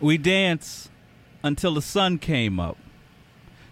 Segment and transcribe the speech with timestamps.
[0.00, 0.90] We dance
[1.42, 2.76] until the sun came up.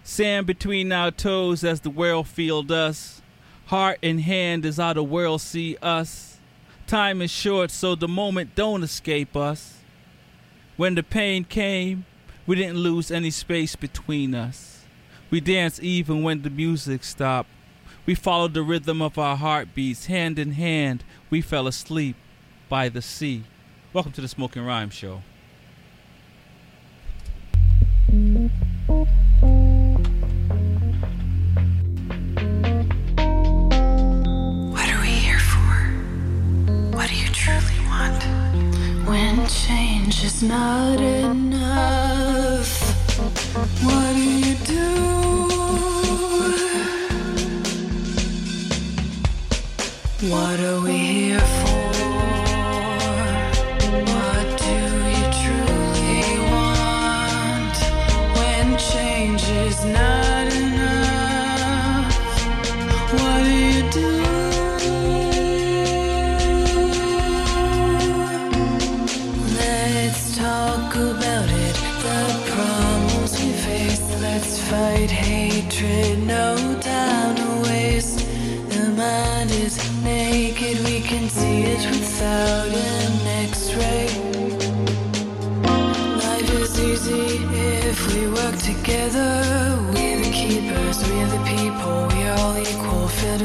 [0.02, 3.20] Sand between our toes as the world feel us.
[3.66, 6.38] Heart in hand as how the world see us.
[6.86, 9.80] Time is short, so the moment don't escape us.
[10.76, 12.06] When the pain came,
[12.46, 14.84] we didn't lose any space between us.
[15.30, 17.50] We danced even when the music stopped.
[18.06, 21.04] We followed the rhythm of our heartbeats, hand in hand.
[21.28, 22.16] We fell asleep
[22.70, 23.44] by the sea.
[23.92, 25.22] Welcome to the Smoking Rhyme Show.
[40.24, 42.70] Is not enough,
[43.84, 44.88] what do you do?
[50.30, 51.92] What are we here for?
[54.12, 54.76] What do
[55.18, 57.76] you truly want?
[58.38, 60.23] When change is not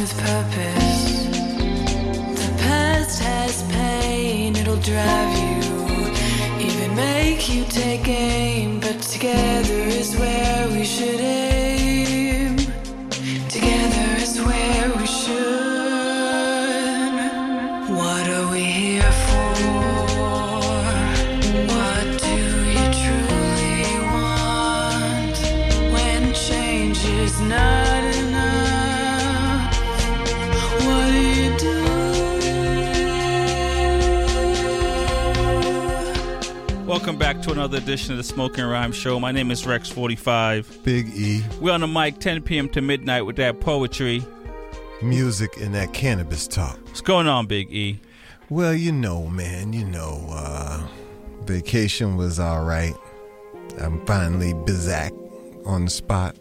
[0.10, 1.26] with purpose.
[2.42, 8.80] The past has pain, it'll drive you, even make you take aim.
[8.80, 11.49] But together is where we should aim.
[37.10, 39.20] Welcome back to another edition of the Smoking Rhyme Show.
[39.20, 40.84] My name is Rex45.
[40.84, 42.70] Big E, We're on the mic 10 p.m.
[42.70, 44.24] to midnight with that poetry.
[45.02, 46.78] music, and that cannabis talk.
[46.86, 48.00] What's going on, Big E?
[48.52, 50.86] Well, you know, man, you know, uh,
[51.46, 52.94] vacation was all right.
[53.80, 55.12] I'm finally back
[55.66, 56.36] on the spot.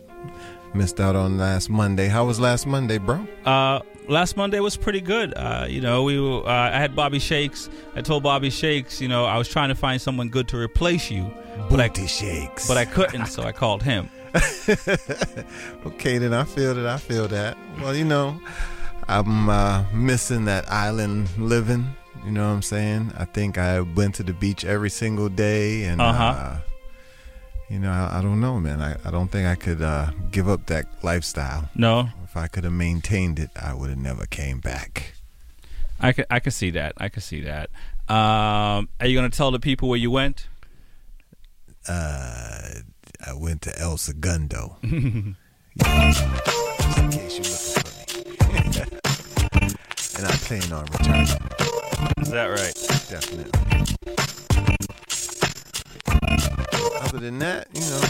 [0.75, 2.09] Missed out on last Monday.
[2.09, 3.27] How was last Monday, bro?
[3.47, 5.35] Uh, last Monday was pretty good.
[5.37, 7.69] Uh, you know, we were, uh, I had Bobby Shakes.
[7.95, 11.11] I told Bobby Shakes, you know, I was trying to find someone good to replace
[11.11, 11.31] you,
[11.71, 12.67] but I shakes.
[12.67, 14.09] but I couldn't, so I called him.
[15.87, 16.87] okay, then I feel that.
[16.87, 17.57] I feel that.
[17.81, 18.41] Well, you know,
[19.09, 21.87] I'm uh, missing that island living.
[22.25, 23.13] You know what I'm saying?
[23.17, 26.23] I think I went to the beach every single day, and Uh-huh.
[26.25, 26.61] uh,
[27.71, 28.81] you know, I, I don't know, man.
[28.81, 31.69] I, I don't think I could uh, give up that lifestyle.
[31.75, 35.15] No, If I could have maintained it, I would have never came back.
[35.99, 36.93] I could I could see that.
[36.99, 37.71] I could see that.
[38.07, 40.47] Um, are you gonna tell the people where you went?
[41.89, 42.81] Uh,
[43.27, 44.77] I went to El Segundo.
[44.83, 46.23] Just
[46.99, 48.77] in case you're looking for me.
[50.19, 51.29] and I plan on returning.
[52.21, 52.75] Is that right?
[53.09, 53.53] Definitely.
[57.01, 58.03] Other than that, you know,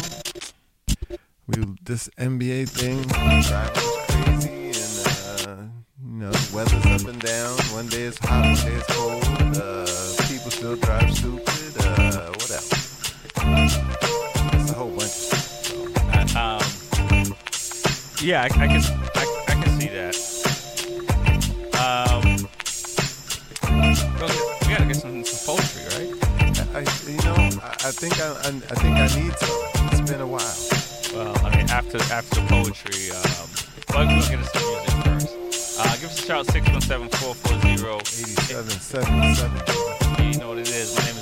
[1.49, 5.63] we this NBA thing crazy, and uh,
[6.05, 7.57] you know, weather's up and down.
[7.73, 9.25] One day it's hot, one day it's cold.
[9.57, 9.87] Uh,
[10.29, 11.73] people still drive stupid.
[11.81, 13.15] Uh, what else?
[14.53, 15.05] It's a whole bunch.
[15.05, 16.37] Of stuff.
[16.37, 17.35] Um,
[18.23, 18.83] yeah, I, I can
[19.15, 20.15] I, I can see that.
[21.79, 22.47] Um,
[24.21, 26.13] well, we gotta get some, some poetry, right?
[26.75, 29.89] I, you know, I, I think I, I, I think I need some.
[29.91, 30.68] It's been a while.
[31.79, 33.49] Well, I mean, after after the poetry, um,
[33.87, 35.79] but get us some music first.
[35.79, 38.01] Uh, give us a shout 617-440.
[38.01, 40.33] 87, 77.
[40.33, 40.97] You know what it is.
[40.97, 41.18] My name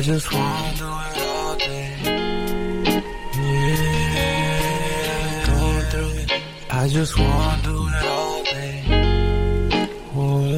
[0.00, 1.92] I just wanna do it all day.
[3.36, 4.64] Yeah,
[5.46, 6.30] going through it.
[6.70, 8.76] I just wanna do it all day.
[10.14, 10.56] Whoa,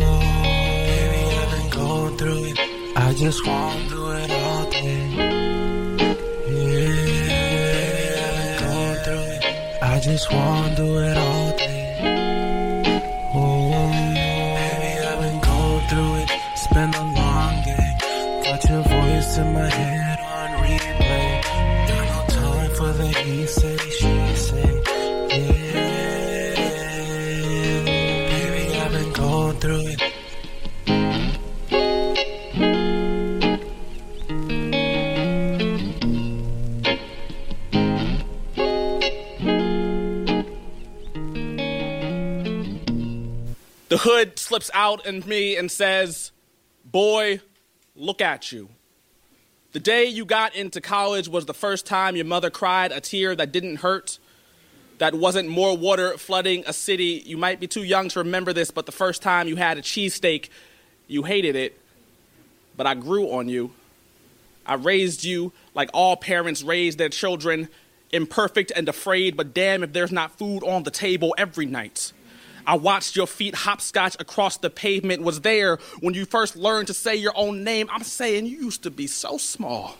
[0.86, 2.58] baby, I've been going through it.
[2.94, 5.10] I just wanna do it all day.
[5.18, 5.38] Yeah,
[7.74, 9.42] baby, I've been going through it.
[9.82, 11.21] I just wanna do it all
[44.74, 46.32] out in me and says,
[46.84, 47.40] Boy,
[47.94, 48.68] look at you.
[49.72, 53.34] The day you got into college was the first time your mother cried a tear
[53.34, 54.18] that didn't hurt,
[54.98, 57.22] that wasn't more water flooding a city.
[57.24, 59.82] You might be too young to remember this, but the first time you had a
[59.82, 60.50] cheesesteak,
[61.08, 61.80] you hated it,
[62.76, 63.72] but I grew on you.
[64.66, 67.68] I raised you like all parents raise their children,
[68.12, 72.12] imperfect and afraid, but damn if there's not food on the table every night.
[72.66, 76.94] I watched your feet hopscotch across the pavement, was there when you first learned to
[76.94, 77.88] say your own name.
[77.90, 79.96] I'm saying you used to be so small.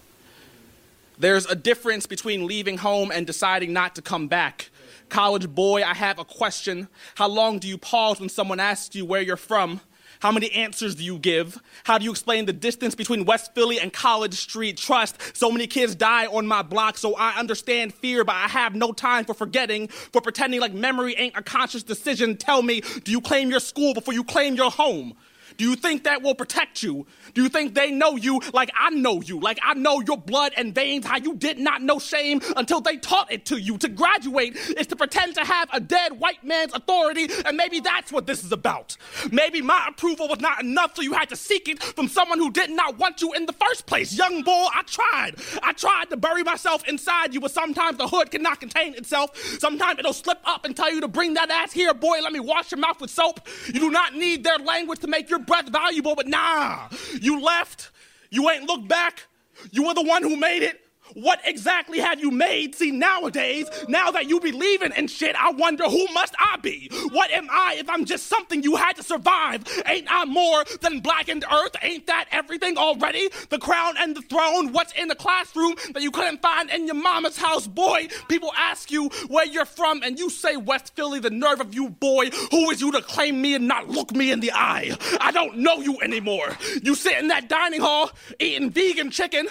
[1.19, 4.71] There's a difference between leaving home and deciding not to come back.
[5.09, 6.89] College boy, I have a question.
[7.17, 9.81] How long do you pause when someone asks you where you're from?
[10.23, 11.61] How many answers do you give?
[11.83, 14.77] How do you explain the distance between West Philly and College Street?
[14.77, 18.77] Trust, so many kids die on my block, so I understand fear, but I have
[18.77, 22.37] no time for forgetting, for pretending like memory ain't a conscious decision.
[22.37, 25.15] Tell me, do you claim your school before you claim your home?
[25.57, 27.07] Do you think that will protect you?
[27.35, 29.41] Do you think they know you like I know you?
[29.41, 32.97] Like I know your blood and veins, how you did not know shame until they
[32.97, 33.79] taught it to you.
[33.79, 38.13] To graduate is to pretend to have a dead white man's authority, and maybe that's
[38.13, 38.97] what this is about.
[39.31, 42.51] Maybe my approval was not enough, so you had to seek it from someone who
[42.51, 44.17] did not want you in the first place.
[44.17, 45.33] Young boy, I tried.
[45.63, 49.37] I tried to bury myself inside you, but sometimes the hood cannot contain itself.
[49.59, 52.21] Sometimes it'll slip up and tell you to bring that ass here, boy.
[52.23, 53.47] Let me wash your mouth with soap.
[53.67, 56.89] You do not need their language to make your breath valuable, but nah,
[57.21, 57.91] you left.
[58.31, 59.27] You ain't looked back.
[59.71, 60.81] You were the one who made it.
[61.15, 62.75] What exactly have you made?
[62.75, 66.89] See, nowadays, now that you be leaving and shit, I wonder who must I be?
[67.11, 69.65] What am I if I'm just something you had to survive?
[69.87, 71.77] Ain't I more than blackened earth?
[71.83, 73.29] Ain't that everything already?
[73.51, 76.97] The crown and the throne, what's in the classroom that you couldn't find in your
[76.97, 77.67] mama's house?
[77.67, 81.75] Boy, people ask you where you're from and you say West Philly, the nerve of
[81.75, 82.31] you, boy.
[82.51, 84.97] Who is you to claim me and not look me in the eye?
[85.21, 86.57] I don't know you anymore.
[86.83, 89.49] You sit in that dining hall eating vegan chicken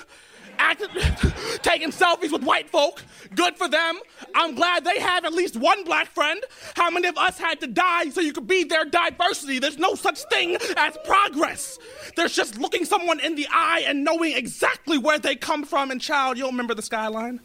[0.62, 0.90] acting,
[1.62, 3.04] taking selfies with white folk.
[3.36, 4.00] Good for them.
[4.36, 6.42] I'm glad they have at least one black friend.
[6.76, 9.60] How many of us had to die so you could be their diversity?
[9.60, 11.80] There's no such thing as progress.
[12.16, 15.92] There's just looking someone in the eye and knowing exactly where they come from.
[15.92, 17.40] And child, you don't remember the skyline?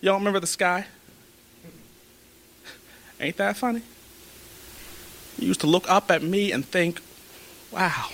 [0.00, 0.86] You don't remember the sky?
[3.20, 3.82] Ain't that funny?
[5.38, 7.00] You used to look up at me and think,
[7.70, 8.08] wow,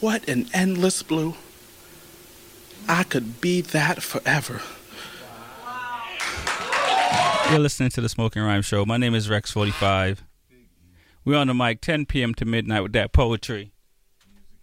[0.00, 1.34] what an endless blue.
[2.88, 4.60] I could be that forever.
[7.50, 8.84] You're listening to the Smoking Rhyme Show.
[8.84, 10.18] My name is Rex45.
[11.24, 12.34] We're on the mic 10 p.m.
[12.34, 13.72] to midnight with that poetry.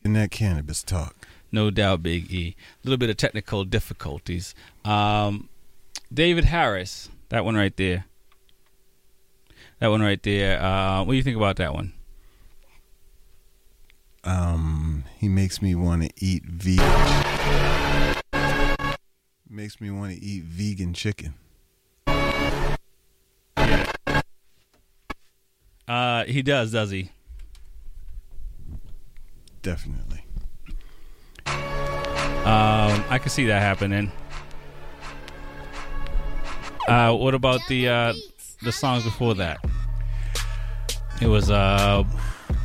[0.03, 1.27] In that cannabis talk.
[1.51, 2.55] No doubt, Big E.
[2.83, 4.55] A little bit of technical difficulties.
[4.85, 5.49] Um,
[6.13, 8.05] David Harris, that one right there.
[9.79, 10.61] That one right there.
[10.61, 11.93] Uh, what do you think about that one?
[14.23, 17.80] Um, he makes me want to eat vegan.
[19.53, 21.33] Makes me want to eat vegan chicken.
[25.85, 27.11] Uh, he does, does he?
[29.61, 30.23] Definitely.
[31.45, 34.09] Um, I can see that happening.
[36.87, 38.13] Uh, what about the uh,
[38.61, 39.59] the songs before that?
[41.21, 42.05] It was uh,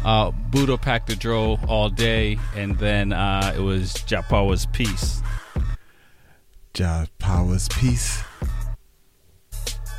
[0.05, 5.21] uh, Buddha packed the dro all day, and then uh, it was Japawa's Peace.
[6.79, 8.23] Ja Powers peace.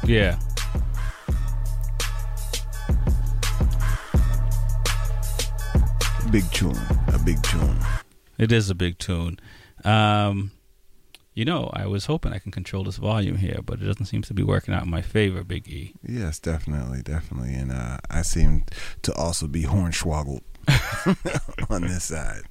[0.06, 0.38] Yeah.
[6.30, 6.78] Big tune.
[7.08, 7.80] A big tune.
[8.38, 9.40] It is a big tune.
[9.86, 10.52] Um,
[11.34, 14.22] you know, I was hoping I can control this volume here, but it doesn't seem
[14.22, 15.94] to be working out in my favor, Big E.
[16.08, 17.56] Yes, definitely, definitely.
[17.56, 18.66] And uh, I seem
[19.02, 20.42] to also be hornswoggled
[21.72, 22.44] on this side.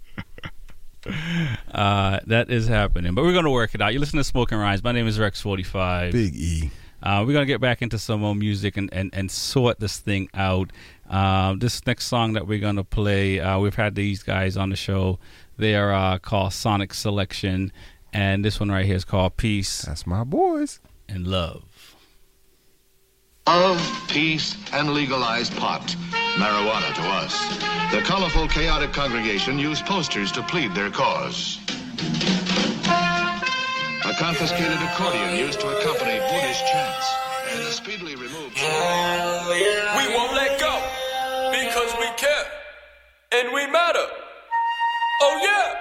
[1.72, 3.92] Uh, that is happening, but we're going to work it out.
[3.92, 4.82] You listen to Smoking Rhymes.
[4.82, 6.10] My name is Rex45.
[6.12, 6.70] Big E.
[7.02, 9.98] Uh, we're going to get back into some more music and, and, and sort this
[9.98, 10.70] thing out.
[11.10, 14.70] Um, this next song that we're going to play, uh, we've had these guys on
[14.70, 15.18] the show.
[15.58, 17.72] They are uh, called Sonic Selection,
[18.10, 20.80] and this one right here is called Peace That's my boys.
[21.10, 21.94] and Love.
[23.46, 25.94] Love, peace, and legalized pot.
[26.36, 27.34] Marijuana to us.
[27.92, 31.58] The colorful, chaotic congregation used posters to plead their cause.
[34.04, 37.14] A confiscated accordion used to accompany Buddhist chants.
[37.50, 38.54] And the speedily removed...
[38.56, 40.82] We won't let go
[41.50, 42.46] because we care
[43.32, 44.06] and we matter.
[45.22, 45.74] Oh yeah.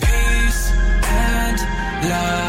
[0.00, 0.70] Peace
[1.04, 1.58] and
[2.10, 2.41] love.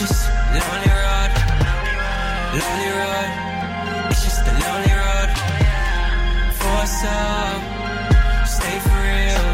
[0.00, 1.30] Just lonely road.
[2.56, 3.30] Lonely road,
[4.10, 5.30] it's just a lonely road.
[6.56, 7.60] For some,
[8.48, 9.48] stay for real.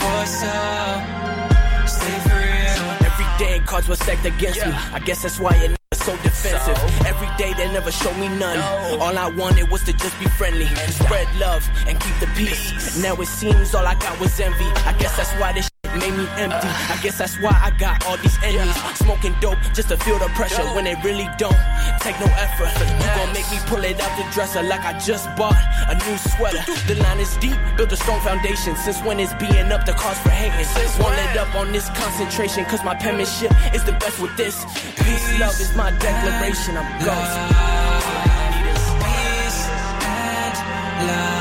[0.00, 1.00] For some,
[1.88, 2.84] stay for real.
[3.08, 4.72] Every day cards were stacked against me.
[4.92, 6.78] I guess that's why it so defensive.
[7.06, 8.58] Every day they never showed me none.
[9.00, 13.02] All I wanted was to just be friendly, spread love, and keep the peace.
[13.02, 14.64] Now it seems all I got was envy.
[14.84, 16.68] I guess that's why this shit made me empty.
[16.68, 18.76] I guess that's why I got all these enemies.
[18.94, 21.56] Smoking dope just to feel the pressure when it really don't
[22.00, 22.70] take no effort.
[22.78, 25.56] You gon' make me pull it out the dresser like I just bought
[25.88, 26.62] a new sweater.
[26.86, 28.76] The line is deep, build a strong foundation.
[28.76, 30.66] Since when it's being up the cause for hating?
[31.02, 34.64] Won't let up on this concentration, cause my penmanship is the best with this.
[34.96, 36.76] Peace, love is my declaration.
[36.76, 37.36] I'm ghost.
[39.02, 39.66] Peace
[40.02, 41.39] and love.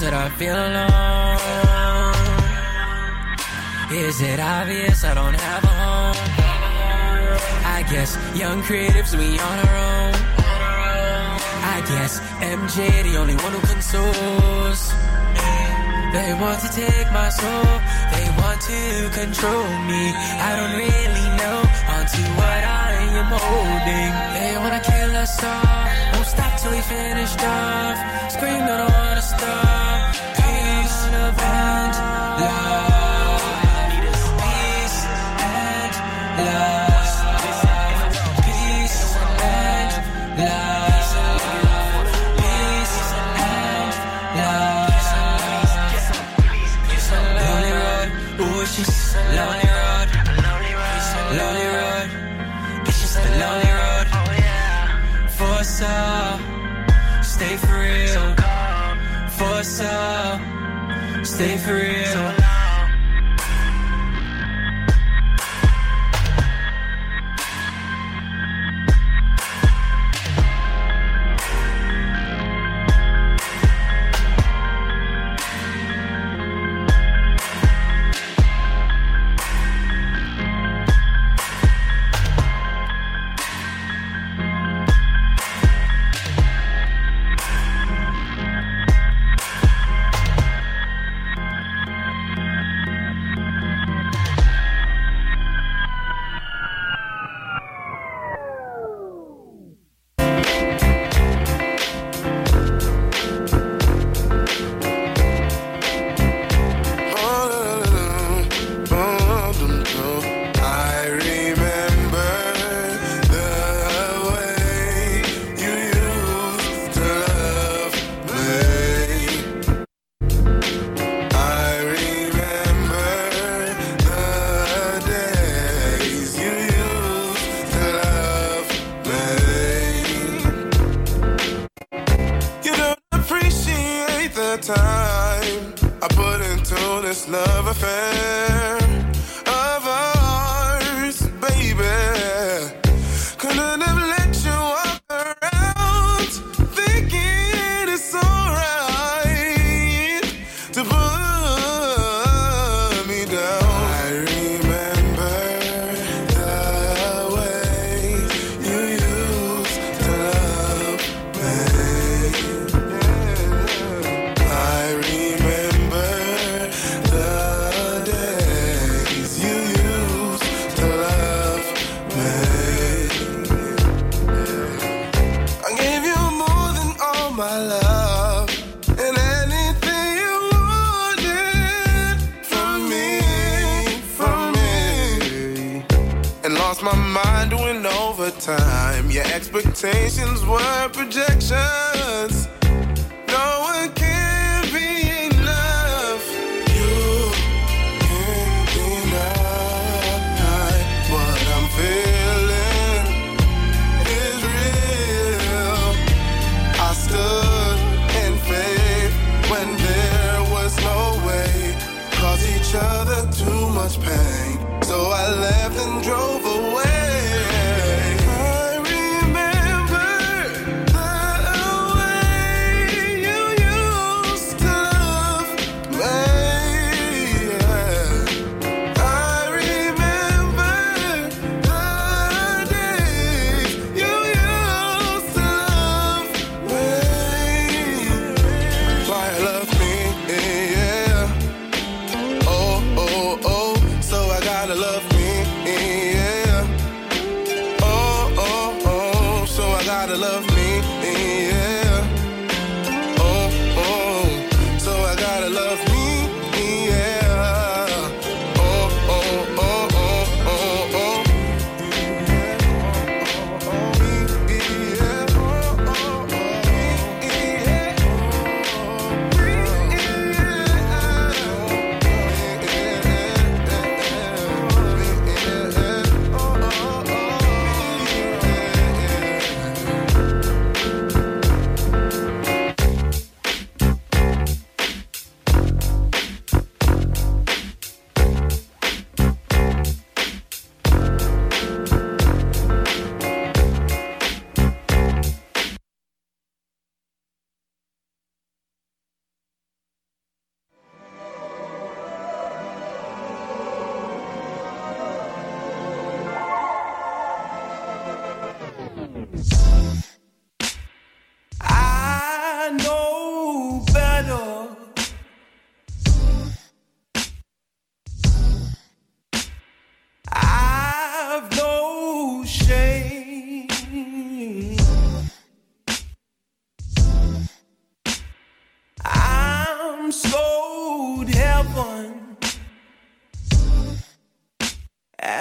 [0.00, 0.88] That I feel alone?
[3.90, 6.16] Is it obvious I don't have a home?
[7.66, 10.14] I guess young creatives, we on our own.
[11.74, 14.92] I guess MJ, the only one who consoles.
[16.14, 17.68] They want to take my soul,
[18.14, 20.02] they want to control me.
[20.46, 21.58] I don't really know
[21.96, 24.12] onto what I am holding.
[24.36, 25.87] They wanna kill us all,
[26.60, 27.98] till we finished off.
[28.32, 30.14] Scream, I don't wanna stop.
[30.38, 31.38] Peace and love.
[32.40, 32.58] Peace
[34.98, 35.36] and
[36.46, 36.88] love.
[38.44, 39.38] Peace and
[47.36, 47.48] love.
[47.48, 47.72] Lonely
[49.40, 49.67] road,
[59.78, 62.37] Stay for real.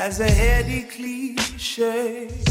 [0.08, 2.47] As a heady cliche.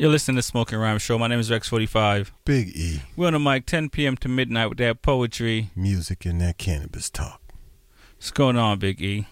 [0.00, 1.18] You're listening to Smoking Rhyme Show.
[1.18, 2.30] My name is Rex45.
[2.46, 3.02] Big E.
[3.16, 4.16] We're on the mic 10 p.m.
[4.16, 5.68] to midnight with that poetry.
[5.76, 7.42] Music and that cannabis talk.
[8.16, 9.26] What's going on, Big E?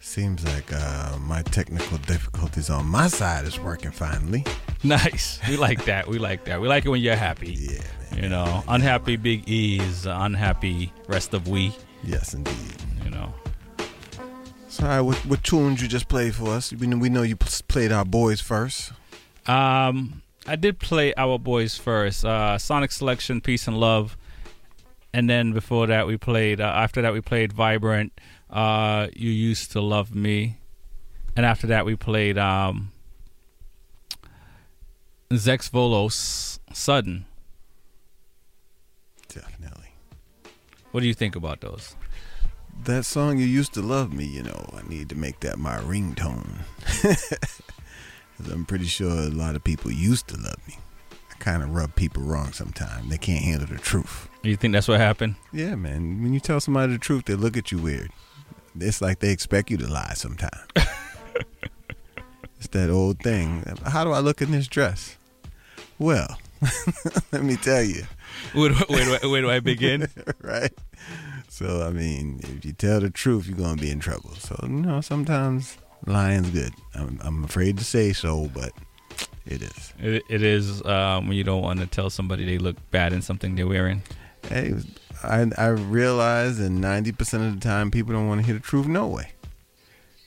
[0.00, 4.42] Seems like uh, my technical difficulties on my side is working finally.
[4.82, 5.38] Nice.
[5.46, 6.06] We like that.
[6.06, 6.62] We like that.
[6.62, 7.52] We like it when you're happy.
[7.52, 8.22] Yeah, man.
[8.22, 11.76] You know, unhappy Big E is unhappy rest of we.
[12.02, 12.74] Yes, indeed.
[13.04, 13.34] You know.
[14.68, 16.72] So, all right, what, what tunes you just played for us?
[16.72, 18.92] We know, we know you played our boys first.
[19.46, 22.24] Um, I did play Our Boys first.
[22.24, 24.16] Uh, Sonic Selection, Peace and Love,
[25.12, 26.60] and then before that we played.
[26.60, 28.12] Uh, after that we played Vibrant.
[28.48, 30.58] Uh, you used to love me,
[31.36, 32.92] and after that we played um,
[35.30, 37.26] Zex Volos Sudden.
[39.28, 39.94] Definitely.
[40.92, 41.96] What do you think about those?
[42.84, 45.78] That song you used to love me, you know, I need to make that my
[45.78, 46.60] ringtone.
[48.52, 50.78] I'm pretty sure a lot of people used to love me.
[51.30, 53.08] I kind of rub people wrong sometimes.
[53.08, 54.28] They can't handle the truth.
[54.42, 55.36] You think that's what happened?
[55.52, 56.22] Yeah, man.
[56.22, 58.10] When you tell somebody the truth, they look at you weird.
[58.78, 60.66] It's like they expect you to lie sometimes.
[62.58, 63.64] it's that old thing.
[63.84, 65.16] How do I look in this dress?
[65.98, 66.38] Well,
[67.32, 68.04] let me tell you.
[68.52, 70.08] Where do, where, do I, where do I begin?
[70.42, 70.72] right?
[71.48, 74.34] So I mean, if you tell the truth, you're gonna be in trouble.
[74.34, 76.72] So you know, sometimes lying's good.
[76.94, 78.72] I'm, I'm afraid to say so, but
[79.46, 79.92] it is.
[79.98, 83.22] It, it is um, when you don't want to tell somebody they look bad in
[83.22, 84.02] something they're wearing.
[84.48, 84.74] Hey,
[85.22, 88.60] I I realize that ninety percent of the time people don't want to hear the
[88.60, 88.86] truth.
[88.86, 89.32] No way.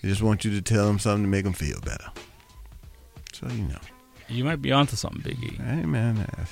[0.01, 2.07] They just want you to tell them something to make them feel better.
[3.33, 3.79] So you know,
[4.27, 5.57] You might be onto something, Biggie.
[5.63, 6.45] hey man, I,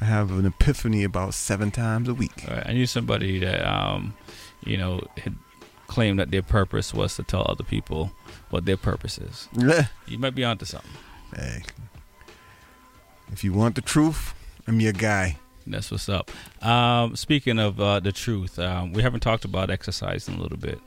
[0.00, 2.44] I have an epiphany about seven times a week.
[2.48, 4.14] Right, I knew somebody that, um,
[4.64, 5.34] you know, had
[5.88, 8.12] claimed that their purpose was to tell other people
[8.50, 9.48] what their purpose is.
[9.56, 9.86] Yeah.
[10.06, 10.90] You might be onto something.
[11.34, 11.62] Hey,
[13.32, 14.34] if you want the truth,
[14.66, 15.38] I'm your guy.
[15.66, 16.30] That's what's up.
[16.64, 20.56] Um, speaking of uh, the truth, um, we haven't talked about exercise in a little
[20.56, 20.80] bit.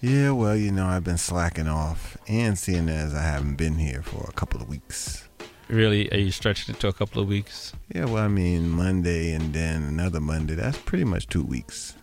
[0.00, 4.02] Yeah, well, you know, I've been slacking off, and seeing as I haven't been here
[4.02, 5.26] for a couple of weeks.
[5.68, 7.72] Really, are you stretching it to a couple of weeks?
[7.94, 10.54] Yeah, well, I mean, Monday and then another Monday.
[10.54, 11.94] That's pretty much two weeks.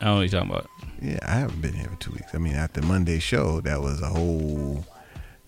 [0.00, 0.70] I don't know what you're talking about.
[1.02, 2.34] Yeah, I haven't been here for two weeks.
[2.34, 4.84] I mean, after Monday's show, that was a whole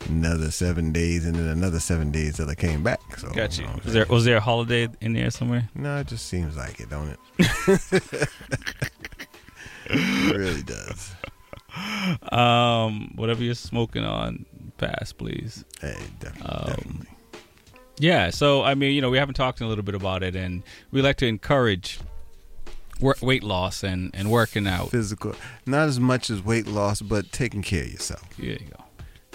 [0.08, 3.00] another seven days, and then another seven days till I came back.
[3.18, 3.64] So, Got you.
[3.64, 5.68] know Was there was there a holiday in there somewhere?
[5.74, 7.18] No, it just seems like it, don't it?
[9.86, 11.12] it really does.
[12.30, 14.44] Um, whatever you're smoking on,
[14.78, 15.64] pass, please.
[15.80, 17.06] Hey, definitely, Um, definitely.
[17.98, 20.62] Yeah, so I mean, you know, we haven't talked a little bit about it, and
[20.90, 22.00] we like to encourage
[23.02, 24.90] weight loss and, and working out.
[24.90, 25.34] Physical,
[25.66, 28.24] not as much as weight loss, but taking care of yourself.
[28.36, 28.84] There you go.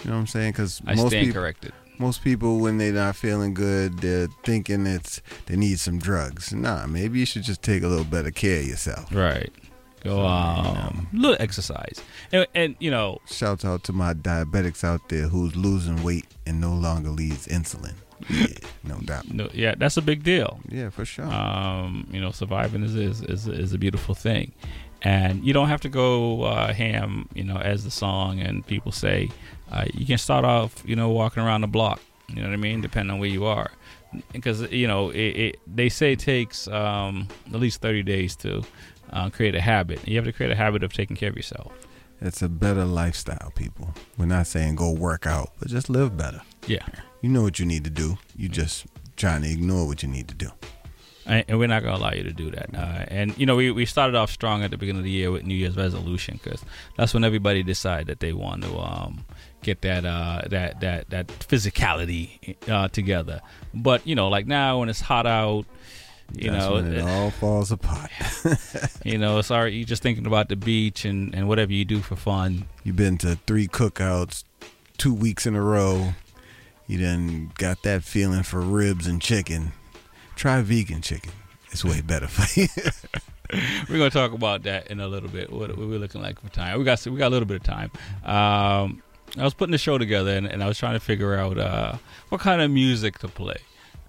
[0.04, 0.52] You know what I'm saying?
[0.54, 1.74] Because I most stand people, corrected.
[1.98, 6.54] most people, when they're not feeling good, they're thinking it's they need some drugs.
[6.54, 9.14] Nah, maybe you should just take a little better care of yourself.
[9.14, 9.52] Right.
[10.04, 12.00] Go um, little exercise,
[12.32, 16.62] and, and you know, Shout out to my diabetics out there who's losing weight and
[16.62, 17.96] no longer needs insulin.
[18.30, 18.48] Yeah,
[18.84, 19.32] no doubt.
[19.32, 20.60] no, yeah, that's a big deal.
[20.70, 21.26] Yeah, for sure.
[21.26, 24.52] Um, you know, surviving is is, is is a beautiful thing,
[25.02, 27.30] and you don't have to go uh, ham.
[27.34, 29.30] You know, as the song and people say,
[29.72, 32.02] uh, you can start off, you know, walking around the block.
[32.30, 32.82] You know what I mean?
[32.82, 33.72] Depending on where you are,
[34.34, 38.64] because you know, it, it they say it takes um, at least thirty days to
[39.14, 40.06] uh, create a habit.
[40.08, 41.72] You have to create a habit of taking care of yourself.
[42.20, 43.94] It's a better lifestyle, people.
[44.18, 46.42] We're not saying go work out, but just live better.
[46.66, 46.86] Yeah.
[47.22, 48.18] You know what you need to do.
[48.36, 50.50] You just trying to ignore what you need to do.
[51.26, 52.70] and we're not going to allow you to do that.
[52.74, 55.32] Uh, and you know, we, we started off strong at the beginning of the year
[55.32, 56.64] with New Year's resolution because
[56.96, 59.26] that's when everybody decided that they want to um,
[59.64, 63.42] get that uh, that that that physicality uh, together.
[63.74, 65.66] But you know, like now when it's hot out,
[66.34, 68.12] you That's know, when it all falls apart.
[69.04, 72.00] you know, it's already you're just thinking about the beach and and whatever you do
[72.00, 72.66] for fun.
[72.84, 74.44] You've been to three cookouts,
[74.98, 76.14] two weeks in a row.
[76.88, 79.74] You done got that feeling for ribs and chicken.
[80.36, 81.34] Try vegan chicken.
[81.72, 82.68] It's way better for you.
[83.90, 85.52] We're gonna talk about that in a little bit.
[85.52, 86.78] What, we're looking like for time.
[86.78, 87.92] We got we got a little bit of time.
[88.26, 89.02] Um,
[89.38, 91.96] I was putting the show together and, and I was trying to figure out uh,
[92.30, 93.58] what kind of music to play,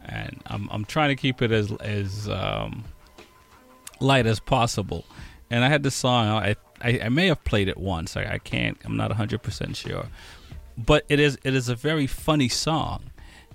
[0.05, 2.85] and I'm I'm trying to keep it as as um,
[4.01, 5.05] light as possible.
[5.51, 6.27] And I had this song.
[6.27, 8.17] I I, I may have played it once.
[8.17, 8.77] I, I can't.
[8.85, 10.07] I'm not 100 percent sure,
[10.79, 13.11] but it is it is a very funny song.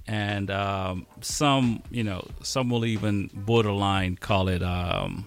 [0.05, 5.25] And um, some, you know, some will even borderline call it um,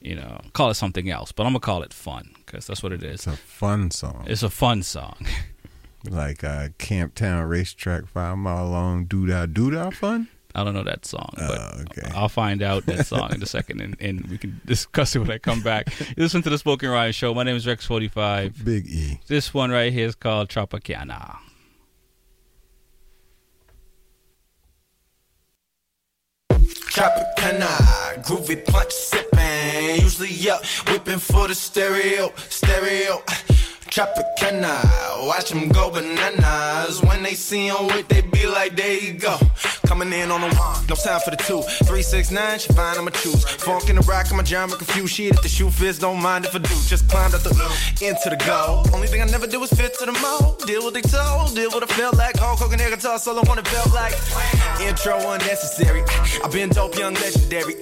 [0.00, 2.92] you know, call it something else, but I'm gonna call it fun because that's what
[2.92, 3.14] it is.
[3.14, 4.24] It's a fun song.
[4.28, 5.26] It's a fun song.
[6.08, 10.28] like uh, Camptown Racetrack, five mile long, doo dah doo dah fun.
[10.56, 12.10] I don't know that song, but Oh, okay.
[12.14, 15.30] I'll find out that song in a second, and, and we can discuss it when
[15.30, 15.88] I come back.
[16.00, 17.34] You listen to the Smoking Rhymes Show.
[17.34, 18.64] My name is Rex45.
[18.64, 19.20] Big E.
[19.26, 21.36] This one right here is called Tropicana.
[26.50, 30.00] Tropicana, groovy punch sipping.
[30.02, 33.22] Usually up, whipping for the stereo, stereo.
[33.90, 37.02] Tropicana, watch them go bananas.
[37.02, 39.38] When they see him with, they be like, there you go.
[39.86, 41.62] Coming in on the one, no time for the two.
[41.86, 43.44] Three, six, nine, she fine, I'ma choose.
[43.44, 44.42] Funk in the rock, I'm a
[44.76, 45.14] confused.
[45.14, 46.74] Shit, if the shoe fits, don't mind if I do.
[46.86, 47.50] Just climbed up the
[48.02, 48.84] into the goal.
[48.92, 50.66] Only thing I never do is fit to the mold.
[50.66, 52.36] Deal with they told, deal with I felt like.
[52.36, 54.14] Hulk Hogan air guitar solo on it felt like.
[54.80, 56.02] Intro unnecessary.
[56.44, 57.76] I've been dope, young legendary.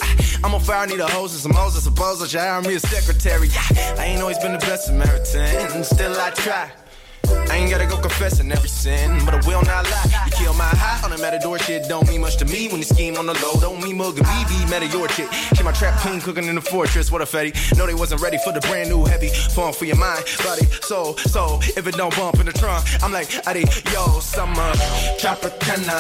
[0.44, 1.74] I'm on fire, I need a hose and some hoes.
[1.76, 3.48] I suppose I should hire me a secretary.
[3.98, 6.83] I ain't always been the best Samaritan, still I try.
[7.50, 10.24] I ain't gotta go confessing every sin, but I will not lie.
[10.26, 12.68] You kill my high on the matador shit, don't mean much to me.
[12.68, 15.30] When you scheme on the low, don't mean mugging me, be mad at your chick.
[15.54, 17.52] She my trap queen cooking in the fortress, what a fetty.
[17.76, 21.16] No, they wasn't ready for the brand new heavy form for your mind, body, soul,
[21.18, 21.60] soul.
[21.76, 24.72] If it don't bump in the trunk, I'm like, Adi, yo, summer,
[25.20, 25.98] Tropicana,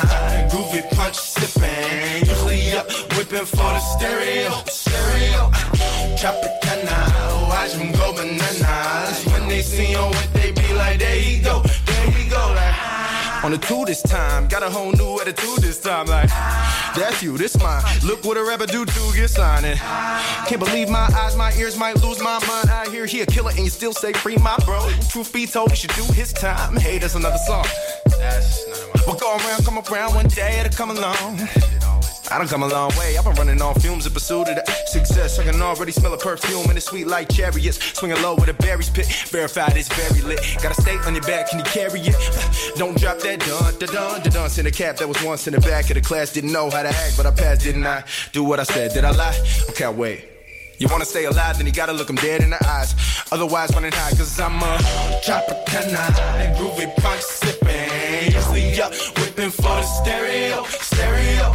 [0.50, 2.26] groovy punch sipping.
[2.26, 5.50] Usually up, whipping for the stereo, stereo.
[6.18, 9.24] Tropicana, watch them go bananas.
[9.26, 12.74] When they see you with, they be like, there go, there you go, like.
[13.44, 16.06] On the two this time, got a whole new attitude this time.
[16.06, 16.30] Like,
[16.96, 17.82] that's you, this mine.
[18.02, 19.76] Look what a rapper do to get signing.
[20.46, 22.70] Can't believe my eyes, my ears might lose my mind.
[22.70, 24.88] I hear he a killer and you still say free my bro.
[25.10, 26.76] Truth be told, he should do his time.
[26.76, 27.66] Hey, that's another song.
[29.06, 31.40] We'll go around, come around one day, it'll come along.
[32.30, 33.16] I done come a long way.
[33.16, 35.38] I've been running on fumes in pursuit of success.
[35.38, 37.78] I can already smell a perfume and it's sweet like chariots.
[37.98, 39.06] Swinging low with a berries pit.
[39.28, 40.40] Verified it's very lit.
[40.62, 42.16] Got a stake on your back, can you carry it?
[42.76, 44.50] Don't drop that dun dun dun dun dun.
[44.58, 46.32] In a cap that was once in the back of the class.
[46.32, 48.04] Didn't know how to act, but I passed, didn't I?
[48.32, 48.92] Do what I said.
[48.92, 49.36] Did I lie?
[49.70, 50.33] Okay, wait.
[50.78, 52.94] You wanna stay alive, then you gotta look them dead in the eyes.
[53.30, 54.78] Otherwise, running high, cause I'm a
[55.24, 58.32] Tropicana, groovy punch sipping.
[58.32, 61.52] Usually up, whipping for the stereo, stereo.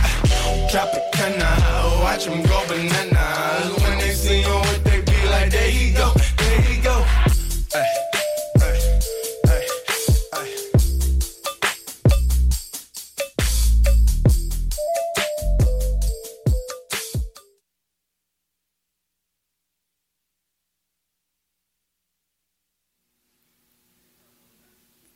[0.72, 3.84] Tropicana, watch them go bananas.
[3.84, 7.06] When they see you they be like, there you go, there you go.
[7.76, 8.09] Ay,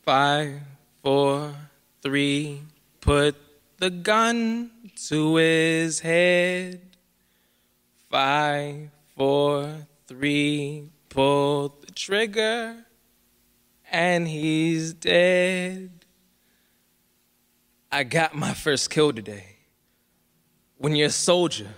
[0.03, 0.59] Five,
[1.01, 1.55] four,
[2.01, 2.61] three,
[2.99, 3.37] put
[3.77, 4.69] the gun
[5.07, 6.81] to his head.
[8.09, 9.73] Five, four,
[10.05, 12.75] three, pull the trigger,
[13.89, 15.89] and he's dead.
[17.89, 19.55] I got my first kill today.
[20.79, 21.69] When you're a soldier,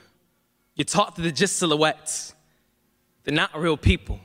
[0.74, 2.34] you're taught that they're just silhouettes.
[3.24, 4.20] They're not real people,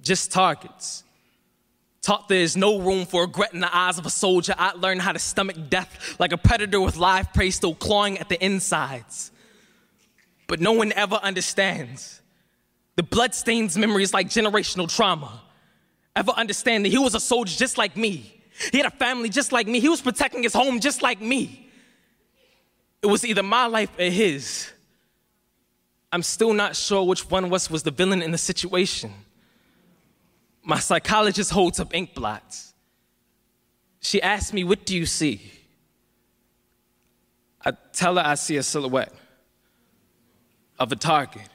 [0.00, 1.04] just targets.
[2.06, 5.02] Taught there is no room for regret in the eyes of a soldier, I learned
[5.02, 9.32] how to stomach death like a predator with live prey still clawing at the insides.
[10.46, 12.22] But no one ever understands.
[12.94, 15.42] The bloodstains memories like generational trauma.
[16.14, 18.40] Ever understand that he was a soldier just like me?
[18.70, 19.80] He had a family just like me.
[19.80, 21.68] He was protecting his home just like me.
[23.02, 24.70] It was either my life or his.
[26.12, 29.12] I'm still not sure which one of us was the villain in the situation.
[30.68, 32.74] My psychologist holds up ink blots.
[34.00, 35.40] She asks me, What do you see?
[37.64, 39.12] I tell her I see a silhouette
[40.76, 41.48] of a target,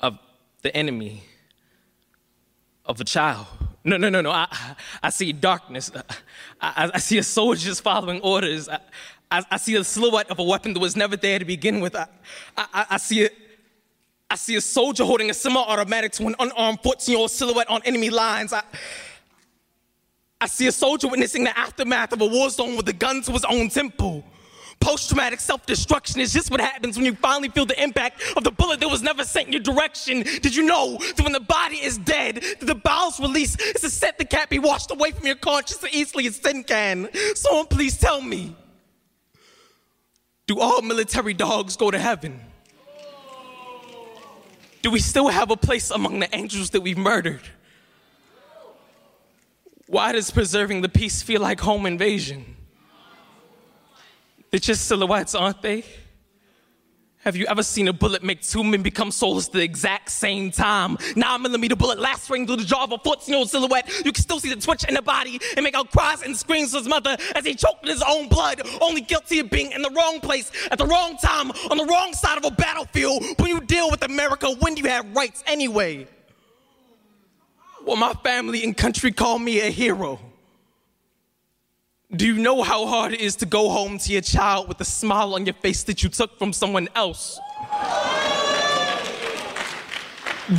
[0.00, 0.18] of
[0.62, 1.24] the enemy,
[2.86, 3.46] of a child.
[3.84, 4.30] No, no, no, no.
[4.30, 4.48] I,
[5.02, 5.90] I see darkness.
[6.60, 8.68] I, I, see a soldier just following orders.
[8.68, 8.78] I,
[9.30, 11.94] I, I see a silhouette of a weapon that was never there to begin with.
[11.94, 12.06] I,
[12.56, 13.34] I, I see it.
[14.30, 18.52] I see a soldier holding a semi-automatic to an unarmed 14-year-old silhouette on enemy lines.
[18.52, 18.62] I,
[20.40, 23.32] I see a soldier witnessing the aftermath of a war zone with a gun to
[23.32, 24.24] his own temple.
[24.78, 28.78] Post-traumatic self-destruction is just what happens when you finally feel the impact of the bullet
[28.80, 30.22] that was never sent in your direction.
[30.22, 33.90] Did you know that when the body is dead, that the bowels release is a
[33.90, 37.10] set that can't be washed away from your conscience as easily as sin can?
[37.34, 38.56] Someone please tell me.
[40.46, 42.40] Do all military dogs go to heaven?
[44.82, 47.42] Do we still have a place among the angels that we've murdered?
[49.86, 52.56] Why does preserving the peace feel like home invasion?
[54.50, 55.84] They're just silhouettes, aren't they?
[57.22, 60.50] Have you ever seen a bullet make two men become soulless at the exact same
[60.50, 60.96] time?
[61.16, 63.90] Nine millimeter bullet lacerating through the jaw of a 14 year old silhouette.
[64.06, 66.70] You can still see the twitch in the body and make out cries and screams
[66.70, 69.82] to his mother as he choked in his own blood, only guilty of being in
[69.82, 73.22] the wrong place at the wrong time on the wrong side of a battlefield.
[73.38, 76.08] When you deal with America, when do you have rights anyway?
[77.84, 80.18] Well, my family and country call me a hero.
[82.14, 84.84] Do you know how hard it is to go home to your child with a
[84.84, 87.38] smile on your face that you took from someone else?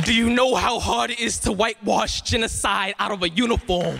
[0.04, 3.98] Do you know how hard it is to whitewash genocide out of a uniform?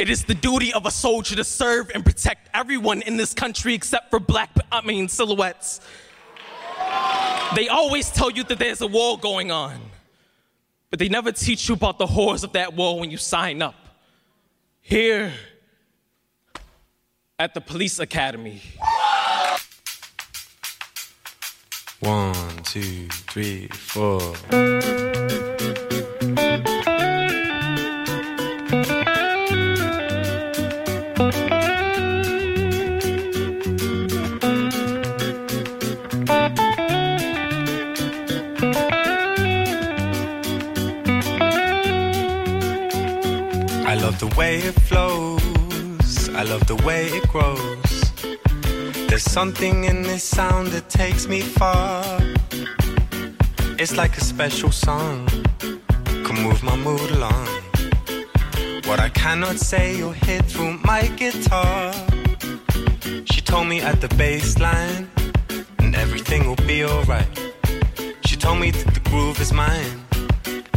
[0.00, 3.72] It is the duty of a soldier to serve and protect everyone in this country
[3.72, 5.80] except for black, I mean, silhouettes.
[7.54, 9.80] They always tell you that there's a war going on,
[10.90, 13.76] but they never teach you about the horrors of that war when you sign up.
[14.80, 15.32] Here,
[17.40, 18.60] at the police academy.
[22.00, 24.20] One, two, three, four.
[43.86, 45.19] I love the way it flows.
[46.50, 48.12] Love the way it grows.
[49.08, 52.02] There's something in this sound that takes me far.
[53.78, 55.28] It's like a special song.
[55.60, 57.46] Can move my mood along.
[58.86, 61.92] What I cannot say, you'll hear through my guitar.
[63.30, 65.08] She told me at the bass line,
[65.78, 67.28] and everything will be alright.
[68.26, 70.04] She told me that the groove is mine,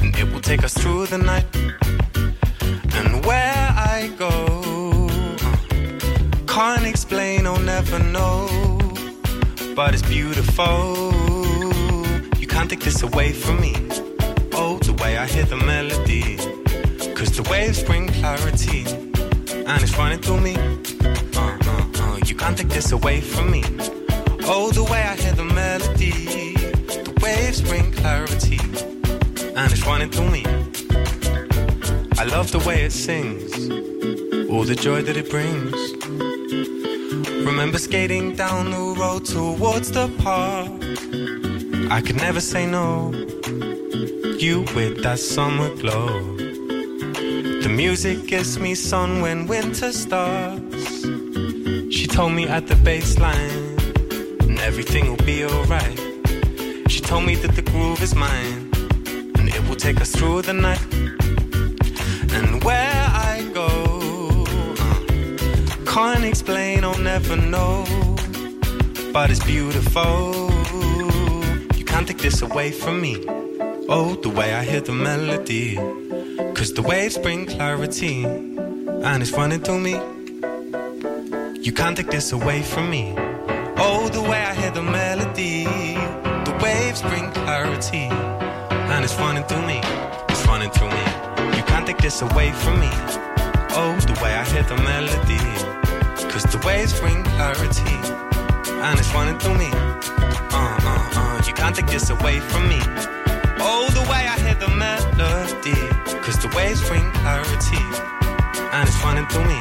[0.01, 1.47] and it will take us through the night.
[2.93, 4.72] And where I go,
[6.53, 8.47] can't explain, I'll never know.
[9.75, 11.11] But it's beautiful.
[12.37, 13.73] You can't take this away from me.
[14.53, 16.37] Oh, the way I hear the melody.
[17.15, 18.85] Cause the waves bring clarity.
[19.65, 20.55] And it's running through me.
[21.35, 22.19] Uh, uh, uh.
[22.27, 23.63] You can't take this away from me.
[24.45, 26.53] Oh, the way I hear the melody.
[27.07, 28.59] The waves bring clarity.
[29.57, 30.45] And it's running through me.
[32.19, 33.51] I love the way it sings,
[34.51, 36.02] all the joy that it brings.
[37.45, 40.71] Remember skating down the road towards the park.
[41.91, 43.11] I could never say no.
[44.37, 46.35] You with that summer glow.
[47.63, 50.83] The music gives me sun when winter starts.
[51.95, 53.77] She told me at the baseline,
[54.41, 55.99] and everything will be alright.
[56.89, 58.69] She told me that the groove is mine,
[59.37, 60.85] and it will take us through the night.
[62.33, 62.92] And where
[65.93, 67.85] can't explain, I'll never know.
[69.13, 70.49] But it's beautiful.
[71.77, 73.23] You can't take this away from me.
[73.87, 75.75] Oh, the way I hear the melody.
[76.55, 79.93] Cause the waves bring clarity, and it's running through me.
[81.61, 83.13] You can't take this away from me.
[83.77, 85.65] Oh, the way I hear the melody.
[86.47, 88.07] The waves bring clarity,
[88.93, 89.79] and it's running through me.
[90.29, 91.05] It's running through me.
[91.55, 92.89] You can't take this away from me.
[93.75, 95.72] Oh, the way I hear the melody.
[96.33, 97.93] Cause the waves bring clarity,
[98.81, 99.69] and it's running through me.
[99.71, 101.43] Uh, uh, uh.
[101.45, 102.79] You can't take this away from me.
[103.59, 105.75] Oh, the way I hear the melody.
[106.23, 107.77] Cause the waves bring clarity,
[108.73, 109.59] and it's running through me.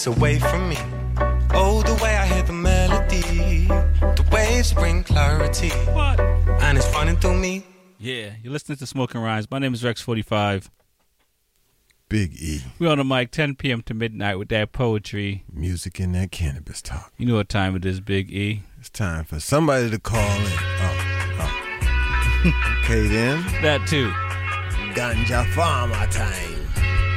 [0.00, 0.76] Can't this away from me.
[1.52, 3.66] Oh, the way I hear the melody.
[4.00, 7.64] The waves bring clarity, and it's running through me.
[7.98, 9.50] Yeah, you're listening to Smoking Rhymes.
[9.50, 10.70] My name is Rex45.
[12.08, 12.62] Big E.
[12.78, 13.82] We on the mic 10 p.m.
[13.82, 15.44] to midnight with that poetry.
[15.52, 17.12] Music and that cannabis talk.
[17.18, 18.62] You know what time it is, Big E.
[18.80, 20.52] It's time for somebody to call in.
[20.52, 20.94] Uh,
[21.38, 21.50] uh.
[22.42, 22.80] Oh, oh.
[22.84, 23.42] okay, then.
[23.60, 24.10] That too.
[24.94, 26.56] Ganja Farmer time.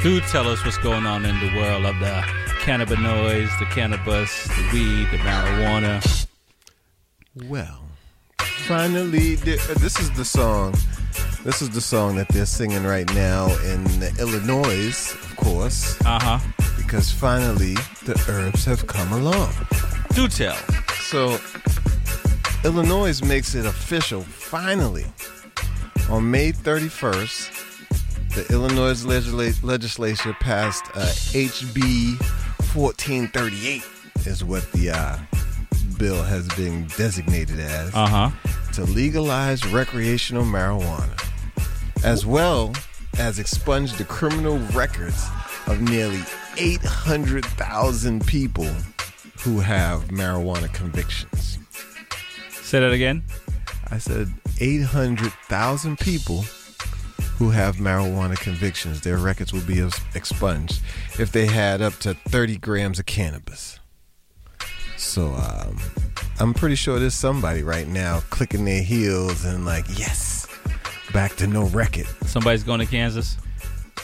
[0.04, 4.70] Do tell us what's going on in the world of the cannabinoids, the cannabis, the
[4.72, 6.28] weed, the marijuana.
[7.50, 7.84] Well,
[8.40, 10.74] finally, uh, this is the song.
[11.44, 13.86] This is the song that they're singing right now in
[14.18, 16.00] Illinois, of course.
[16.06, 16.40] Uh huh.
[16.78, 17.74] Because finally,
[18.06, 19.52] the herbs have come along.
[20.14, 20.56] Do tell.
[21.02, 21.38] So,
[22.64, 25.06] Illinois makes it official finally.
[26.10, 32.18] On May 31st, the Illinois legisla- legislature passed uh, HB
[32.76, 33.84] 1438,
[34.26, 35.18] is what the uh,
[35.98, 38.30] bill has been designated as, Uh huh.
[38.74, 41.20] to legalize recreational marijuana,
[42.04, 42.74] as well
[43.20, 45.26] as expunge the criminal records
[45.68, 46.22] of nearly
[46.58, 48.68] 800,000 people
[49.40, 51.60] who have marijuana convictions.
[52.50, 53.24] Say that again.
[53.92, 56.44] I said 800,000 people
[57.38, 59.02] who have marijuana convictions.
[59.02, 60.82] Their records will be expunged
[61.20, 63.80] if they had up to 30 grams of cannabis.
[64.98, 65.78] So um,
[66.40, 70.48] I'm pretty sure there's somebody right now clicking their heels and like, yes,
[71.14, 72.08] back to no record.
[72.26, 73.38] Somebody's going to Kansas.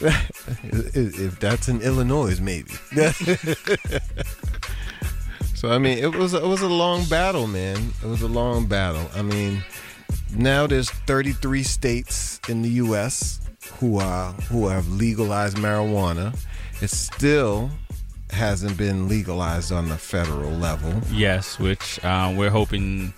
[0.00, 2.70] if that's in Illinois, maybe.
[5.54, 7.92] so I mean, it was it was a long battle, man.
[8.02, 9.06] It was a long battle.
[9.14, 9.62] I mean,
[10.34, 13.40] now there's 33 states in the U.S.
[13.78, 16.34] who are who have legalized marijuana.
[16.82, 17.70] It still
[18.30, 20.92] hasn't been legalized on the federal level.
[21.12, 23.12] Yes, which uh, we're hoping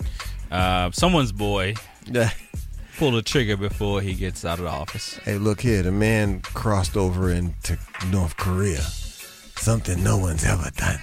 [0.51, 1.75] uh, someone's boy
[2.97, 5.15] pull the trigger before he gets out of the office.
[5.23, 7.77] Hey, look here, the man crossed over into
[8.11, 8.81] North Korea.
[8.81, 10.99] Something no one's ever done.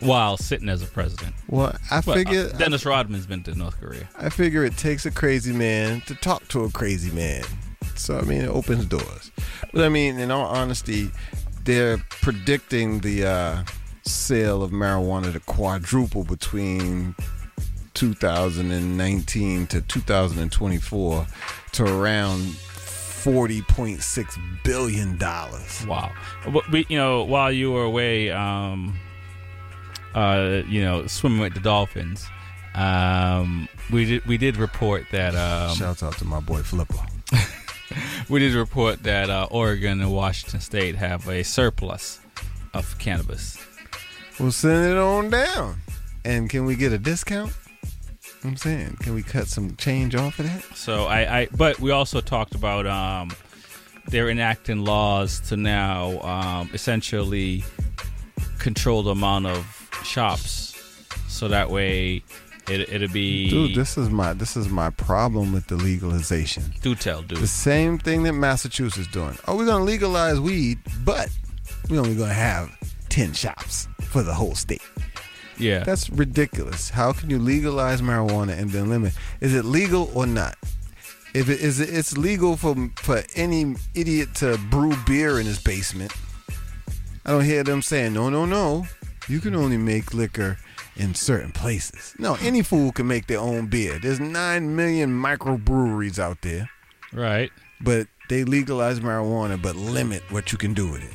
[0.00, 1.34] While sitting as a president.
[1.48, 4.08] Well, I Well, figure uh, Dennis Rodman's been to North Korea.
[4.18, 7.44] I figure it takes a crazy man to talk to a crazy man.
[7.94, 9.30] So I mean, it opens doors.
[9.72, 11.10] But I mean, in all honesty,
[11.64, 13.64] they're predicting the uh,
[14.04, 17.14] sale of marijuana to quadruple between
[17.94, 21.26] 2019 to 2024
[21.72, 25.86] to around 40.6 billion dollars.
[25.86, 26.12] Wow.
[26.52, 28.98] But we, you know, while you were away, um,
[30.14, 32.26] uh, you know, swimming with the dolphins,
[32.74, 35.34] um, we did we did report that.
[35.34, 37.06] Um, Shouts out to my boy Flipper.
[38.28, 42.20] we did report that uh, Oregon and Washington State have a surplus
[42.74, 43.58] of cannabis.
[44.38, 45.80] We'll send it on down.
[46.24, 47.52] And can we get a discount?
[48.44, 50.76] I'm saying, can we cut some change off of that?
[50.76, 53.30] So I, I but we also talked about um,
[54.08, 57.64] they're enacting laws to now um, essentially
[58.58, 60.74] control the amount of shops,
[61.28, 62.24] so that way
[62.68, 66.62] it it'll be Dude, this is my this is my problem with the legalization.
[66.82, 67.38] do tell dude.
[67.38, 69.36] The same thing that Massachusetts doing.
[69.46, 71.28] Oh, we're gonna legalize weed, but
[71.90, 72.70] we're only gonna have
[73.08, 74.82] ten shops for the whole state.
[75.58, 76.88] Yeah, That's ridiculous.
[76.90, 79.12] How can you legalize marijuana and then limit?
[79.40, 80.56] Is it legal or not?
[81.34, 86.12] If it is, it's legal for for any idiot to brew beer in his basement.
[87.24, 88.86] I don't hear them saying no, no, no.
[89.28, 90.58] You can only make liquor
[90.96, 92.14] in certain places.
[92.18, 93.98] No, any fool can make their own beer.
[93.98, 96.68] There's nine million microbreweries out there,
[97.12, 97.50] right.
[97.80, 101.14] but they legalize marijuana but limit what you can do with it.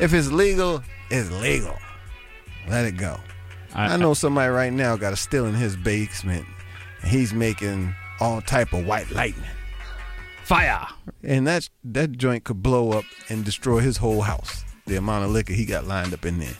[0.00, 1.76] If it's legal, it's legal.
[2.68, 3.18] Let it go.
[3.74, 6.46] I, know somebody right now got a still in his basement.
[7.02, 9.44] And he's making all type of white lightning,
[10.42, 10.86] fire.
[11.22, 14.64] and that that joint could blow up and destroy his whole house.
[14.86, 16.56] The amount of liquor he got lined up in there,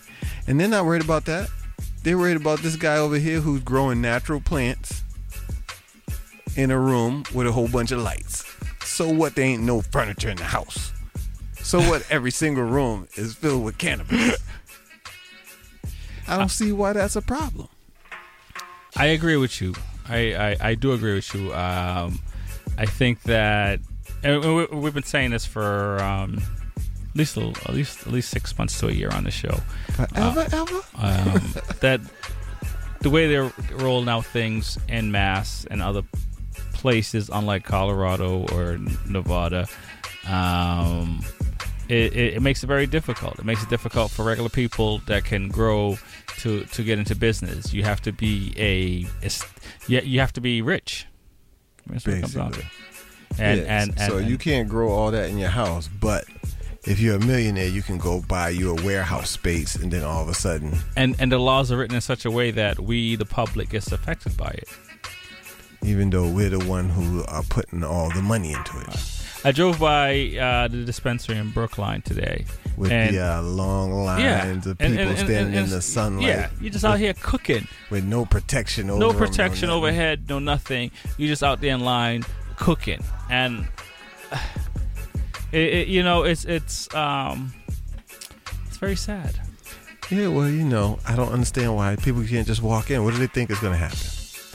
[0.47, 1.49] and they're not worried about that.
[2.03, 5.03] They're worried about this guy over here who's growing natural plants
[6.57, 8.45] in a room with a whole bunch of lights.
[8.85, 9.35] So what?
[9.35, 10.93] There ain't no furniture in the house.
[11.57, 12.07] So what?
[12.11, 14.37] Every single room is filled with cannabis.
[16.27, 17.69] I don't see why that's a problem.
[18.97, 19.75] I agree with you.
[20.09, 21.55] I, I, I do agree with you.
[21.55, 22.19] Um,
[22.77, 23.81] I think that
[24.23, 26.41] and we, we've been saying this for um,
[27.19, 29.61] least a, at least at least six months to a year on the show.
[29.93, 30.81] Forever, ever.
[30.97, 31.43] Um,
[31.81, 32.01] that
[33.01, 36.03] the way they're rolling out things en masse and other
[36.73, 39.67] places, unlike Colorado or Nevada,
[40.29, 41.25] um,
[41.89, 43.39] it, it, it makes it very difficult.
[43.39, 45.97] It makes it difficult for regular people that can grow
[46.39, 47.73] to to get into business.
[47.73, 49.45] You have to be a, it's-
[49.89, 51.07] you, you have to be rich.
[51.87, 52.63] That's what it comes down to.
[53.39, 53.67] And, Yes.
[53.69, 56.25] and and so and- you can't grow all that in your house, but
[56.85, 60.23] if you're a millionaire, you can go buy you a warehouse space, and then all
[60.23, 63.17] of a sudden, and and the laws are written in such a way that we,
[63.17, 64.69] the public, gets affected by it.
[65.83, 68.97] even though we're the one who are putting all the money into it,
[69.45, 72.45] I drove by uh, the dispensary in Brookline today.
[72.77, 74.47] with and the uh, long lines Yeah.
[74.71, 76.27] of people and- and- standing and- in the sunlight.
[76.27, 77.67] yeah, you're just out here cooking.
[77.91, 79.83] with no protection over no no protection nothing.
[79.83, 80.91] overhead, no nothing.
[81.17, 82.25] You're just out there in line
[82.57, 83.67] cooking, and
[85.53, 87.53] it, it, you know it's it's um
[88.67, 89.39] it's very sad.
[90.11, 93.05] Yeah, well, you know, I don't understand why people can't just walk in.
[93.05, 93.99] What do they think is going to happen?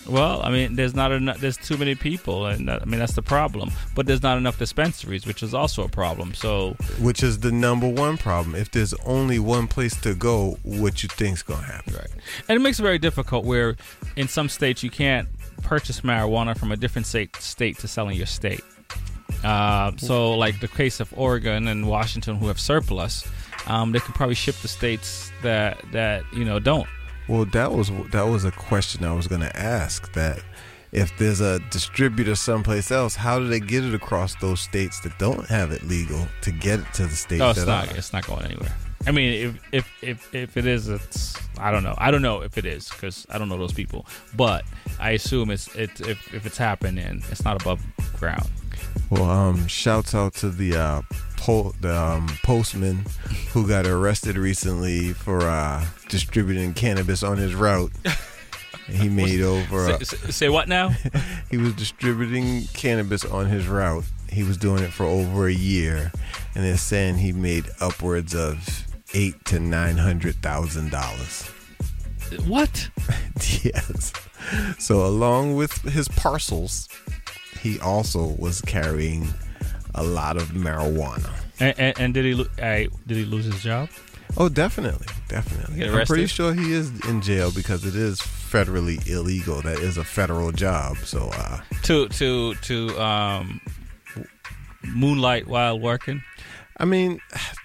[0.09, 1.37] Well, I mean, there's not enough.
[1.39, 3.71] There's too many people, and that, I mean that's the problem.
[3.95, 6.33] But there's not enough dispensaries, which is also a problem.
[6.33, 8.55] So, Which is the number one problem.
[8.55, 11.93] If there's only one place to go, what you think's going to happen?
[11.93, 12.09] Right.
[12.49, 13.45] and it makes it very difficult.
[13.45, 13.77] Where
[14.15, 15.29] in some states you can't
[15.61, 18.63] purchase marijuana from a different state state to sell in your state.
[19.43, 23.27] Uh, so, like the case of Oregon and Washington, who have surplus,
[23.67, 26.87] um, they could probably ship to states that that you know don't.
[27.27, 30.11] Well, that was that was a question I was going to ask.
[30.13, 30.41] That
[30.91, 35.17] if there's a distributor someplace else, how do they get it across those states that
[35.19, 37.91] don't have it legal to get it to the states No, it's that not.
[37.91, 37.97] are?
[37.97, 38.75] It's not going anywhere.
[39.05, 41.95] I mean, if if if if it is, it's I don't know.
[41.97, 44.05] I don't know if it is because I don't know those people.
[44.35, 44.63] But
[44.99, 47.81] I assume it's it if if it's happening, it's not above
[48.17, 48.49] ground.
[49.09, 51.01] Well, um, shouts out to the uh,
[51.37, 53.05] po- the um, postman
[53.51, 57.91] who got arrested recently for uh, distributing cannabis on his route.
[58.87, 59.85] he made over.
[59.87, 60.89] Say, uh, say- say what now?
[61.51, 64.05] he was distributing cannabis on his route.
[64.29, 66.11] He was doing it for over a year,
[66.55, 71.47] and they're saying he made upwards of eight to nine hundred thousand dollars.
[72.47, 72.89] What?
[73.63, 74.11] yes.
[74.79, 76.89] So along with his parcels,
[77.63, 79.27] he also was carrying
[79.95, 81.31] a lot of marijuana.
[81.59, 83.89] And, and, and did he lo- uh, did he lose his job?
[84.35, 85.87] Oh, definitely, definitely.
[85.87, 89.61] I'm pretty sure he is in jail because it is federally illegal.
[89.61, 90.97] That is a federal job.
[91.05, 93.61] So, uh, To to to um,
[94.83, 96.23] moonlight while working.
[96.77, 97.19] I mean,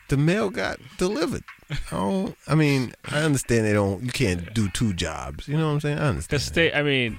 [0.08, 1.42] the mail got delivered.
[1.90, 2.34] I.
[2.46, 4.02] I mean, I understand they don't.
[4.02, 5.48] You can't do two jobs.
[5.48, 5.98] You know what I'm saying?
[5.98, 6.40] I understand.
[6.40, 6.74] The state.
[6.74, 7.18] I mean,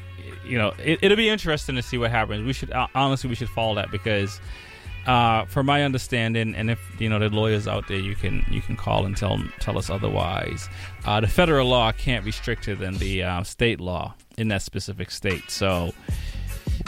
[0.49, 2.45] you know, it, it'll be interesting to see what happens.
[2.45, 4.41] We should honestly we should follow that because,
[5.05, 8.61] uh, from my understanding, and if you know the lawyers out there, you can you
[8.61, 10.67] can call and tell tell us otherwise.
[11.05, 15.11] Uh, the federal law can't be stricter than the uh, state law in that specific
[15.11, 15.49] state.
[15.51, 15.93] So,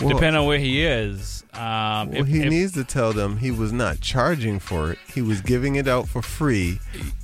[0.01, 3.37] Well- depending on where he is, um, Well, if, he if- needs to tell them
[3.37, 4.99] he was not charging for it.
[5.13, 6.79] He was giving it out for free,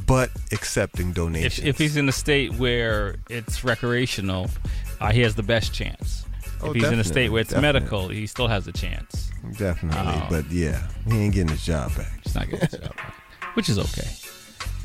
[0.05, 1.59] but accepting donations.
[1.59, 4.49] if, if he's in a state where it's recreational,
[4.99, 6.25] uh, he has the best chance.
[6.61, 9.29] Oh, if he's in a state where it's definitely, medical, he still has a chance.
[9.57, 12.11] Definitely, Um, but yeah, he ain't getting his job back.
[12.23, 13.13] He's not getting his job back,
[13.55, 14.07] which is okay.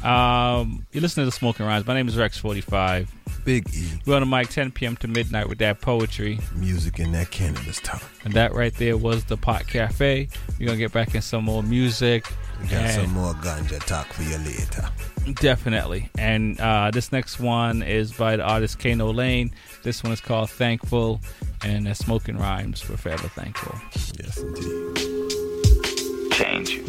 [0.07, 1.87] Um, you listen to the Smoking Rhymes.
[1.87, 3.09] My name is Rex45.
[3.45, 3.89] Big E.
[4.07, 4.97] We're on the mic 10 p.m.
[4.99, 6.39] to midnight with that poetry.
[6.57, 8.03] Music and that cannabis talk.
[8.25, 10.29] And that right there was the Pot Cafe.
[10.59, 12.27] We're going to get back in some more music.
[12.61, 14.89] We got And- some more ganja talk for you later.
[15.35, 16.11] Definitely.
[16.19, 19.53] And uh, this next one is by the artist Kano Lane.
[19.83, 21.21] This one is called Thankful.
[21.65, 22.89] And the Smoking Rhymes.
[22.89, 23.79] We're forever thankful.
[24.19, 26.33] Yes, indeed.
[26.33, 26.85] Change you.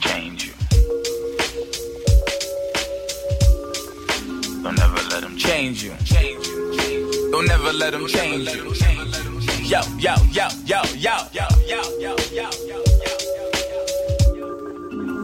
[0.00, 0.52] Change you.
[4.62, 5.94] Don't never let them change you.
[6.04, 7.30] Change you.
[7.30, 8.74] Don't never let them change you.
[9.62, 12.85] Yo, yo, yo, yo, yo, yo, yo, yo, yo, yo.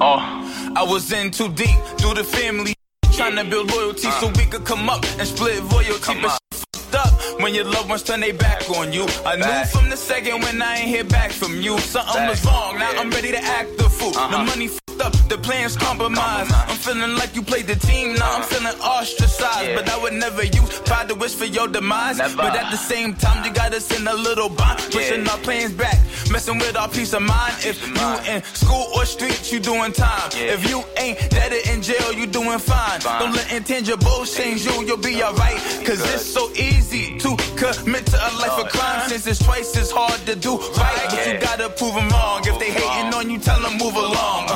[0.01, 2.74] Oh, I was in too deep through the family.
[3.12, 6.20] Trying to build loyalty so we could come up and split royalty.
[6.22, 9.07] But fucked up when your loved ones turn their back on you.
[9.24, 11.78] I knew from the second when I ain't hear back from you.
[11.78, 12.78] Something was wrong.
[12.78, 14.12] Now I'm ready to act the fool.
[14.12, 14.68] The money
[15.01, 16.53] up, the plans compromised.
[16.53, 18.14] I'm feeling like you played the team.
[18.14, 19.74] Now I'm feeling ostracized.
[19.74, 22.18] But I would never use pride to wish for your demise.
[22.18, 24.78] But at the same time, you got us in a little bind.
[24.90, 25.99] Pushing our plans back,
[26.30, 27.55] messing with our peace of mind.
[27.64, 30.30] If you in school or streets, you doing time.
[30.32, 33.01] If you ain't dead or in jail, you doing fine.
[33.01, 35.59] Don't let intangibles change you, you'll be alright.
[35.86, 39.09] Cause it's so easy to commit to a life of crime.
[39.09, 41.07] Since it's twice as hard to do right.
[41.11, 42.43] But you gotta prove them wrong.
[42.45, 44.49] If they hating on you, tell them move along.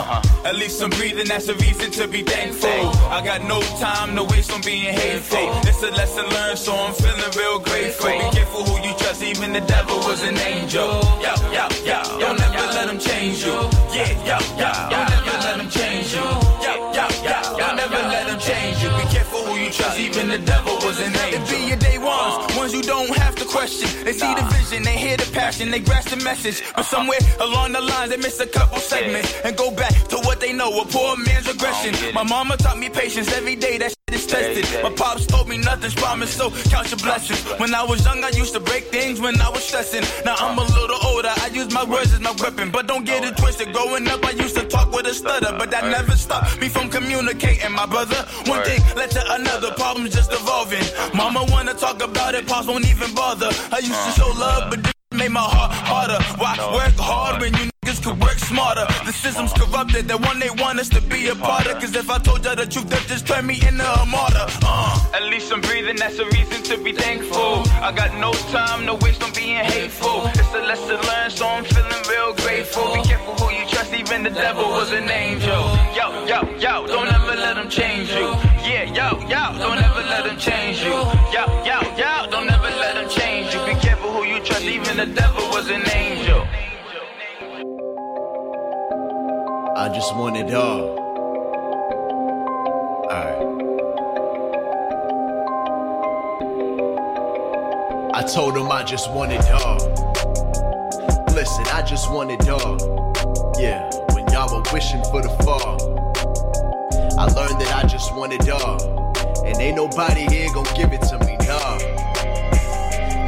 [0.47, 2.71] At least I'm breathing, that's a reason to be thankful.
[3.11, 5.51] I got no time to waste on being hateful.
[5.67, 8.07] It's a lesson learned, so I'm feeling real grateful.
[8.07, 11.03] Be careful who you trust, even the devil was an angel.
[11.21, 12.03] Yeah, yeah, yeah.
[12.23, 13.59] Don't ever let them change you.
[13.91, 14.89] Yeah, yeah, yeah.
[14.89, 16.23] Don't ever let them change you.
[16.63, 17.43] Yeah, yeah, yeah.
[17.59, 18.91] Don't ever let them change you.
[19.03, 21.43] Be careful who you trust, even the devil was an angel.
[21.43, 23.89] It be your day ones, ones you don't have to question.
[24.05, 26.63] They see the vision, they hear the passion, they grasp the message.
[26.75, 30.41] But somewhere along the lines, they miss a couple segments and go back to what
[30.41, 31.95] they know, a poor man's regression.
[32.15, 33.79] My mama taught me patience every day.
[33.79, 34.83] That shit is tested.
[34.83, 37.41] My pops told me nothing's promised, so count your blessings.
[37.61, 40.05] When I was young, I used to break things when I was stressing.
[40.25, 42.71] Now I'm a little older, I use my words as my weapon.
[42.71, 43.73] But don't get it twisted.
[43.73, 46.89] Growing up, I used to talk with a stutter, but that never stopped me from
[46.89, 48.21] communicating, my brother.
[48.47, 50.87] One thing led to another, problems just evolving.
[51.15, 53.51] Mama wanna talk about it, won't even bother.
[53.71, 56.23] I used to show love, but this made my heart harder.
[56.41, 58.87] Why work hard when you niggas could work smarter?
[59.05, 61.75] The system's corrupted, that one they want us to be a part of.
[61.81, 64.47] Cause if I told y'all the truth, they'd just turn me into a martyr.
[64.65, 65.13] Uh.
[65.15, 67.63] At least I'm breathing, that's a reason to be thankful.
[67.85, 70.27] I got no time to waste on being hateful.
[70.33, 72.95] It's a lesson learned, so I'm feeling real grateful.
[72.95, 75.61] Be careful who you trust, even the devil was an angel.
[75.93, 78.33] Yo, yo, yo, don't ever let them change you.
[78.65, 80.97] Yeah, yo, yo, don't ever let them change you.
[84.97, 86.41] Even the devil was an angel.
[89.77, 90.97] I just want it all.
[98.15, 99.77] I told him I just want it all.
[101.35, 102.79] Listen, I just want it all.
[103.61, 105.77] Yeah, when y'all were wishing for the fall,
[107.19, 108.81] I learned that I just want it all.
[109.45, 111.26] And ain't nobody here gonna give it to me.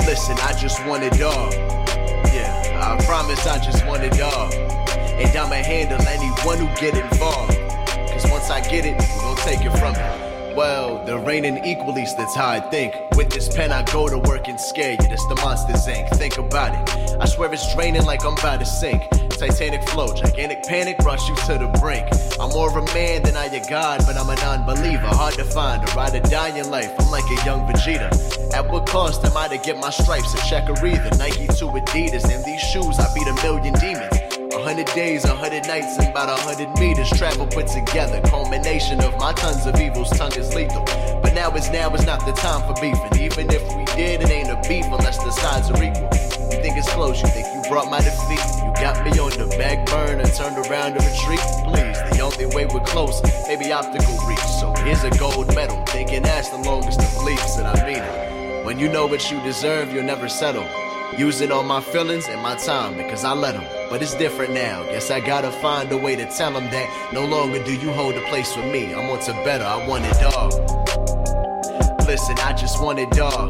[0.08, 1.52] Listen, I just want it all.
[2.32, 2.48] Yeah,
[2.82, 4.50] I promise I just want it all.
[4.54, 7.58] And I'ma handle anyone who get involved.
[8.10, 10.27] Cause once I get it, we gon' take it from me.
[10.58, 12.92] Well, they're raining equally, that's how I think.
[13.14, 15.08] With this pen, I go to work and scare you.
[15.08, 16.08] That's the monster's ink.
[16.14, 17.16] Think about it.
[17.20, 19.08] I swear it's draining like I'm about to sink.
[19.30, 22.08] Titanic flow, gigantic panic, brought you to the brink.
[22.40, 25.06] I'm more of a man than I a god, but I'm a non-believer.
[25.06, 26.92] Hard to find, a ride or die in life.
[26.98, 28.10] I'm like a young Vegeta.
[28.52, 30.34] At what cost am I to get my stripes?
[30.34, 31.16] A check either.
[31.18, 32.34] Nike to Adidas.
[32.34, 34.17] In these shoes, I beat a million demons.
[34.68, 38.20] Hundred days, a hundred nights, and about a hundred meters travel put together.
[38.28, 40.84] Culmination of my tons of evil's tongue is lethal.
[41.22, 43.18] But now is now is not the time for beefing.
[43.18, 46.12] Even if we did, it ain't a beef unless the sides are equal.
[46.52, 48.44] You think it's close, you think you brought my defeat.
[48.60, 51.40] You got me on the back burner, turned around to retreat.
[51.64, 54.38] Please, the only way we're close, maybe optical reach.
[54.60, 58.66] So here's a gold medal, thinking that's the longest of leaps, and I mean it.
[58.66, 60.68] When you know what you deserve, you'll never settle.
[61.18, 63.64] Using all my feelings and my time because I let them.
[63.90, 64.84] But it's different now.
[64.84, 68.14] Guess I gotta find a way to tell them that no longer do you hold
[68.14, 68.94] a place for me.
[68.94, 70.50] I'm on to better, I want it all.
[72.06, 73.48] Listen, I just want it all.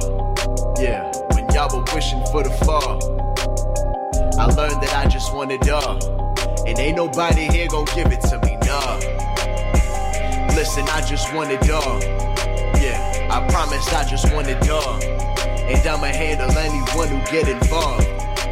[0.81, 3.05] Yeah, when y'all were wishing for the fall,
[4.41, 5.99] I learned that I just want it all.
[6.67, 8.97] And ain't nobody here gonna give it to me, nah.
[10.57, 12.01] Listen, I just want it all.
[12.81, 15.28] Yeah, I promise I just want it all.
[15.69, 18.07] And I'ma handle anyone who get involved.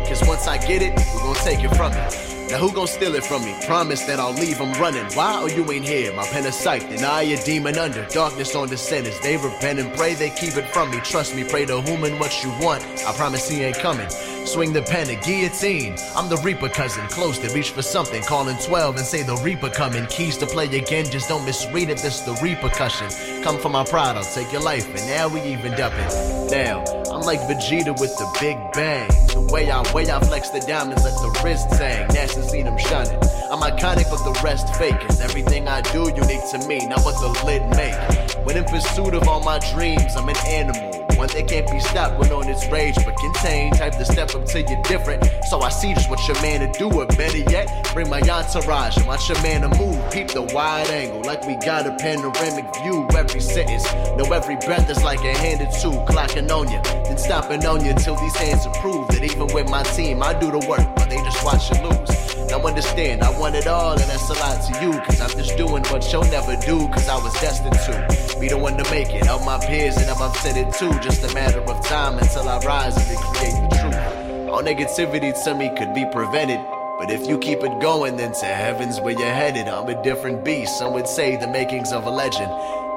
[0.07, 2.27] Cause once I get it, we gon' take it from me.
[2.51, 3.57] Now who gon' steal it from me?
[3.67, 5.05] Promise that I'll leave them running.
[5.15, 5.39] Why?
[5.41, 6.13] Oh, you ain't here.
[6.13, 8.07] My pen is psyched, and I a demon under.
[8.07, 9.19] Darkness on the sinners.
[9.21, 10.99] They repent and pray, they keep it from me.
[11.01, 12.85] Trust me, pray to whom and what you want.
[13.07, 14.09] I promise he ain't coming.
[14.47, 15.97] Swing the pen, a guillotine.
[16.15, 18.23] I'm the Reaper cousin, close to reach for something.
[18.23, 20.07] Calling 12 and say the Reaper coming.
[20.07, 21.99] Keys to play again, just don't misread it.
[21.99, 23.09] This the repercussion.
[23.43, 26.51] Come for my pride, I'll take your life, and now we evened up it.
[26.51, 29.09] Now, I'm like Vegeta with the big bang.
[29.35, 32.09] The way I way I flex the diamonds, let the wrist hang.
[32.11, 33.19] NASA seen them shining.
[33.51, 35.01] I'm iconic, but the rest fake.
[35.01, 38.47] Cause everything I do unique to me, not what the lid make.
[38.47, 40.96] When in pursuit of all my dreams, I'm an animal.
[41.17, 43.77] One that can't be stopped when on its rage, but contained.
[43.77, 45.25] Type to step up till you're different.
[45.49, 48.97] So I see just what your man to do, or better yet, bring my entourage
[48.99, 49.99] and watch your man to move.
[50.11, 53.09] Peep the wide angle, like we got a panoramic view.
[53.17, 53.85] Every sentence,
[54.17, 55.93] know every breath is like a handed two.
[56.07, 59.83] Clocking on you, then stopping on you till these hands approve that even with my
[59.83, 62.26] team, I do the work, but they just watch you lose.
[62.49, 64.93] Now understand, I want it all, and that's a lot to you.
[65.01, 68.59] Cause I'm just doing what you'll never do, cause I was destined to be the
[68.59, 69.25] one to make it.
[69.25, 70.91] Help my peers, and I'm upset it too.
[71.01, 74.49] Just a matter of time until I rise and create the truth.
[74.49, 76.61] All negativity to me could be prevented.
[76.99, 79.69] But if you keep it going, then to heaven's where you're headed.
[79.69, 80.79] I'm a different beast.
[80.79, 82.51] Some would say the makings of a legend.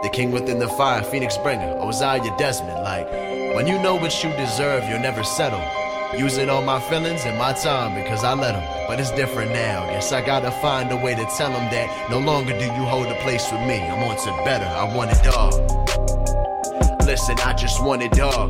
[0.03, 2.81] The king within the fire, Phoenix bringer, Osiah Desmond.
[2.81, 3.11] Like,
[3.55, 5.59] when you know what you deserve, you'll never settle.
[6.17, 8.85] Using all my feelings and my time because I let them.
[8.87, 9.85] But it's different now.
[9.85, 13.05] Guess I gotta find a way to tell them that no longer do you hold
[13.07, 13.79] a place with me.
[13.79, 14.65] I'm on to better.
[14.65, 15.51] I want it all.
[17.05, 18.49] Listen, I just want it all.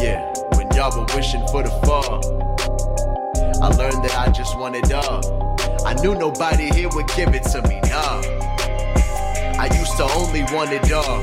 [0.00, 2.24] Yeah, when y'all were wishing for the fall,
[3.62, 5.20] I learned that I just want it all.
[5.84, 8.22] I knew nobody here would give it to me, nah.
[9.60, 11.22] I used to only want it all.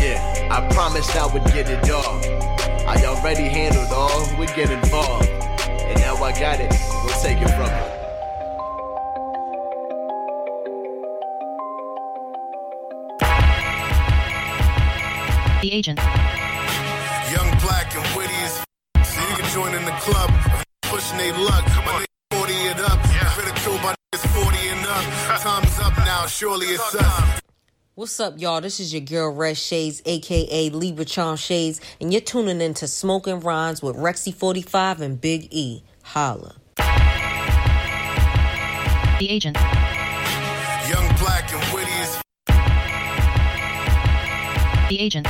[0.00, 2.49] Yeah, I promised I would get it all.
[2.90, 5.28] I already handled all who would get involved.
[5.28, 6.74] And now I got it,
[7.04, 7.86] we'll take it from me.
[15.62, 16.00] The agent.
[17.30, 20.30] Young, black, and witty as f- so you can join in the club.
[20.82, 22.98] Pushing they luck, my nigga 40 it up.
[23.38, 25.40] Critical by niggas 40 and up.
[25.40, 27.40] Time's up now, surely it's us.
[28.00, 28.62] What's up, y'all?
[28.62, 33.40] This is your girl Red Shades, aka Libra Charm Shades, and you're tuning into Smoking
[33.40, 35.82] Rhymes with Rexy45 and Big E.
[36.02, 36.54] Holla.
[36.78, 36.86] The
[39.28, 39.58] agent.
[40.88, 42.22] Young, black, and witty as
[44.88, 45.26] The agent.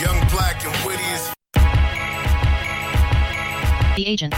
[0.00, 1.34] Young, black, and witty as
[3.96, 4.32] The agent.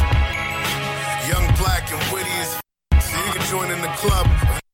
[1.28, 2.58] Young, black, and witty as
[2.98, 4.26] so you can join in the club.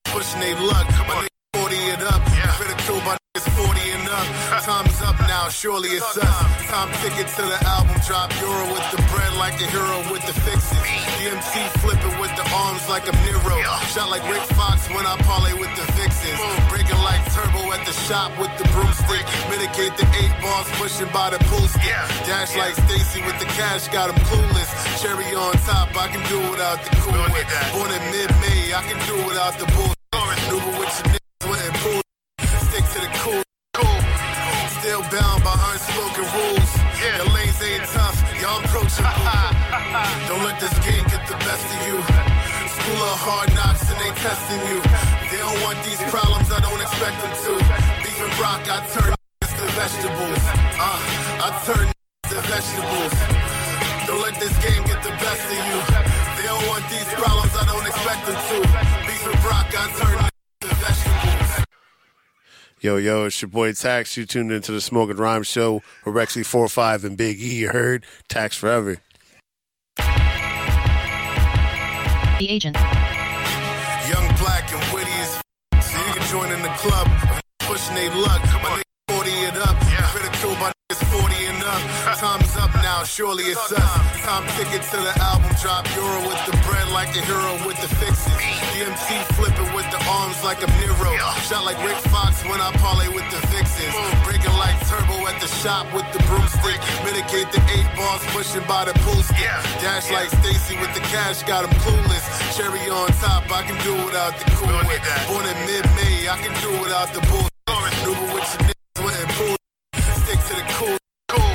[0.05, 1.31] Pushing they luck, my nigga
[1.71, 2.23] 40 it up.
[2.35, 2.51] Yeah.
[2.59, 4.27] Critical by niggas 40 and up.
[4.67, 6.27] Time's up now, surely it's us.
[6.67, 8.31] Time ticket to the album drop.
[8.43, 10.79] Euro with the bread like a hero with the fixes.
[11.19, 13.59] DMC flipping with the arms like a Nero.
[13.91, 16.39] Shot like Rick Fox when I parlay with the vixens.
[16.71, 19.25] Breaking like turbo at the shop with the broomstick.
[19.51, 21.99] Mitigate the eight balls pushing by the pool stick.
[22.27, 24.71] Dash like Stacy with the cash, got him clueless.
[25.03, 27.15] Cherry on top, I can do without the cool.
[27.75, 29.95] Born in mid-May, I can do without the bull.
[30.13, 31.20] Maneuver with your
[34.91, 36.71] Still bound by unspoken rules.
[36.99, 39.07] Your lanes ain't tough, y'all approachable.
[40.27, 41.95] Don't let this game get the best of you.
[42.75, 44.83] School of hard knocks and they testing you.
[45.31, 47.53] They don't want these problems, I don't expect them to.
[48.03, 50.43] Beef and rock, I turn to vegetables.
[50.75, 50.99] Uh,
[51.39, 53.15] I turn to vegetables.
[54.11, 55.79] Don't let this game get the best of you.
[56.35, 58.70] They don't want these problems, I don't expect them to.
[62.83, 64.17] Yo, yo, it's your boy Tax.
[64.17, 67.57] You tuned into the Smoking Rhyme Show with Rexy 45 and Big E.
[67.57, 68.07] You heard?
[68.29, 68.97] Tax forever.
[69.99, 70.07] The
[72.49, 72.77] agent.
[74.09, 75.43] Young, black, and witty as
[75.75, 77.07] f- so you can join in the club.
[77.59, 79.77] Pushing they luck, my nigga 40 it up.
[79.83, 80.01] Yeah.
[80.17, 82.17] Critical by niggas 40 and up.
[82.19, 84.21] Time's up now, surely it's us.
[84.25, 85.85] Time ticket to the album drop.
[85.97, 88.60] Euro with the bread like a hero with the fixes.
[88.81, 91.13] DMC flipping with the arms like a Nero.
[91.45, 93.93] Shot like Rick Fox when I parlay with the vixens.
[94.25, 96.81] Breaking like turbo at the shop with the broomstick.
[97.05, 99.53] Mitigate the eight balls pushing by the pool stick.
[99.85, 102.25] Dash like Stacy with the cash, got him clueless.
[102.57, 104.73] Cherry on top, I can do without the cool.
[105.29, 107.53] Born in mid-May, I can do without the bull.
[107.69, 109.57] Maneuver with your niggas, went and pull.
[110.25, 110.97] Stick to the cool.
[111.29, 111.55] Cool.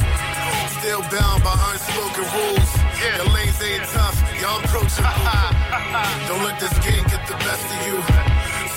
[0.77, 2.71] Still bound by unspoken rules.
[3.01, 5.09] Your lanes ain't tough, y'all approachable.
[6.27, 7.04] Don't let this game
[7.37, 7.97] the best of you.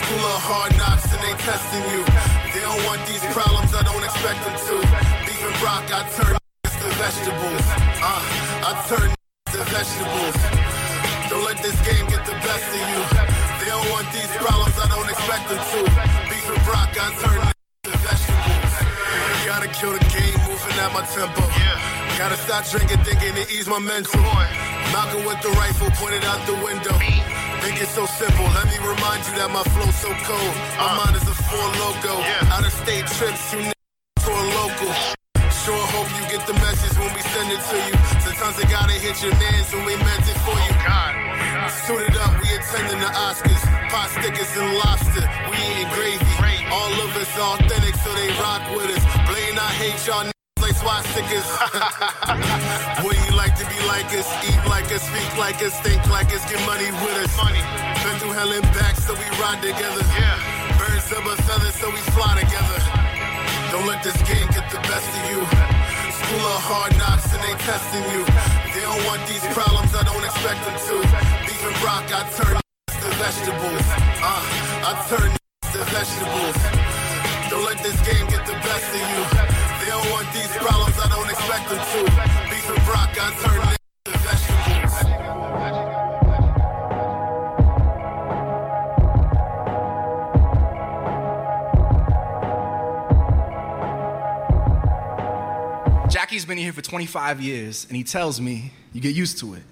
[0.02, 2.02] School of hard knocks and they testing you.
[2.54, 4.74] They don't want these problems, I don't expect them to.
[5.26, 6.34] Beef and rock, I turn
[6.82, 7.66] to vegetables.
[8.02, 8.22] Uh,
[8.66, 9.08] I turn
[9.54, 10.36] to vegetables.
[11.30, 13.00] Don't let this game get the best of you.
[13.62, 15.80] They don't want these problems, I don't expect them to.
[16.30, 17.40] Beef and rock, I turn
[17.86, 18.74] to vegetables.
[19.46, 21.44] Gotta kill the game, moving at my tempo.
[22.18, 24.18] Gotta stop drinking, thinking to ease my mental.
[24.90, 27.47] Malcolm with the rifle pointed out the window.
[27.60, 28.46] Think it's so simple.
[28.54, 30.54] Let me remind you that my flow's so cold.
[30.78, 31.02] My uh.
[31.02, 32.14] mind is a full logo.
[32.54, 34.92] Out of state trips, you niggas to a local.
[35.66, 37.94] Sure hope you get the message when we send it to you.
[38.22, 40.72] Sometimes they gotta hit your mans when we meant it for you.
[40.86, 41.12] God.
[41.84, 43.62] Suited up, we attending the Oscars.
[43.90, 46.30] Pot stickers and lobster, we eating gravy.
[46.70, 49.02] All of us authentic, so they rock with us.
[49.26, 51.48] Blaine, I hate y'all niggas like swastikas.
[53.58, 54.28] Wouldn't you like to be like us?
[54.46, 57.34] Eat like us, speak like us, think like us, get money with us.
[57.34, 57.58] Money.
[58.06, 59.98] Been through hell and back, so we ride together.
[60.14, 60.78] Yeah.
[60.78, 62.78] Birds of a feather, so we fly together.
[63.74, 65.42] Don't let this game get the best of you.
[65.42, 68.22] School of hard knocks and they testing you.
[68.78, 70.94] They don't want these problems, I don't expect them to.
[71.42, 73.86] Beef and rock, I turn to vegetables.
[74.22, 74.42] Uh,
[74.86, 76.58] I turn to vegetables.
[77.50, 79.22] Don't let this game get the best of you.
[79.82, 82.37] They don't want these problems, I don't expect them to.
[96.08, 99.62] Jackie's been here for 25 years, and he tells me you get used to it.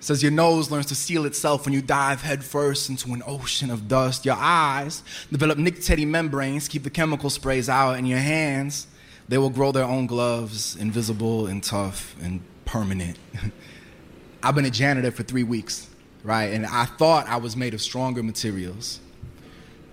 [0.00, 3.86] Says your nose learns to seal itself when you dive headfirst into an ocean of
[3.86, 4.24] dust.
[4.24, 8.88] Your eyes develop nictitating membranes, keep the chemical sprays out, and your hands,
[9.32, 13.18] they will grow their own gloves, invisible and tough and permanent.
[14.42, 15.88] I've been a janitor for three weeks,
[16.22, 16.52] right?
[16.52, 19.00] And I thought I was made of stronger materials.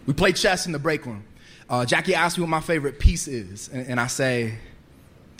[0.06, 1.24] We play chess in the break room.
[1.70, 4.56] Uh, Jackie asked me what my favorite piece is, and, and I say,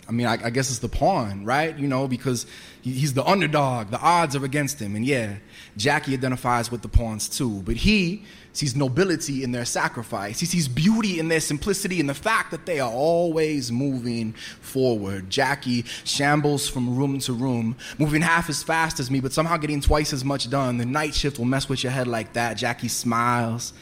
[0.08, 1.78] I mean, I, I guess it's the pawn, right?
[1.78, 2.46] You know, because
[2.80, 3.90] he, he's the underdog.
[3.90, 4.96] The odds are against him.
[4.96, 5.36] And yeah,
[5.76, 7.60] Jackie identifies with the pawns too.
[7.66, 10.40] But he sees nobility in their sacrifice.
[10.40, 15.30] He sees beauty in their simplicity and the fact that they are always moving forward.
[15.30, 19.80] Jackie shambles from room to room, moving half as fast as me, but somehow getting
[19.80, 20.78] twice as much done.
[20.78, 22.54] The night shift will mess with your head like that.
[22.54, 23.72] Jackie smiles,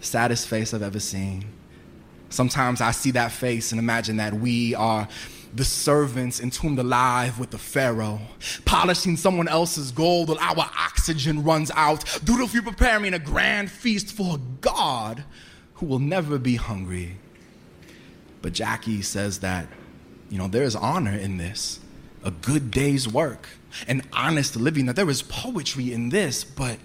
[0.00, 1.44] saddest face I've ever seen.
[2.30, 5.08] Sometimes I see that face and imagine that we are
[5.54, 8.20] the servants entombed alive with the Pharaoh,
[8.64, 13.18] polishing someone else's gold while our oxygen runs out, Doodle, if you dutifully preparing a
[13.18, 15.24] grand feast for a God
[15.74, 17.16] who will never be hungry.
[18.42, 19.66] But Jackie says that,
[20.30, 21.80] you know, there is honor in this,
[22.24, 23.48] a good day's work,
[23.86, 26.78] an honest living, that there is poetry in this, but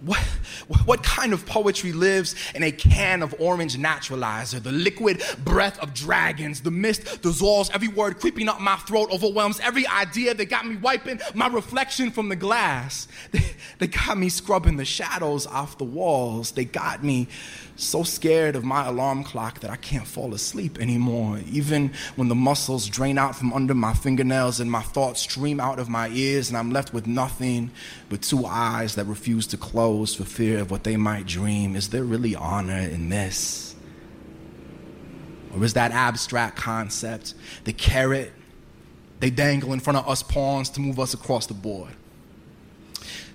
[0.00, 0.18] what,
[0.84, 4.62] what kind of poetry lives in a can of orange naturalizer?
[4.62, 9.60] The liquid breath of dragons, the mist dissolves every word creeping up my throat, overwhelms
[9.60, 13.08] every idea that got me wiping my reflection from the glass.
[13.30, 13.44] They,
[13.78, 16.50] they got me scrubbing the shadows off the walls.
[16.52, 17.28] They got me
[17.76, 21.40] so scared of my alarm clock that I can't fall asleep anymore.
[21.50, 25.78] Even when the muscles drain out from under my fingernails and my thoughts stream out
[25.78, 27.70] of my ears, and I'm left with nothing
[28.08, 31.76] but two eyes that refuse to close for fear of what they might dream.
[31.76, 33.74] Is there really honor in this?
[35.54, 38.32] Or is that abstract concept, the carrot
[39.18, 41.92] they dangle in front of us pawns to move us across the board?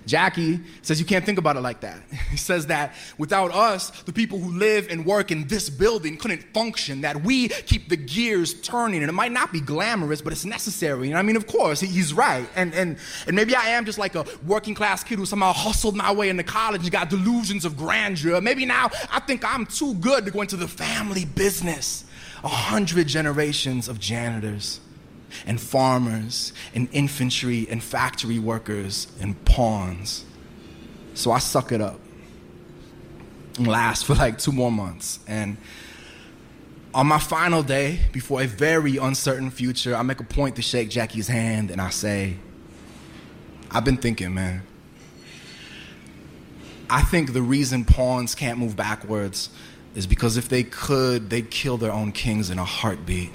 [0.06, 2.00] Jackie says you can't think about it like that.
[2.30, 6.42] He says that without us, the people who live and work in this building couldn't
[6.52, 9.02] function, that we keep the gears turning.
[9.02, 11.08] And it might not be glamorous, but it's necessary.
[11.08, 12.46] And I mean, of course, he's right.
[12.54, 15.96] And, and, and maybe I am just like a working class kid who somehow hustled
[15.96, 18.40] my way into college and got delusions of grandeur.
[18.40, 22.04] Maybe now I think I'm too good to go into the family business.
[22.44, 24.80] A hundred generations of janitors
[25.46, 30.24] and farmers and infantry and factory workers and pawns.
[31.14, 32.00] So I suck it up
[33.58, 35.18] and last for like two more months.
[35.26, 35.56] And
[36.94, 40.88] on my final day, before a very uncertain future, I make a point to shake
[40.88, 42.36] Jackie's hand and I say,
[43.70, 44.62] I've been thinking, man.
[46.88, 49.50] I think the reason pawns can't move backwards
[49.94, 53.32] is because if they could, they'd kill their own kings in a heartbeat.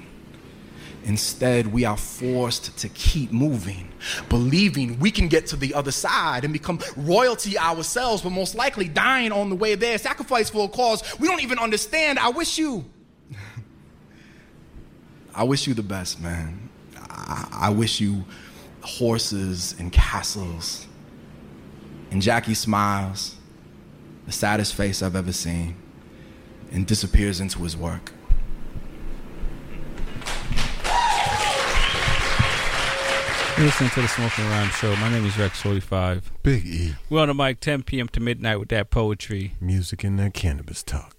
[1.04, 3.92] Instead, we are forced to keep moving,
[4.28, 8.88] believing we can get to the other side and become royalty ourselves, but most likely
[8.88, 12.18] dying on the way there, sacrifice for a cause we don't even understand.
[12.18, 12.84] I wish you,
[15.34, 16.68] I wish you the best, man.
[16.96, 18.24] I, I wish you
[18.82, 20.86] horses and castles.
[22.10, 23.36] And Jackie smiles,
[24.26, 25.76] the saddest face I've ever seen,
[26.70, 28.12] and disappears into his work.
[33.62, 34.96] You're listening to the Smoking Rhyme Show.
[34.96, 36.22] My name is Rex45.
[36.42, 36.94] Big E.
[37.08, 38.08] We're on the mic 10 p.m.
[38.08, 39.54] to midnight with that poetry.
[39.60, 41.14] Music and that cannabis talk.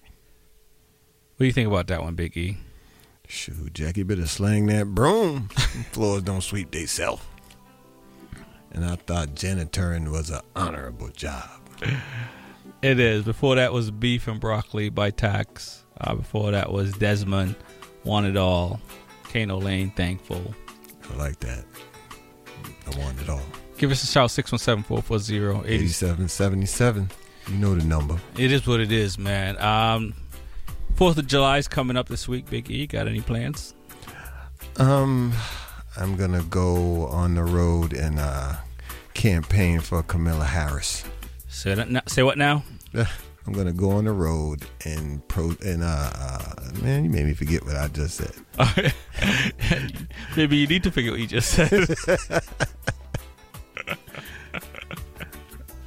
[1.37, 2.57] What do you think about that one, Big E?
[3.29, 5.47] Shoot, Jackie better slang that broom.
[5.93, 7.25] Floors don't sweep they self.
[8.73, 11.49] And I thought janitoring was an honorable job.
[12.81, 13.23] It is.
[13.23, 15.85] Before that was Beef and Broccoli by Tax.
[16.01, 17.55] Uh, before that was Desmond,
[18.03, 18.81] Want It All.
[19.31, 20.53] Kano Lane, Thankful.
[21.09, 21.63] I like that.
[22.87, 23.41] I want it all.
[23.77, 27.09] Give us a shout 617 440 8777.
[27.47, 28.17] You know the number.
[28.37, 29.57] It is what it is, man.
[29.61, 30.13] Um,
[30.95, 32.49] Fourth of July is coming up this week.
[32.49, 33.73] Big E, got any plans?
[34.77, 35.33] Um,
[35.97, 38.55] I'm gonna go on the road and uh,
[39.13, 41.03] campaign for Kamala Harris.
[41.47, 41.89] Say that.
[41.89, 42.63] Now, say what now?
[43.45, 47.33] I'm gonna go on the road and pro and uh, uh man, you made me
[47.33, 48.33] forget what I just said.
[50.37, 51.95] Maybe you need to forget what you just said.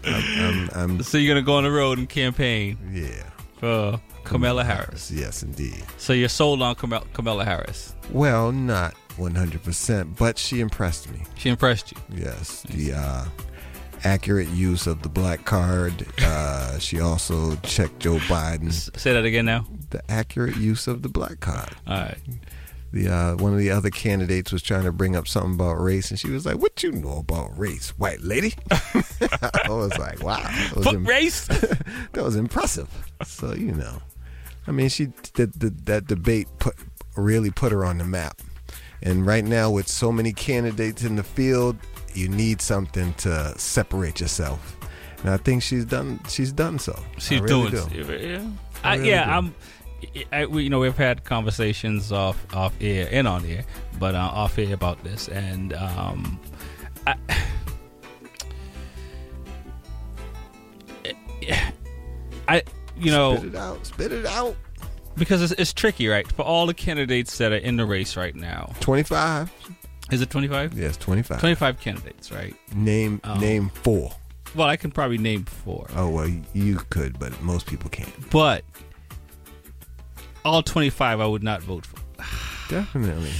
[0.04, 2.78] I'm, I'm, so you're gonna go on the road and campaign?
[2.92, 3.24] Yeah.
[3.58, 5.10] For Kamala Harris.
[5.10, 5.82] Yes, indeed.
[5.96, 7.94] So you're sold on Kamala, Kamala Harris.
[8.12, 11.22] Well, not 100%, but she impressed me.
[11.36, 11.98] She impressed you.
[12.24, 13.24] Yes, the uh,
[14.06, 16.06] accurate use of the black card.
[16.22, 18.72] Uh, she also checked Joe Biden.
[18.72, 19.66] Say that again now.
[19.90, 21.70] The accurate use of the black card.
[21.88, 22.18] All right.
[22.92, 26.10] the uh, one of the other candidates was trying to bring up something about race,
[26.10, 30.36] and she was like, "What you know about race, white lady?" I was like, "Wow,
[30.36, 31.46] that was Fuck race."
[32.12, 32.88] that was impressive."
[33.24, 34.00] So you know,
[34.68, 36.76] I mean, she did the, that debate put
[37.16, 38.40] really put her on the map.
[39.02, 41.76] And right now, with so many candidates in the field,
[42.16, 44.76] you need something to separate yourself.
[45.20, 46.20] And I think she's done.
[46.28, 46.98] She's done so.
[47.18, 47.88] She's really doing.
[47.88, 48.16] do.
[48.16, 48.46] Yeah,
[48.84, 49.24] I I, really yeah.
[49.24, 49.30] do.
[49.30, 49.54] I'm.
[50.30, 53.64] I, we, you know, we've had conversations off off air and on air,
[53.98, 56.38] but uh, off air about this, and um,
[57.06, 57.16] I,
[62.48, 62.62] I,
[62.96, 63.86] you know, Spit it out.
[63.86, 64.56] Spit it out.
[65.16, 66.26] because it's, it's tricky, right?
[66.30, 69.50] For all the candidates that are in the race right now, Twenty-five.
[70.10, 70.72] Is it twenty five?
[70.74, 71.40] Yes, twenty-five.
[71.40, 72.54] Twenty five candidates, right?
[72.74, 74.12] Name Um, name four.
[74.54, 75.86] Well, I can probably name four.
[75.96, 78.30] Oh well, you could, but most people can't.
[78.30, 78.64] But
[80.44, 81.96] all 25 I would not vote for.
[82.68, 83.32] Definitely.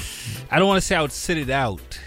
[0.51, 1.99] I don't want to say I would sit it out,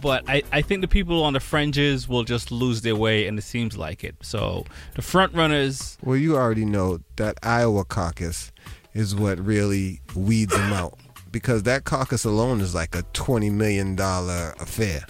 [0.00, 3.36] but I, I think the people on the fringes will just lose their way, and
[3.38, 4.14] it seems like it.
[4.22, 4.64] So
[4.94, 8.52] the front runners, Well, you already know that Iowa caucus
[8.94, 10.98] is what really weeds them out
[11.30, 15.04] because that caucus alone is like a twenty million dollar affair.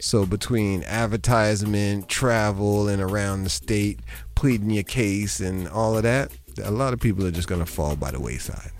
[0.00, 4.00] So between advertisement, travel, and around the state,
[4.34, 6.30] pleading your case, and all of that,
[6.62, 8.70] a lot of people are just going to fall by the wayside.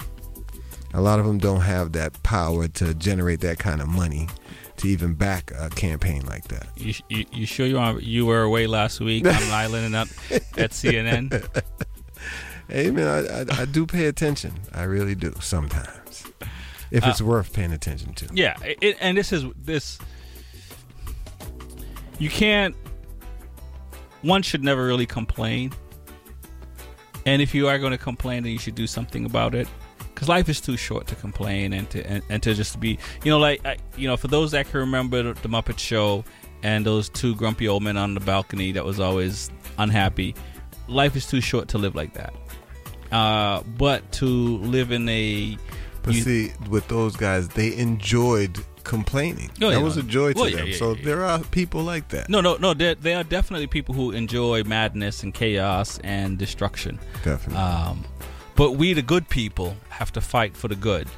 [0.94, 4.28] A lot of them don't have that power to generate that kind of money
[4.76, 6.66] to even back a campaign like that.
[6.76, 9.92] you, you, you sure you are, you were away last week on an island and
[9.92, 10.08] not
[10.58, 11.62] at CNN?
[12.68, 14.52] Hey man, I, I, I do pay attention.
[14.72, 15.88] I really do sometimes,
[16.92, 18.28] if it's Uh, worth paying attention to.
[18.32, 19.98] Yeah, it, and this is this.
[22.18, 22.76] You can't.
[24.22, 25.72] One should never really complain,
[27.26, 29.66] and if you are going to complain, then you should do something about it.
[30.14, 33.30] Because life is too short to complain and to and, and to just be, you
[33.32, 36.24] know, like I, you know, for those that can remember the, the Muppet Show
[36.62, 40.36] and those two grumpy old men on the balcony that was always unhappy.
[40.86, 42.32] Life is too short to live like that.
[43.10, 45.56] Uh, but to live in a
[46.02, 49.50] But you- see, with those guys, they enjoyed complaining.
[49.60, 49.76] Oh, yeah.
[49.76, 50.66] that was a joy to Well, yeah, them.
[50.68, 51.04] yeah, so yeah, yeah.
[51.04, 52.28] there are people like that.
[52.28, 52.74] No, no, no.
[52.74, 56.98] There, there are definitely people who enjoy madness and chaos and destruction.
[57.22, 57.62] Definitely.
[57.62, 58.04] Um,
[58.56, 61.08] but we, the good people, have to fight for the good.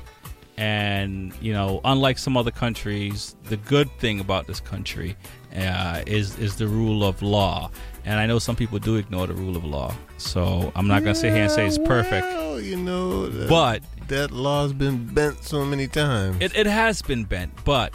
[0.57, 5.17] And you know, unlike some other countries, the good thing about this country
[5.57, 7.71] uh, is is the rule of law.
[8.05, 9.95] And I know some people do ignore the rule of law.
[10.19, 12.27] So I'm not gonna sit here and say it's perfect.
[12.27, 16.37] Well, you know, that, But- that law's been bent so many times.
[16.41, 17.93] It, it has been bent, but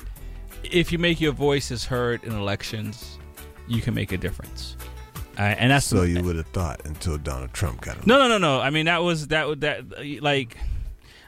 [0.64, 3.19] if you make your voices heard in elections,
[3.68, 4.76] you can make a difference.
[5.38, 8.38] Uh, and that's so you would have thought until Donald Trump got No, no, no,
[8.40, 8.60] no.
[8.60, 9.86] I mean, that was that would that
[10.22, 10.57] like.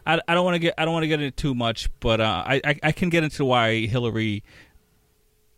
[0.06, 2.20] I, I don't want to get I don't want to get into too much, but
[2.20, 4.44] uh, I, I I can get into why Hillary.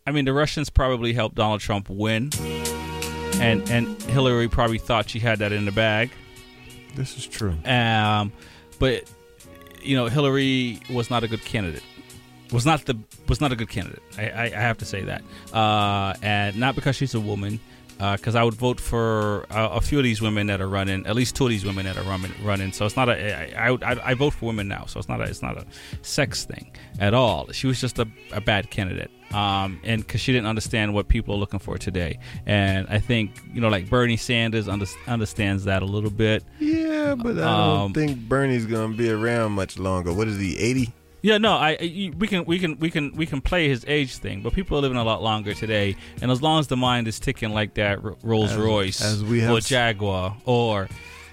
[0.06, 2.30] I mean, the Russians probably helped Donald Trump win,
[3.40, 6.10] and and Hillary probably thought she had that in the bag.
[6.94, 7.54] This is true.
[7.64, 8.32] Um,
[8.78, 9.04] but
[9.82, 11.82] you know, Hillary was not a good candidate.
[12.52, 12.98] Was not the
[13.28, 14.02] was not a good candidate.
[14.18, 17.60] I, I, I have to say that, uh, and not because she's a woman.
[17.96, 21.14] Because I would vote for uh, a few of these women that are running, at
[21.14, 22.32] least two of these women that are running.
[22.42, 23.56] Running, so it's not a.
[23.56, 25.24] I, I, I vote for women now, so it's not a.
[25.24, 25.64] It's not a
[26.02, 27.50] sex thing at all.
[27.52, 31.34] She was just a, a bad candidate, um, and because she didn't understand what people
[31.34, 32.18] are looking for today.
[32.46, 36.44] And I think you know, like Bernie Sanders under, understands that a little bit.
[36.60, 40.12] Yeah, but I Um, don't think Bernie's gonna be around much longer.
[40.12, 40.56] What is he?
[40.58, 40.92] Eighty?
[41.22, 41.78] Yeah, no, I,
[42.18, 44.82] we can we can we can we can play his age thing, but people are
[44.82, 47.98] living a lot longer today, and as long as the mind is ticking like that
[48.22, 50.86] Rolls As- Royce as we or have- Jaguar or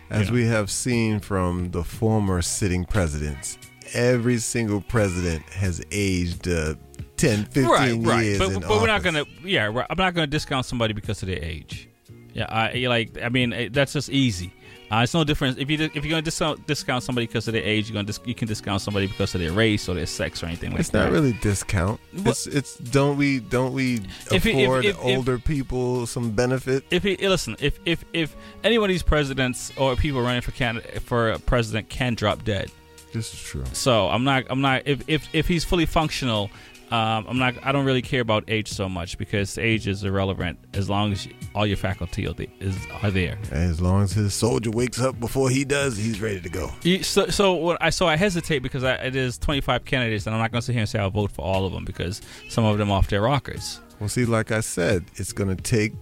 [0.10, 0.34] As know.
[0.36, 3.57] we have seen from the former sitting presidents,
[3.94, 6.76] every single president has aged uh,
[7.22, 8.39] 10, 15 right, right, years.
[8.39, 11.43] but, but we're not gonna yeah, right, I'm not gonna discount somebody because of their
[11.43, 11.88] age.
[12.34, 14.53] Yeah, I like I mean eh, that's just easy.
[14.89, 17.64] Uh, it's no difference if you if you're gonna discount discount somebody because of their
[17.64, 20.43] age, you're gonna dis- you can discount somebody because of their race or their sex
[20.43, 21.03] or anything like It's that.
[21.06, 21.99] not really discount.
[22.14, 26.84] It's it's don't we don't we If afford if- if- older people some benefit?
[26.91, 28.35] if he listen, if if if
[28.65, 32.69] any one of these presidents or people running for candidate for president can drop dead,
[33.14, 33.64] this is true.
[33.72, 36.49] So I'm not I'm not if if if he's fully functional,
[36.91, 40.59] um, I'm not I don't really care about age so much because age is irrelevant
[40.73, 43.38] as long as all your faculty are, is, are there.
[43.51, 46.72] As long as his soldier wakes up before he does, he's ready to go.
[46.84, 50.35] You- So, so what I so I hesitate because I, it is 25 candidates, and
[50.35, 52.22] I'm not going to sit here and say I'll vote for all of them because
[52.49, 53.80] some of them off their rockers.
[53.99, 55.93] Well, see, like I said, it's going to take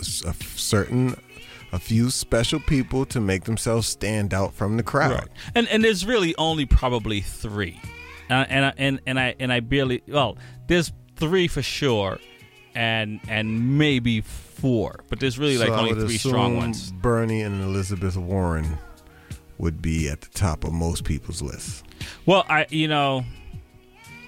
[0.00, 1.16] a certain,
[1.72, 5.28] a few special people to make themselves stand out from the crowd.
[5.54, 7.80] And and there's really only probably three
[8.28, 10.36] and I- and I- and and I and I barely well,
[10.66, 12.18] there's three for sure,
[12.74, 16.92] and and maybe four, but there's really like So only three strong ones.
[16.92, 18.78] Bernie and Elizabeth Warren
[19.58, 21.82] would be at the top of most people's lists.
[22.26, 23.24] Well, I you know,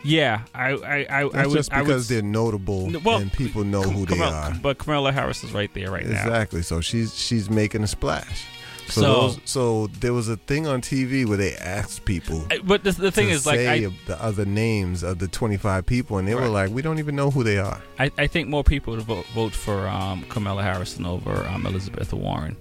[0.03, 3.33] yeah, I I I, That's I would just I would because they're notable well, and
[3.33, 4.53] people know who they are.
[4.63, 6.23] But Kamala Harris is right there right now.
[6.23, 6.63] Exactly.
[6.63, 8.47] So she's she's making a splash.
[8.91, 12.45] So, So- those, so there was a thing on TV where they asked people.
[12.65, 15.87] But the, the thing to is, like, say I, the other names of the 25
[15.87, 18.49] people, and they were like, "We don't even know who they are." I, I think
[18.49, 22.57] more people would vote vote for um, Kamala Harris than over um, Elizabeth Warren.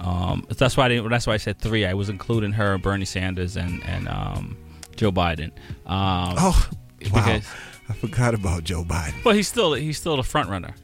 [0.00, 1.86] Um, that's why I didn't, that's why I said three.
[1.86, 4.56] I was including her, Bernie Sanders, and and um,
[4.96, 5.50] Joe Biden.
[5.86, 6.70] Um, Oh,
[7.12, 7.40] wow!
[7.88, 9.24] I forgot about Joe Biden.
[9.24, 10.74] well, he's still he's still the front runner.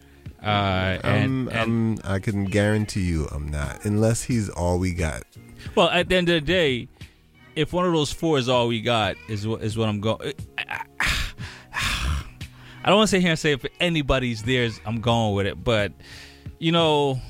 [0.42, 4.92] Uh, and, I'm- and I'm- I can guarantee you, I'm not, unless he's all we
[4.92, 5.24] got.
[5.74, 6.88] well, at the end of the day,
[7.56, 10.32] if one of those four is all we got, is what is what I'm going.
[11.74, 15.62] I don't want to sit here and say if anybody's there, I'm going with it.
[15.62, 15.92] But
[16.58, 17.20] you know,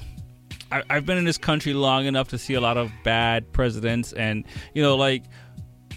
[0.70, 4.12] I, I've been in this country long enough to see a lot of bad presidents,
[4.12, 4.44] and
[4.74, 5.24] you know, like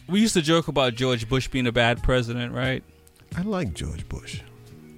[0.08, 2.84] we used to joke about George Bush being a bad president, right?
[3.36, 4.42] I like George Bush.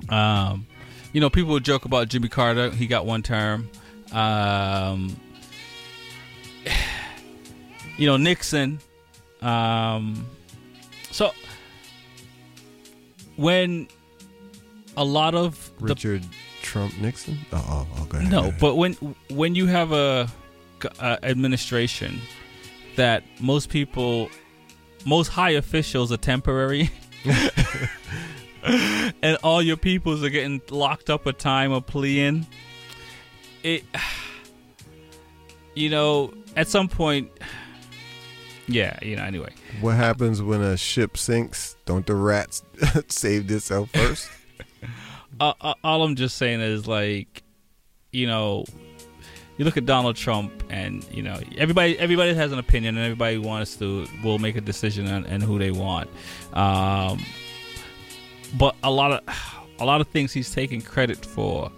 [0.09, 0.67] Um,
[1.13, 2.69] you know, people would joke about Jimmy Carter.
[2.71, 3.69] He got one term.
[4.11, 5.15] Um,
[7.97, 8.79] you know, Nixon.
[9.41, 10.25] Um,
[11.11, 11.31] so
[13.35, 13.87] when
[14.97, 16.23] a lot of the Richard
[16.61, 17.37] Trump Nixon.
[17.51, 18.93] Oh, oh, oh no, but when
[19.29, 20.27] when you have a,
[20.99, 22.19] a administration
[22.95, 24.29] that most people,
[25.05, 26.89] most high officials are temporary,
[29.21, 32.47] and all your peoples are getting locked up a time or pleading,
[33.61, 33.83] it,
[35.75, 37.29] you know, at some point,
[38.67, 39.23] yeah, you know.
[39.23, 41.75] Anyway, What happens when a ship sinks?
[41.85, 42.63] Don't the rats
[43.09, 44.29] save themselves first?
[45.41, 47.43] uh, uh, all I'm just saying is like,
[48.11, 48.63] you know,
[49.57, 53.37] you look at Donald Trump, and you know, everybody everybody has an opinion, and everybody
[53.37, 56.09] wants to will make a decision on, on who they want.
[56.53, 57.23] Um,
[58.57, 59.21] but a lot of
[59.79, 61.71] a lot of things he's taking credit for.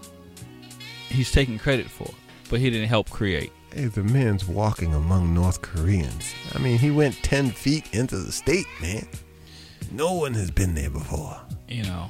[1.10, 2.10] He's taking credit for,
[2.50, 3.52] but he didn't help create.
[3.74, 6.34] Hey, the man's walking among North Koreans.
[6.54, 9.08] I mean, he went 10 feet into the state, man.
[9.92, 11.40] No one has been there before.
[11.68, 12.08] you know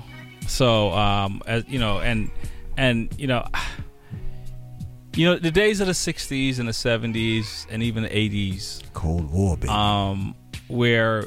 [0.48, 2.30] so um as you know and
[2.78, 3.44] and you know
[5.16, 9.32] you know the days of the 60s and the 70s and even the 80s Cold
[9.32, 9.70] War, baby.
[9.70, 10.36] um
[10.68, 11.26] where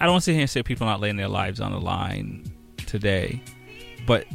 [0.00, 2.44] i don't sit here and say people are not laying their lives on the line
[2.86, 3.40] today
[4.06, 4.26] but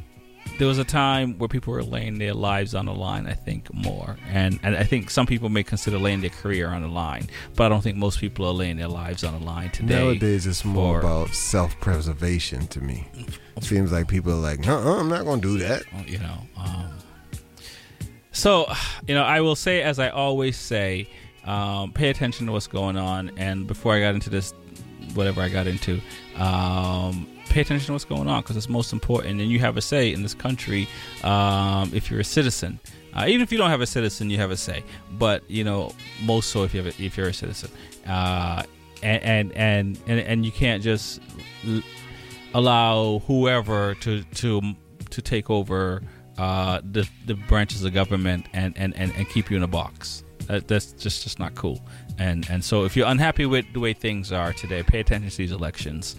[0.58, 3.74] there was a time where people were laying their lives on the line i think
[3.74, 7.28] more and and i think some people may consider laying their career on the line
[7.56, 10.48] but i don't think most people are laying their lives on the line today Nowadays,
[10.48, 13.06] it's more for- about self preservation to me.
[13.60, 15.84] Seems like people are like, uh I'm not going to do that.
[16.08, 16.38] you know.
[16.58, 16.90] Um,
[18.32, 18.72] so,
[19.08, 21.08] you know, I will say, as I always say,
[21.46, 23.32] um, pay attention to what's going on.
[23.38, 24.54] And before I got into this,
[25.16, 26.02] whatever I got into,
[26.38, 29.42] um, pay attention to what's going on because it's most important.
[29.42, 30.88] And you have a say in this country
[31.24, 32.80] um, if you're a citizen.
[33.14, 34.84] Uh, even if you don't have a citizen, you have a say.
[35.18, 35.92] But you know,
[36.24, 37.72] most so if you have a, if you're a citizen,
[38.06, 38.64] uh,
[39.02, 41.22] and, and and and and you can't just
[42.54, 44.62] allow whoever to to
[45.12, 46.02] to take over
[46.38, 50.24] uh, the the branches of government and, and, and, and keep you in a box.
[50.48, 51.82] That, that's just just not cool.
[52.18, 55.38] And and so if you're unhappy with the way things are today, pay attention to
[55.38, 56.16] these elections.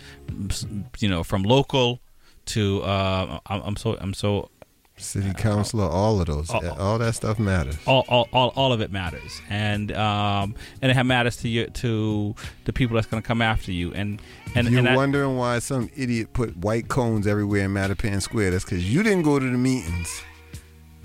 [0.98, 2.00] You know, from local
[2.46, 4.50] to uh, I'm, I'm so I'm so
[4.98, 7.76] City councilor, all of those, Oh, all that stuff matters.
[7.86, 12.34] all, all, all, all of it matters, and um, and it matters to you to
[12.64, 14.22] the people that's going to come after you, and
[14.54, 18.52] and You're and I- wondering why some idiot put white cones everywhere in Mattapan Square.
[18.52, 20.22] That's because you didn't go to the meetings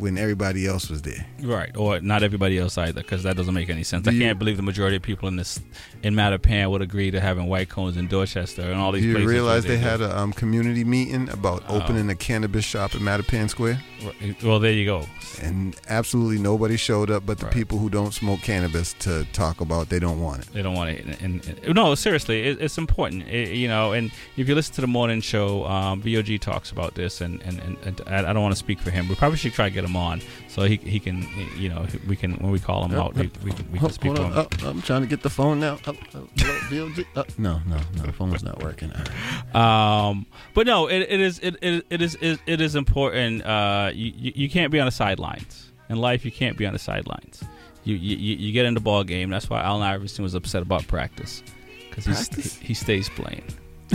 [0.01, 1.25] when everybody else was there.
[1.41, 4.07] Right, or not everybody else either, because that doesn't make any sense.
[4.07, 5.59] I Do you- can't believe the majority of people in this
[6.03, 9.27] in Mattapan would agree to having white cones in Dorchester and all these Do you
[9.27, 11.77] realize where they had a um, community meeting about Oh.
[11.77, 13.81] opening a cannabis shop in Mattapan Square?
[14.43, 15.05] Well, there you go.
[15.43, 17.53] And absolutely nobody showed up but the Right.
[17.53, 20.53] people who don't smoke cannabis to talk about they don't want it.
[20.53, 21.05] They don't want it.
[21.21, 23.27] And, and- no, seriously, it, it's important.
[23.27, 26.95] It- you know, and if you listen to the morning show, um, VOG talks about
[26.95, 29.07] this, and, and, and, and I I don't want to speak for him.
[29.07, 31.25] We probably should try to get him on so he, he can,
[31.57, 34.15] you know, we can when we call him out, we, we can, we can speak
[34.15, 34.33] to him.
[34.35, 35.77] Oh, I'm trying to get the phone now.
[35.87, 37.05] Oh, oh, hello, VOG.
[37.15, 38.91] Oh, no, no, no, the phone's not working.
[39.53, 43.45] Um, but no, it, it is it, it, it is it, it is important.
[43.45, 46.25] Uh, you, you you can't be on the sidelines in life.
[46.25, 47.43] You can't be on the sidelines.
[47.83, 49.29] You you, you you get in the ball game.
[49.29, 51.43] That's why Allen Iverson was upset about practice.
[51.89, 53.43] because he, he stays playing.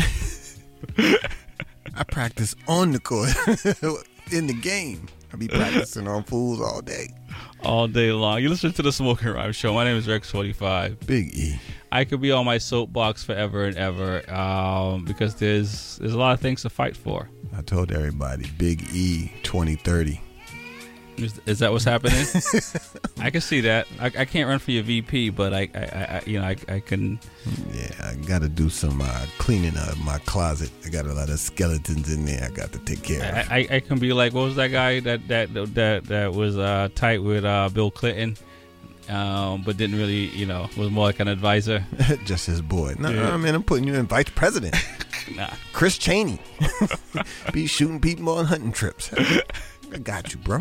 [1.94, 3.30] I practice on the court
[4.32, 5.08] in the game.
[5.36, 7.08] I be practicing on fools all day.
[7.62, 8.40] all day long.
[8.42, 9.74] You listen to the Smoking Rhyme Show.
[9.74, 10.98] My name is Rex Forty Five.
[11.00, 11.60] Big E.
[11.92, 16.32] I could be on my soapbox forever and ever um, because there's there's a lot
[16.32, 17.28] of things to fight for.
[17.54, 20.20] I told everybody, Big E 2030.
[21.18, 22.26] Is, is that what's happening?
[23.18, 23.86] I can see that.
[23.98, 26.80] I, I can't run for your VP, but I, I, I you know, I, I
[26.80, 27.18] can.
[27.72, 30.70] Yeah, I got to do some uh, cleaning of my closet.
[30.84, 32.44] I got a lot of skeletons in there.
[32.44, 33.50] I got to take care of.
[33.50, 36.88] I, I, can be like, what was that guy that that that that was uh,
[36.94, 38.36] tight with uh, Bill Clinton,
[39.08, 41.84] um, but didn't really, you know, was more like an advisor.
[42.24, 42.94] Just his boy.
[42.98, 43.32] No, Yeah.
[43.32, 44.76] I mean, I'm putting you in vice president.
[45.34, 45.48] Nah.
[45.72, 46.38] Chris Cheney.
[47.52, 49.10] be shooting people on hunting trips.
[49.96, 50.58] I got you, bro.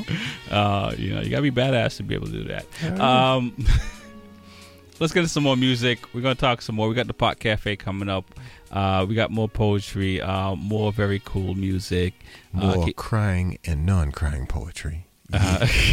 [0.49, 2.99] Uh, you know, you gotta be badass to be able to do that.
[3.01, 3.53] Um,
[5.01, 5.99] let's get into some more music.
[6.13, 6.87] We're gonna talk some more.
[6.87, 8.33] We got the Pot Cafe coming up.
[8.71, 12.13] Uh, we got more poetry, uh, more very cool music.
[12.57, 15.05] Uh, More keep- crying and non-crying poetry.
[15.33, 15.67] Uh,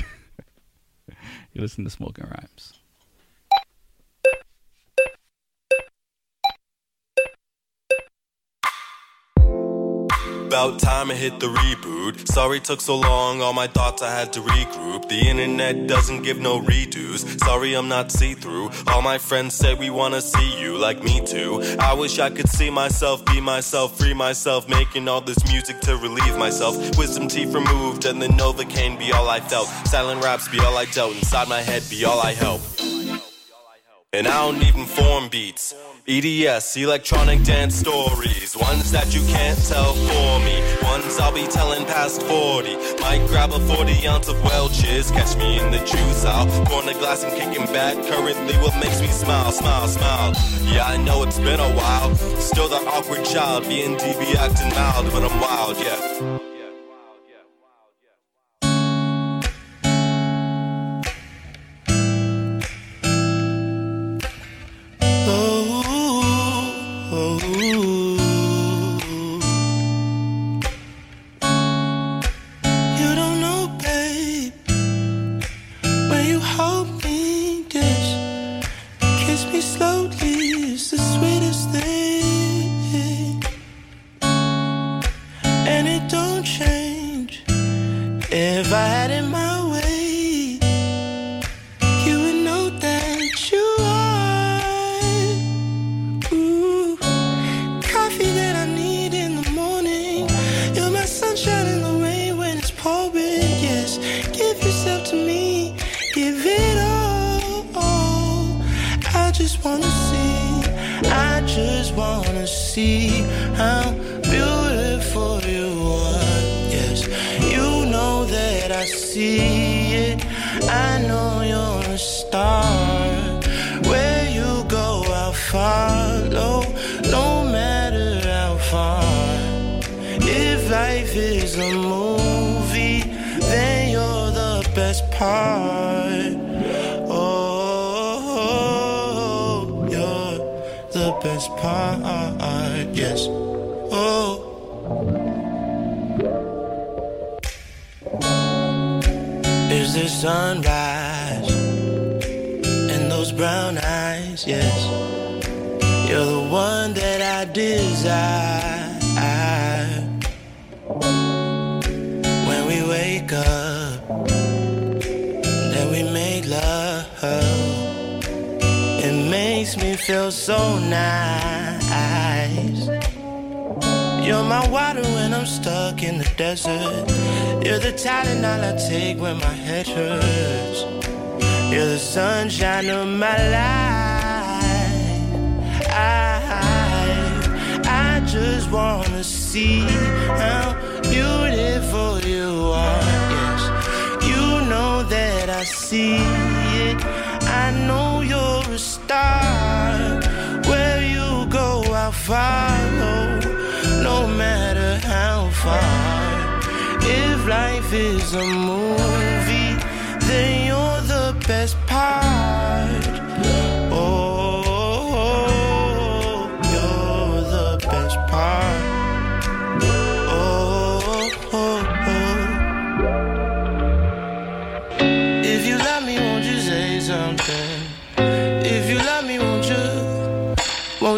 [1.53, 2.75] you listen to Smoking Rhymes.
[10.53, 12.29] About time I hit the reboot.
[12.29, 15.09] Sorry took so long, all my thoughts I had to regroup.
[15.09, 17.43] The internet doesn't give no redos.
[17.43, 18.71] Sorry I'm not see through.
[18.89, 21.63] All my friends say we wanna see you, like me too.
[21.81, 25.97] I wish I could see myself, be myself, free myself, making all this music to
[25.97, 26.77] relieve myself.
[26.99, 29.69] Wisdom teeth removed, and the Novocaine be all I felt.
[29.89, 32.61] Silent raps be all I dealt, inside my head be all I help.
[34.13, 35.75] And I don't even form beats.
[36.09, 38.57] EDS, electronic dance stories.
[38.57, 40.61] Ones that you can't tell for me.
[40.83, 42.75] Ones I'll be telling past 40.
[43.01, 45.13] Might grab a 40 ounce of Welch's.
[45.13, 46.49] Catch me in the juice aisle.
[46.67, 47.95] Pouring a glass and kicking back.
[47.95, 50.33] Currently, what makes me smile, smile, smile.
[50.65, 52.13] Yeah, I know it's been a while.
[52.41, 53.69] Still the awkward child.
[53.69, 56.52] Being DB acting mild, but I'm wild, yeah.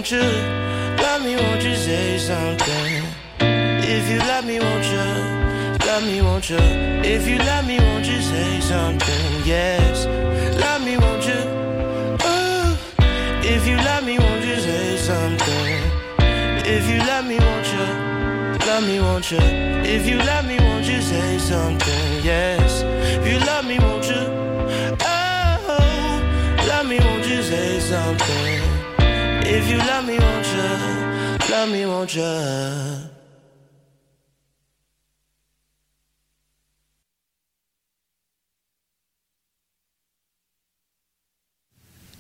[0.05, 1.03] Won't you?
[1.03, 3.05] Love me, won't you say something?
[3.41, 5.87] If you love me, won't you?
[5.87, 6.59] Love me, won't you?
[6.59, 9.47] If you love me, won't you say something?
[9.47, 10.05] Yes.
[10.61, 11.41] Love me, won't you?
[12.29, 12.77] Ooh.
[13.43, 15.81] If you love me, won't you say something?
[16.67, 18.67] If you love me, won't you?
[18.67, 19.39] Love me, won't you?
[19.39, 22.23] If you love me, won't you say something?
[22.23, 22.83] Yes.
[22.83, 23.94] If you love me, won't
[31.65, 32.23] Love me, won't you?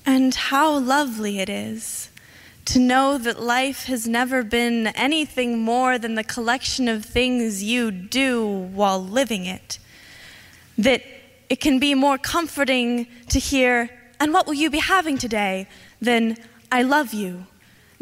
[0.06, 2.08] And how lovely it is
[2.64, 7.90] to know that life has never been anything more than the collection of things you
[7.90, 9.78] do while living it.
[10.78, 11.02] That
[11.50, 15.68] it can be more comforting to hear, and what will you be having today,
[16.00, 16.38] than
[16.72, 17.46] I love you.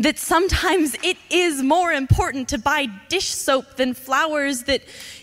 [0.03, 4.83] That sometimes it is more important to buy dish soap than flowers, that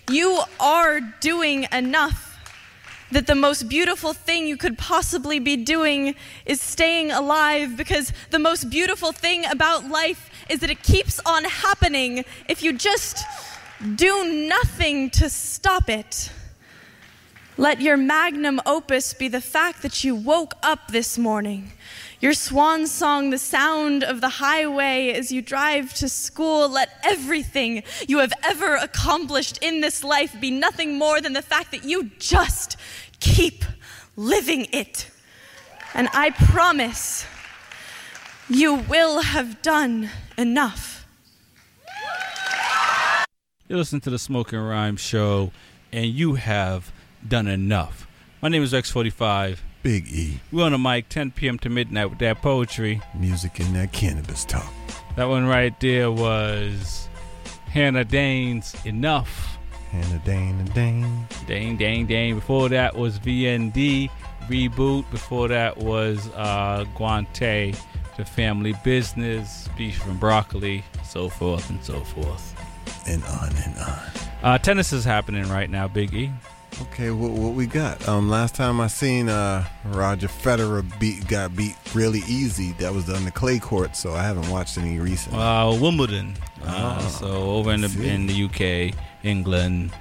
[0.10, 2.30] you are doing enough
[3.12, 6.16] that the most beautiful thing you could possibly be doing
[6.46, 11.44] is staying alive because the most beautiful thing about life is that it keeps on
[11.44, 13.26] happening if you just
[13.96, 16.32] do nothing to stop it.
[17.58, 21.72] Let your magnum opus be the fact that you woke up this morning.
[22.22, 26.68] Your swan song, the sound of the highway as you drive to school.
[26.68, 31.72] Let everything you have ever accomplished in this life be nothing more than the fact
[31.72, 32.76] that you just
[33.22, 33.64] keep
[34.18, 35.10] living it.
[35.94, 37.26] And I promise
[38.50, 41.08] you will have done enough.
[43.70, 45.52] You listen to the Smoking Rhyme Show,
[45.94, 46.92] and you have
[47.26, 48.08] done enough.
[48.42, 49.60] My name is X45.
[49.82, 50.40] Big E.
[50.52, 51.58] We're on the mic 10 p.m.
[51.60, 53.02] to midnight with that poetry.
[53.16, 54.72] Music and that cannabis talk.
[55.16, 57.08] That one right there was
[57.68, 59.58] Hannah Dane's Enough.
[59.92, 61.28] Hannah Dane and Dane.
[61.48, 62.36] Dane, Dane, Dane.
[62.36, 64.10] Before that was VND
[64.48, 65.10] Reboot.
[65.12, 67.76] Before that was uh, Guante,
[68.18, 72.56] The Family Business, Beef and Broccoli, so forth and so forth.
[73.08, 74.00] And on and on.
[74.44, 76.32] Uh, tennis is happening right now, Big E.
[76.82, 78.08] Okay, what, what we got?
[78.08, 82.72] Um, last time I seen uh Roger Federer beat got beat really easy.
[82.74, 85.40] That was on the clay court, so I haven't watched any recently.
[85.40, 86.36] Uh, Wimbledon.
[86.64, 88.08] Uh, Oh, so over in the see.
[88.08, 89.92] in the UK, England,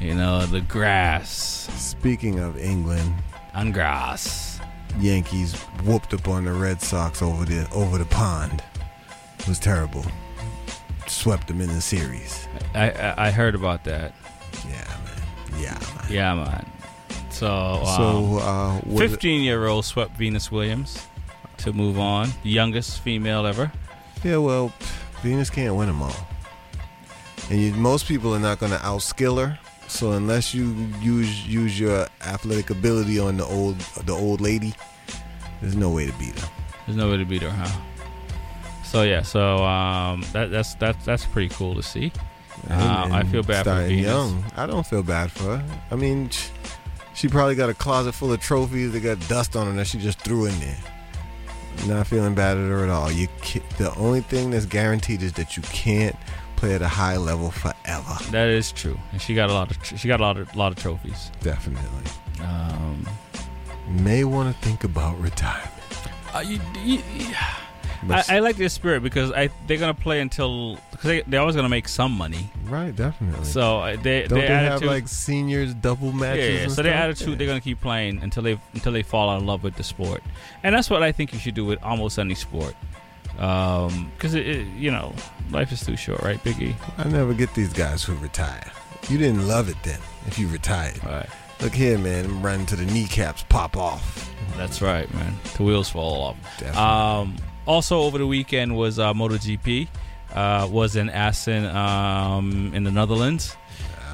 [0.00, 1.30] you know the grass.
[1.76, 3.14] Speaking of England,
[3.54, 4.58] on grass,
[4.98, 8.62] Yankees whooped up on the Red Sox over the over the pond.
[9.38, 10.04] It was terrible.
[11.06, 12.48] Swept them in the series.
[12.74, 14.14] I I, I heard about that.
[14.66, 14.72] Yeah,
[15.04, 15.13] man.
[15.58, 16.06] Yeah, man.
[16.10, 16.70] Yeah, man.
[17.30, 21.06] So, um, So, uh, 15 year old swept Venus Williams
[21.58, 23.72] to move on, the youngest female ever.
[24.22, 24.72] Yeah, well,
[25.22, 26.16] Venus can't win them all,
[27.50, 29.58] and you, most people are not going to outskill her.
[29.88, 34.72] So unless you use use your athletic ability on the old the old lady,
[35.60, 36.48] there's no way to beat her.
[36.86, 37.80] There's no way to beat her, huh?
[38.84, 42.12] So yeah, so um, that that's that's that's pretty cool to see.
[42.70, 44.04] Uh, I feel bad for Venus.
[44.06, 44.44] young.
[44.56, 45.64] I don't feel bad for her.
[45.90, 46.30] I mean,
[47.14, 49.98] she probably got a closet full of trophies that got dust on them that she
[49.98, 50.76] just threw in there.
[51.86, 53.10] Not feeling bad at her at all.
[53.10, 53.28] You
[53.78, 56.16] the only thing that's guaranteed is that you can't
[56.56, 58.16] play at a high level forever.
[58.30, 60.54] That is true, and she got a lot of tr- she got a lot of
[60.56, 61.30] lot of trophies.
[61.42, 62.10] Definitely.
[62.42, 63.06] Um,
[63.88, 65.70] May want to think about retirement.
[66.32, 67.02] Uh, you, you,
[68.08, 71.56] I, I like their spirit because I they're gonna play until because they they're always
[71.56, 72.50] gonna make some money.
[72.64, 73.44] Right, definitely.
[73.44, 76.44] So uh, they Don't their they have like seniors double matches?
[76.54, 76.68] yeah, yeah.
[76.68, 77.04] So their stuff?
[77.04, 77.34] attitude, Yeah.
[77.36, 80.22] they're gonna keep playing until they until they fall out of love with the sport,
[80.62, 82.74] and that's what I think you should do with almost any sport.
[83.36, 85.12] Because it, it, you know,
[85.50, 86.74] life is too short, right, Biggie?
[86.98, 88.70] I never get these guys who retire.
[89.08, 91.02] You didn't love it then if you retired.
[91.04, 91.26] Right.
[91.60, 92.26] Look here, man.
[92.26, 94.30] I'm running to the kneecaps pop off.
[94.56, 95.34] That's right, man.
[95.56, 96.36] The wheels fall off.
[96.58, 96.80] Definitely.
[96.80, 99.88] Um, also, over the weekend was uh, MotoGP.
[100.32, 103.56] Uh, was in Assen um, in the Netherlands.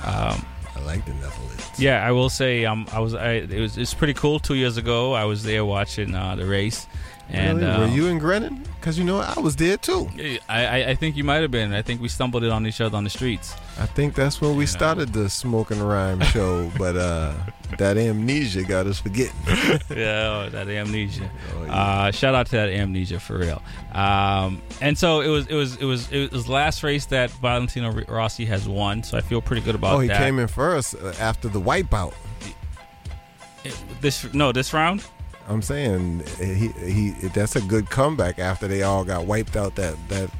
[0.05, 0.45] Um,
[0.77, 1.71] I like the Netherlands.
[1.79, 4.39] Yeah, I will say um, I was I, it was it's pretty cool.
[4.39, 6.87] Two years ago, I was there watching uh, the race,
[7.33, 7.79] and really?
[7.79, 8.67] were you in Grennan?
[8.81, 9.19] Because you know?
[9.21, 10.09] I was there too.
[10.19, 11.73] I, I, I think you might have been.
[11.75, 13.55] I think we stumbled it on each other on the streets.
[13.79, 17.35] I think that's when we started the Smoking Rhyme show, but uh,
[17.79, 19.35] that amnesia got us forgetting.
[19.47, 21.31] yeah, oh, that amnesia.
[21.69, 23.63] uh, shout out to that amnesia for real.
[23.93, 27.93] Um, and so it was, it was, it was, it was last race that Valentino
[28.09, 29.03] Rossi has won.
[29.03, 30.19] So I feel pretty good about oh, he that.
[30.19, 32.15] came in first uh, after the wipeout.
[33.63, 35.05] It- this no, this round.
[35.51, 39.97] I'm saying he he that's a good comeback after they all got wiped out that
[40.09, 40.31] that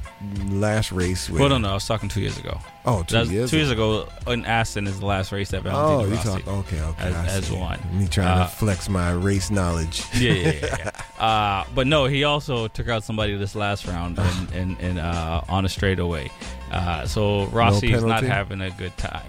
[0.51, 1.29] last race.
[1.29, 2.61] With, Well, no, no, I was talking two years ago.
[2.85, 6.01] Oh, two That's- years Two years ago in Assen is the last race that Valentino
[6.01, 7.13] Oh, you Rossi talk okay, okay.
[7.13, 7.57] has see.
[7.57, 7.81] won.
[7.93, 10.05] Me trying Uh, to flex my race knowledge.
[10.15, 10.77] yeah, yeah, yeah.
[11.19, 11.23] yeah.
[11.25, 15.45] uh, but no, he also took out somebody this last round in, in, in uh,
[15.49, 16.31] on a straightaway.
[16.71, 19.27] Uh, so Rossi is not having a good time.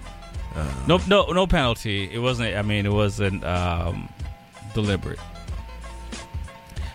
[0.86, 2.08] no, no, no penalty.
[2.12, 2.54] It wasn't.
[2.56, 4.08] I mean, it wasn't um,
[4.74, 5.18] deliberate.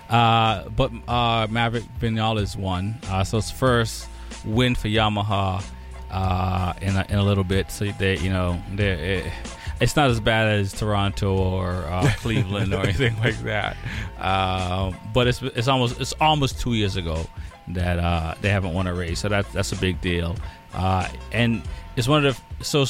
[0.10, 2.98] Uh, but uh, Maverick Vinales won.
[3.10, 4.08] Uh, so it's first
[4.46, 5.64] win for Yamaha
[6.12, 7.72] uh, in a, in a little bit.
[7.72, 9.34] So they, you know, they it,
[9.80, 13.78] it's not as bad as Toronto or uh, Cleveland or anything like that.
[14.20, 17.26] Uh, but it's it's almost it's almost two years ago
[17.70, 19.20] that uh, they haven't won a race.
[19.20, 20.36] So that's that's a big deal.
[20.74, 21.62] Uh, and
[21.96, 22.86] it's one of the so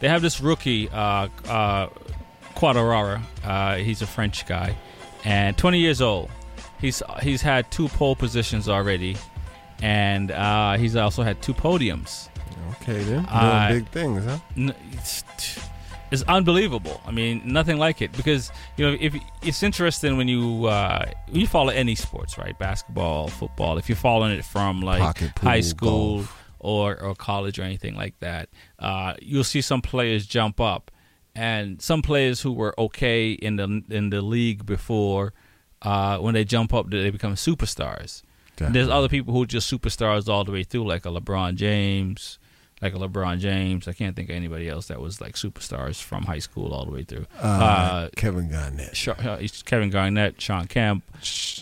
[0.00, 1.88] they have this rookie uh, uh,
[2.54, 3.20] Quartararo.
[3.44, 4.76] Uh, he's a French guy,
[5.24, 6.30] and 20 years old.
[6.80, 9.16] He's he's had two pole positions already,
[9.82, 12.28] and uh, he's also had two podiums.
[12.82, 13.22] Okay, then.
[13.22, 14.38] Doing Uh, big things, huh?
[14.56, 15.24] n- it's,
[16.10, 17.00] it's unbelievable.
[17.06, 21.46] I mean, nothing like it because you know if it's interesting when you uh, you
[21.46, 22.56] follow any sports, right?
[22.58, 23.78] Basketball, football.
[23.78, 26.42] If you're following it from like pool, high school golf.
[26.60, 28.48] or or college or anything like that,
[28.78, 30.90] uh, you'll see some players jump up,
[31.34, 35.32] and some players who were okay in the in the league before,
[35.86, 38.22] uh, when they jump up, they become superstars.
[38.56, 42.38] There's other people who are just superstars all the way through, like a LeBron James,
[42.82, 43.86] like a LeBron James.
[43.86, 46.90] I can't think of anybody else that was like superstars from high school all the
[46.90, 47.26] way through.
[47.38, 48.96] Uh, Kevin Garnett.
[48.96, 51.04] Sha- uh, Kevin Garnett, Sean Kemp,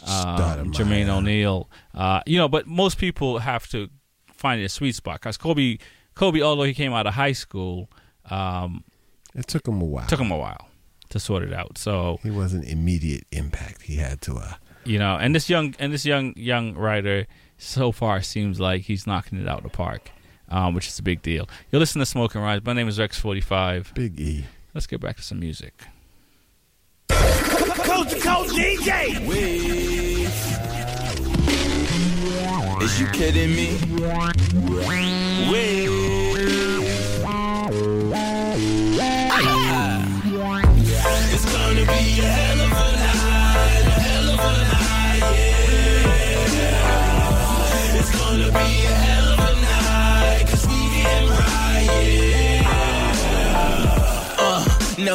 [0.07, 1.69] um, Jermaine O'Neal.
[1.93, 3.91] Uh, you know, but most people have to
[4.33, 5.77] find a sweet spot because Kobe,
[6.15, 7.91] Kobe, although he came out of high school,
[8.31, 8.85] um,
[9.35, 10.07] it took him a while.
[10.07, 10.69] Took him a while
[11.15, 11.79] to sort it out.
[11.79, 13.83] So he wasn't immediate impact.
[13.83, 14.35] He had to.
[14.35, 14.55] Uh,
[14.85, 17.27] you know, and this young and this young young writer
[17.57, 20.11] so far seems like he's knocking it out of the park,
[20.49, 21.49] um, which is a big deal.
[21.71, 22.65] You're listening to Smoking Rhymes.
[22.65, 23.93] My name is Rex Forty Five.
[23.95, 24.45] Big E.
[24.75, 25.73] Let's get back to some music.
[27.09, 29.15] Coast to coast DJ.
[32.83, 33.79] Is you kidding me?
[35.57, 36.04] It's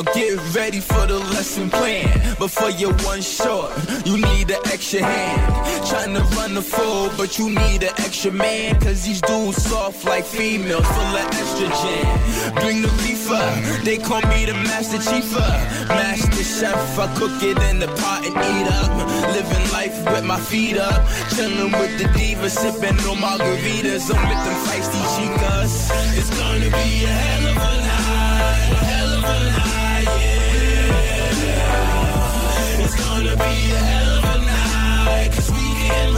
[0.04, 2.08] now get ready for the lesson plan.
[2.38, 3.72] Before you're one short,
[4.06, 5.88] you need an extra hand.
[5.88, 8.80] Trying to run the full, but you need an extra man.
[8.80, 12.56] Cause these dudes soft like females, full of estrogen.
[12.62, 15.88] Bring the beef up, they call me the master chiefer.
[15.90, 18.92] Master chef, I cook it in the pot and eat up.
[19.34, 21.08] Living life with my feet up.
[21.36, 24.12] Chilling with the divas, sipping on margaritas.
[24.14, 25.90] I'm with them feisty chicas.
[26.18, 29.59] It's gonna be a hell of a night, a hell of a night,
[33.40, 36.16] be a hell of a night, cause we getting.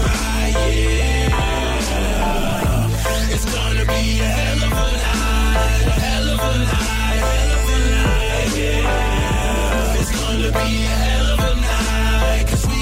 [3.33, 7.77] It's gonna be a hell of a night, hell of a night, hell of a
[7.91, 9.99] night, yeah.
[9.99, 12.79] It's gonna be a hell of a night, cause we.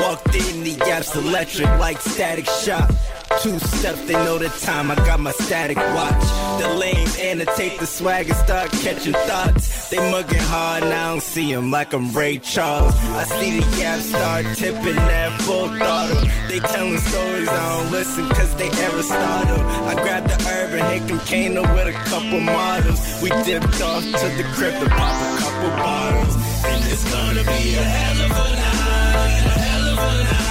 [0.00, 2.90] Walked in, the app's electric like static shock.
[3.38, 4.90] Two steps, they know the time.
[4.90, 6.60] I got my static watch.
[6.60, 9.88] The lanes annotate the swag and start catching thoughts.
[9.88, 12.94] They mugging hard, and I don't see 'em like I'm Ray Charles.
[13.20, 16.20] I see the gap start tipping that full throttle.
[16.48, 19.62] They telling stories, I don't listen cause they Aristotle.
[19.90, 23.00] I grabbed the herb urban Hickam Kano with a couple models.
[23.22, 26.34] We dipped off to the crib to pop a couple bottles.
[26.64, 30.49] And it's gonna be a hell of a night, a hell of a night,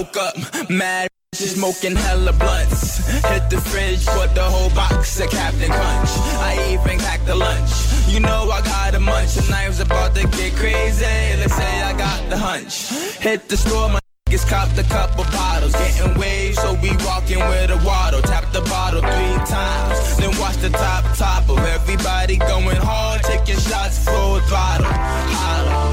[0.00, 2.98] woke up mad, smoking hella blunts.
[3.28, 6.10] Hit the fridge, put the whole box of Captain Crunch.
[6.40, 7.89] I even packed the lunch.
[8.10, 11.04] You know I got a munch, and I was about to get crazy.
[11.38, 12.90] Let's say I got the hunch.
[13.20, 15.72] Hit the store, my niggas copped a couple bottles.
[15.72, 18.20] Getting waves, so we walking with a waddle.
[18.22, 23.58] Tap the bottle three times, then watch the top top of everybody going hard, taking
[23.58, 24.86] shots full throttle.
[24.90, 25.89] Holla.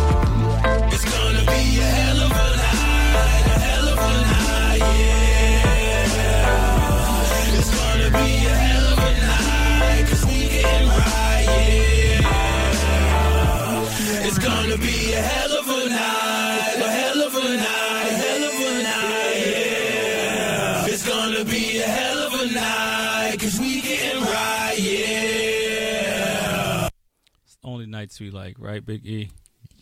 [27.67, 29.29] Only nights we like, right, Big E?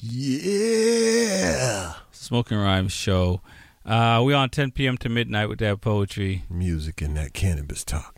[0.02, 1.94] Yeah.
[2.10, 3.42] Smoking Rhymes show.
[3.86, 4.98] Uh, we on 10 p.m.
[4.98, 6.46] to midnight with that poetry.
[6.50, 8.16] Music and that cannabis talk.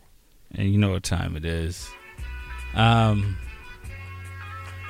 [0.54, 1.86] And you know what time it is.
[2.74, 3.36] Um,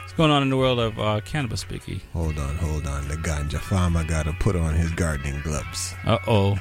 [0.00, 2.00] what's going on in the world of uh, cannabis, Big E?
[2.12, 3.08] Hold on, hold on.
[3.08, 5.92] The ganja farmer got to put on his gardening gloves.
[6.06, 6.56] Uh oh.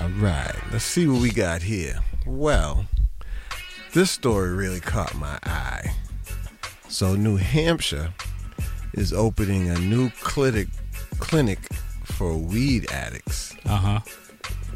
[0.00, 1.98] All right, let's see what we got here.
[2.24, 2.86] Well,
[3.94, 5.92] this story really caught my eye.
[6.88, 8.12] So, New Hampshire
[8.94, 10.68] is opening a new clinic
[11.18, 11.58] clinic
[12.04, 13.54] for weed addicts.
[13.66, 14.00] Uh huh.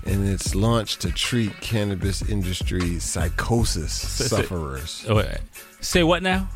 [0.05, 5.05] And it's launched to treat cannabis industry psychosis So- so- sufferers.
[5.09, 5.23] Oh.
[5.81, 6.49] Say what now?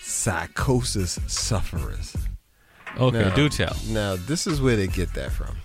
[0.00, 2.16] Psychosis sufferers.
[2.98, 3.76] Okay, Now- do tell.
[3.88, 5.56] Now, this is where they get that from.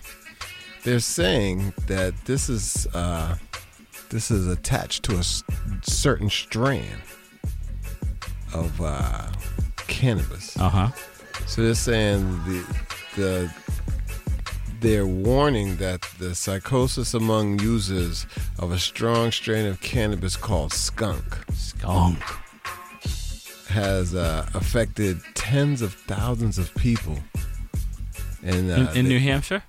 [0.84, 3.36] They're saying that this is uh,
[4.10, 5.42] this is attached to a s-
[5.82, 7.02] certain strand
[8.54, 9.26] of uh,
[9.86, 10.56] cannabis.
[10.58, 10.88] Uh huh.
[11.46, 12.76] So they're saying the
[13.16, 13.54] the
[14.80, 18.26] they're warning that the psychosis among users
[18.60, 22.18] of a strong strain of cannabis called skunk skunk
[23.68, 27.18] has uh, affected tens of thousands of people.
[28.42, 29.62] And uh, In, in they- New Hampshire?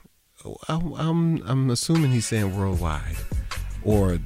[0.70, 3.18] I'm, I'm I'm assuming he's saying worldwide
[3.84, 4.20] or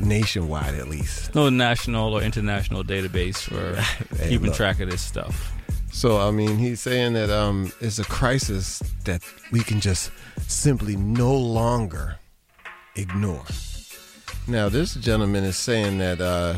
[0.00, 1.34] nationwide at least.
[1.34, 3.80] No national or international database for
[4.16, 4.56] Hey, keeping look.
[4.56, 5.52] track of this stuff.
[5.92, 9.22] So I mean, he's saying that um, it's a crisis that
[9.52, 10.10] we can just
[10.46, 12.16] simply no longer
[12.96, 13.44] ignore.
[14.46, 16.56] Now, this gentleman is saying that uh,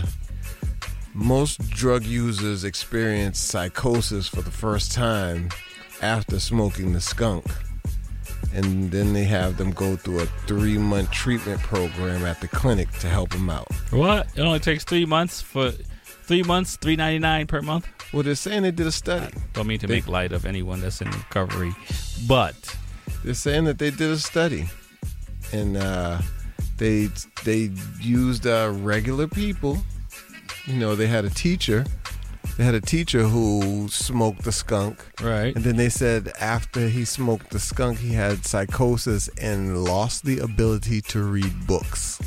[1.15, 5.51] most drug users experience psychosis for the first time
[6.03, 7.45] after smoking the skunk.
[8.55, 12.91] And then they have them go through a three month treatment program at the clinic
[13.01, 13.67] to help them out.
[13.91, 14.29] What?
[14.35, 17.87] It only takes three months for three months, three ninety nine per month.
[18.13, 19.33] Well, they're saying they did a study.
[19.53, 21.75] Don't mean to They- make light of anyone that's in recovery,
[22.27, 22.55] but
[23.25, 24.69] They're saying that they did a study,
[25.53, 26.21] and uh,
[26.79, 27.09] they
[27.45, 27.71] they
[28.01, 29.79] used uh, regular people.
[30.67, 31.85] You know, they had a teacher.
[32.57, 35.05] They had a teacher who smoked the skunk.
[35.21, 35.55] Right.
[35.55, 40.39] And then they said after he smoked the skunk, he had psychosis and lost the
[40.39, 42.19] ability to read books.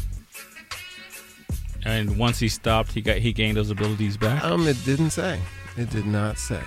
[1.84, 4.44] and once he stopped, he got he gained those abilities back.
[4.44, 5.40] Um, it didn't say.
[5.78, 6.62] It did not say.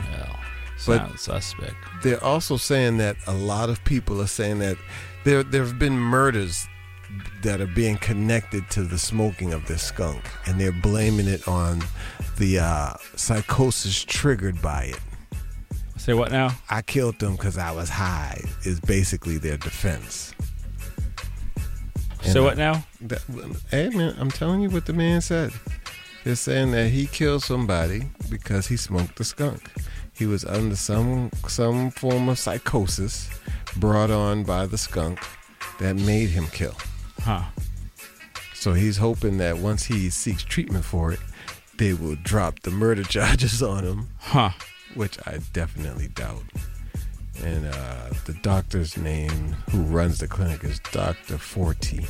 [0.87, 1.77] But sounds suspect.
[2.03, 4.77] They're also saying that a lot of people are saying that
[5.25, 6.67] there there have been murders
[7.43, 11.83] that are being connected to the smoking of this skunk, and they're blaming it on
[12.39, 15.01] the uh, psychosis triggered by it.
[15.97, 16.51] Say what now?
[16.69, 18.43] I killed them because I was high.
[18.65, 20.35] Is basically their defense.
[22.23, 22.85] Say what now?
[23.03, 23.21] That,
[23.71, 25.53] hey man, I'm telling you what the man said.
[26.25, 29.71] They're saying that he killed somebody because he smoked the skunk.
[30.13, 33.29] He was under some some form of psychosis
[33.77, 35.19] brought on by the skunk
[35.81, 36.77] that made him kill.
[37.23, 37.43] Huh.
[38.55, 41.21] So he's hoping that once he seeks treatment for it,
[41.79, 44.09] they will drop the murder charges on him.
[44.19, 44.51] Huh.
[44.95, 46.43] Which I definitely doubt.
[47.43, 51.39] And uh, the doctor's name who runs the clinic is Dr.
[51.39, 52.07] Forti.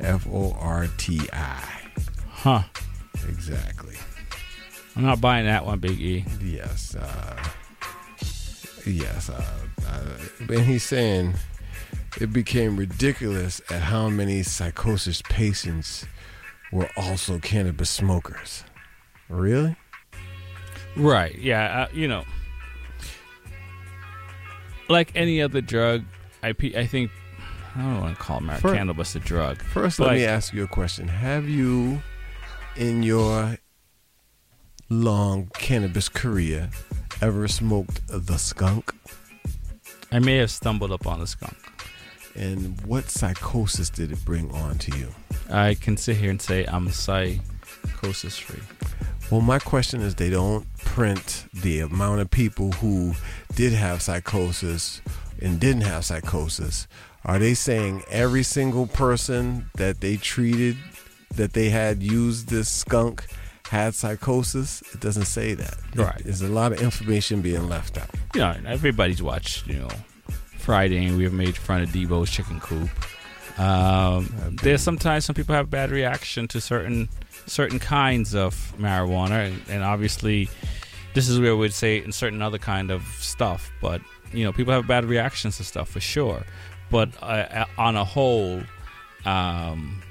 [0.00, 1.64] F O R T I.
[2.28, 2.62] Huh.
[3.28, 3.96] Exactly.
[4.96, 6.24] I'm not buying that one, Big E.
[6.42, 6.94] Yes.
[6.94, 7.44] Uh,
[8.86, 9.30] yes.
[9.30, 9.44] Uh,
[9.88, 10.02] uh,
[10.40, 11.34] and he's saying
[12.20, 16.06] it became ridiculous at how many psychosis patients
[16.72, 18.64] were also cannabis smokers.
[19.28, 19.76] Really?
[20.96, 21.36] Right.
[21.38, 21.82] Yeah.
[21.82, 22.24] Uh, you know,
[24.88, 26.04] like any other drug,
[26.42, 27.10] I pe- I think
[27.74, 29.60] I don't want to call mar- Fir- cannabis a drug.
[29.62, 31.08] First, let me ask you a question.
[31.08, 32.02] Have you,
[32.76, 33.58] in your
[34.88, 36.70] long cannabis career,
[37.20, 38.92] ever smoked the skunk?
[40.12, 41.56] I may have stumbled upon the skunk.
[42.34, 45.08] And what psychosis did it bring on to you?
[45.50, 48.62] I can sit here and say I'm psychosis free.
[49.30, 53.14] Well, my question is they don't print the amount of people who
[53.54, 55.00] did have psychosis
[55.40, 56.86] and didn't have psychosis.
[57.24, 60.76] Are they saying every single person that they treated
[61.36, 63.24] that they had used this skunk
[63.68, 64.82] had psychosis?
[64.92, 65.76] It doesn't say that.
[65.94, 66.20] Right.
[66.22, 68.10] There's a lot of information being left out.
[68.34, 69.88] You know, everybody's watched, you know,
[70.64, 72.88] Friday and we have made fun of Debo's chicken coop.
[73.58, 77.10] Um, there's sometimes some people have bad reaction to certain
[77.46, 80.48] certain kinds of marijuana, and, and obviously,
[81.12, 83.70] this is where we'd say in certain other kind of stuff.
[83.82, 84.00] But
[84.32, 86.44] you know, people have bad reactions to stuff for sure.
[86.90, 88.62] But uh, on a whole,
[89.26, 90.02] um,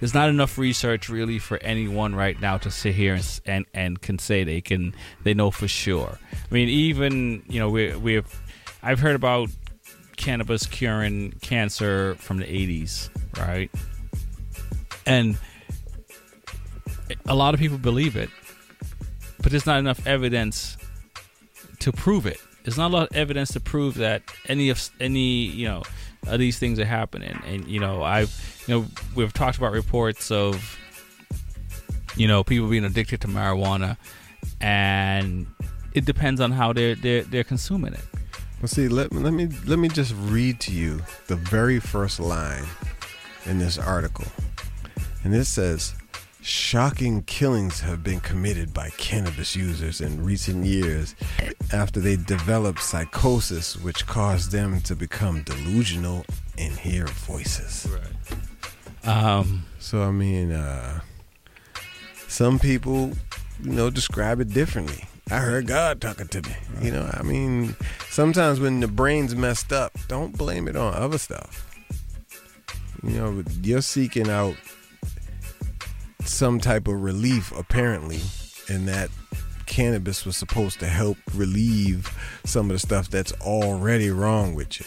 [0.00, 4.00] there's not enough research really for anyone right now to sit here and and, and
[4.00, 4.94] can say they can
[5.24, 6.18] they know for sure.
[6.32, 8.40] I mean, even you know we we've
[8.82, 9.50] I've heard about
[10.16, 13.08] cannabis curing cancer from the 80s,
[13.38, 13.70] right?
[15.06, 15.36] And
[17.26, 18.30] a lot of people believe it,
[19.40, 20.76] but there's not enough evidence
[21.80, 22.38] to prove it.
[22.62, 25.82] There's not a lot of evidence to prove that any of any you know
[26.26, 27.38] of these things are happening.
[27.46, 30.78] And you know, I've you know we've talked about reports of
[32.16, 33.98] you know people being addicted to marijuana,
[34.60, 35.46] and
[35.92, 38.04] it depends on how they're they're, they're consuming it.
[38.64, 42.64] Well, see, let, let me let me just read to you the very first line
[43.44, 44.24] in this article,
[45.22, 45.92] and it says,
[46.40, 51.14] "Shocking killings have been committed by cannabis users in recent years
[51.74, 56.24] after they developed psychosis, which caused them to become delusional
[56.56, 59.06] and hear voices." Right.
[59.06, 59.66] Um.
[59.78, 61.00] So I mean, uh,
[62.28, 63.12] some people,
[63.62, 65.04] you know, describe it differently.
[65.30, 66.54] I heard God talking to me.
[66.82, 67.76] You know, I mean,
[68.08, 71.66] sometimes when the brain's messed up, don't blame it on other stuff.
[73.02, 74.56] You know, you're seeking out
[76.24, 78.20] some type of relief, apparently,
[78.68, 79.10] and that
[79.66, 82.10] cannabis was supposed to help relieve
[82.44, 84.86] some of the stuff that's already wrong with you.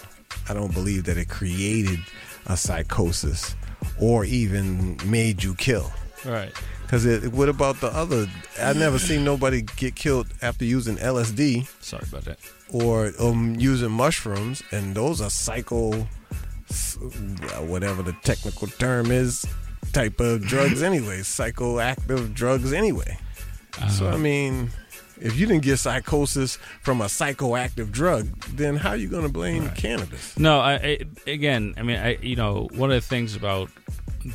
[0.49, 1.99] I don't believe that it created
[2.45, 3.55] a psychosis
[3.99, 5.91] or even made you kill.
[6.25, 6.53] Right.
[6.87, 8.27] Because it, what about the other?
[8.61, 11.67] I never seen nobody get killed after using LSD.
[11.83, 12.39] Sorry about that.
[12.71, 16.07] Or um, using mushrooms, and those are psycho,
[17.59, 19.45] whatever the technical term is,
[19.91, 21.19] type of drugs anyway.
[21.19, 23.17] Psychoactive drugs anyway.
[23.89, 24.69] so I mean,
[25.19, 29.69] if you didn't get psychosis from a psychoactive drug, then how are you gonna blame
[29.71, 30.39] cannabis?
[30.39, 30.99] No, I, I
[31.29, 33.69] again, I mean, I you know, one of the things about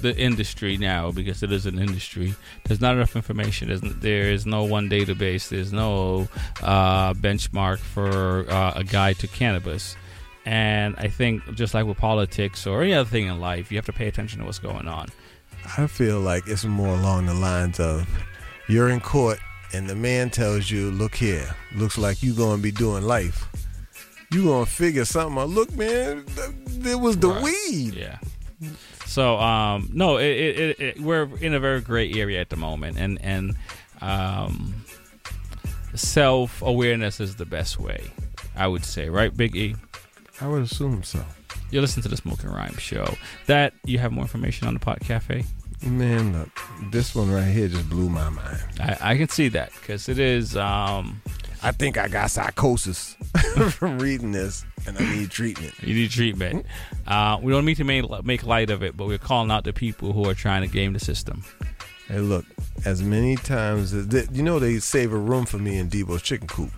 [0.00, 3.68] the industry now, because it is an industry, there's not enough information.
[3.68, 5.48] There's, there is no one database.
[5.48, 6.28] There's no
[6.62, 9.96] uh, benchmark for uh, a guide to cannabis.
[10.44, 13.86] And I think, just like with politics or any other thing in life, you have
[13.86, 15.08] to pay attention to what's going on.
[15.78, 18.08] I feel like it's more along the lines of
[18.68, 19.38] you're in court
[19.72, 23.46] and the man tells you, "Look here, looks like you're gonna be doing life.
[24.32, 25.50] You're gonna figure something out.
[25.50, 26.24] Look, man,
[26.84, 28.18] it was the weed." Yeah.
[29.12, 32.96] So um, no, it, it, it, we're in a very gray area at the moment,
[32.96, 33.56] and and
[34.00, 34.72] um,
[35.94, 38.10] self awareness is the best way,
[38.56, 39.76] I would say, right, Big E?
[40.40, 41.22] I would assume so.
[41.70, 43.04] You listen to the Smoking Rhyme show.
[43.48, 45.44] That you have more information on the Pot Cafe.
[45.82, 46.48] Man, look,
[46.90, 48.62] this one right here just blew my mind.
[48.80, 50.56] I, I can see that because it is.
[50.56, 51.20] Um,
[51.62, 53.14] I think I got psychosis
[53.70, 55.74] from reading this, and I need treatment.
[55.80, 56.66] You need treatment.
[57.06, 59.72] Uh, we don't mean to make, make light of it, but we're calling out the
[59.72, 61.44] people who are trying to game the system.
[62.08, 62.44] Hey, look,
[62.84, 66.20] as many times as they, you know, they save a room for me in Debo's
[66.22, 66.70] Chicken Coop.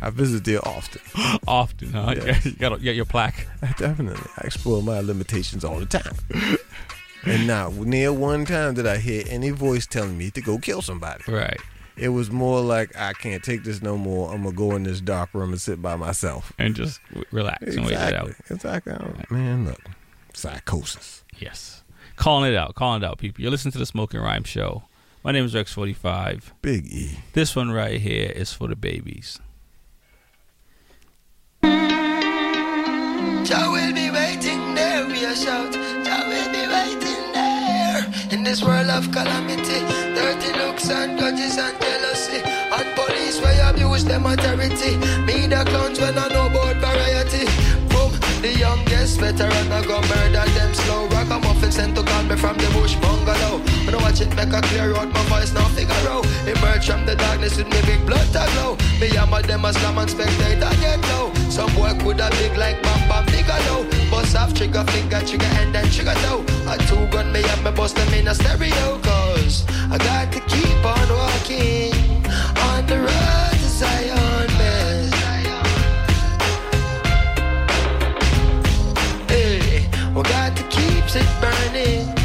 [0.00, 1.00] I visit there often.
[1.46, 2.14] Often, huh?
[2.16, 2.44] Yes.
[2.46, 3.46] You got your plaque.
[3.76, 4.28] Definitely.
[4.38, 6.16] I explore my limitations all the time.
[7.24, 10.80] and now, near one time did I hear any voice telling me to go kill
[10.82, 11.22] somebody.
[11.28, 11.60] Right.
[11.96, 14.32] It was more like I can't take this no more.
[14.32, 17.76] I'm gonna go in this dark room and sit by myself and just w- relax
[17.76, 18.30] and wait it out.
[18.50, 18.94] Exactly.
[18.94, 19.80] Oh, Man, look,
[20.32, 21.22] psychosis.
[21.38, 21.82] Yes.
[22.16, 23.42] Calling it out, calling it out, people.
[23.42, 24.84] You're listening to the Smoking Rhyme Show.
[25.24, 26.52] My name is Rex45.
[26.62, 27.18] Big E.
[27.32, 29.38] This one right here is for the babies.
[31.62, 35.74] Jah will be waiting there, we a shout.
[38.42, 39.78] In this world of calamity,
[40.18, 42.42] dirty looks and grudges and jealousy.
[42.42, 44.96] And police where you abuse them authority.
[45.26, 46.50] Me the clowns when I know
[48.42, 51.06] the youngest veteran I go murder them slow.
[51.06, 53.62] Ragamuffin sent to call me from the bush bungalow.
[53.86, 56.26] When I watch it make a clear out my voice now figure out.
[56.46, 58.76] Emerge from the darkness with me big blood to glow.
[59.00, 61.32] Me hammer them a slam and spectator get low.
[61.48, 63.86] Some boy coulda big like Bam Bam Bigelow.
[64.10, 66.44] Bust off trigger finger, trigger and then trigger toe.
[66.66, 68.98] A two gun me up, me bust them in a stereo.
[69.06, 71.94] Cause I got to keep on walking
[72.58, 73.51] on the road
[80.14, 82.21] we got to keep it burning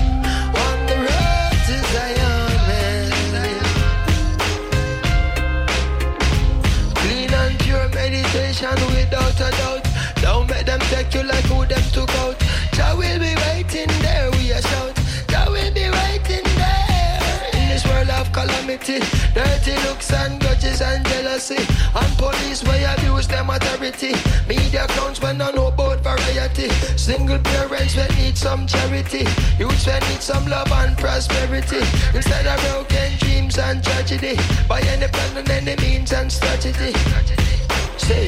[18.77, 18.99] of.
[19.33, 21.57] Dirty looks and grudges and jealousy.
[21.95, 24.13] And police where abuse them authority.
[24.47, 26.69] Media clowns when I know about variety.
[26.95, 29.25] Single parents will need some charity.
[29.57, 31.81] Youths will need some love and prosperity.
[32.13, 34.37] Instead of broken dreams and tragedy.
[34.67, 36.93] By any plan and any means and strategy.
[37.97, 38.27] Say,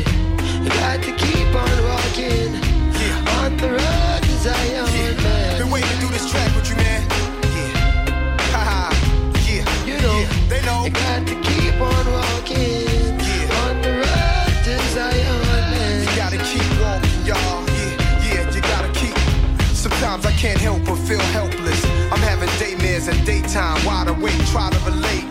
[0.63, 2.53] you got to keep on walking.
[3.39, 4.85] On the road to Zion,
[5.23, 5.57] man.
[5.59, 6.98] Been waiting to do this track with you, man.
[19.79, 21.85] Sometimes I can't help but feel helpless.
[22.11, 25.23] I'm having daymares and daytime, wide awake, try to relate.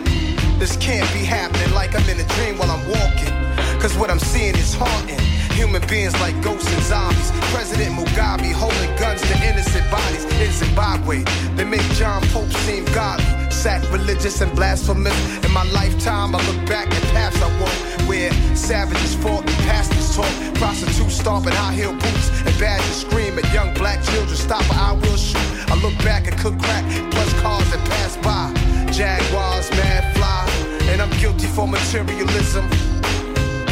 [0.57, 3.33] This can't be happening like I'm in a dream while I'm walking.
[3.79, 5.19] Cause what I'm seeing is haunting.
[5.53, 7.31] Human beings like ghosts and zombies.
[7.53, 11.23] President Mugabe holding guns to innocent bodies in Zimbabwe.
[11.55, 13.25] They make John Pope seem godly,
[13.59, 15.19] sacrilegious and blasphemous.
[15.45, 20.15] In my lifetime, I look back at paths I walked where savages fought and pastors
[20.15, 20.33] taught.
[20.55, 24.37] Prostitutes stomping high heel boots and badgers scream at young black children.
[24.37, 25.49] Stop or I will shoot.
[25.69, 28.47] I look back and cook crack plus cars that pass by.
[28.93, 30.47] Jaguars, mad fly,
[30.91, 32.65] and I'm guilty for materialism.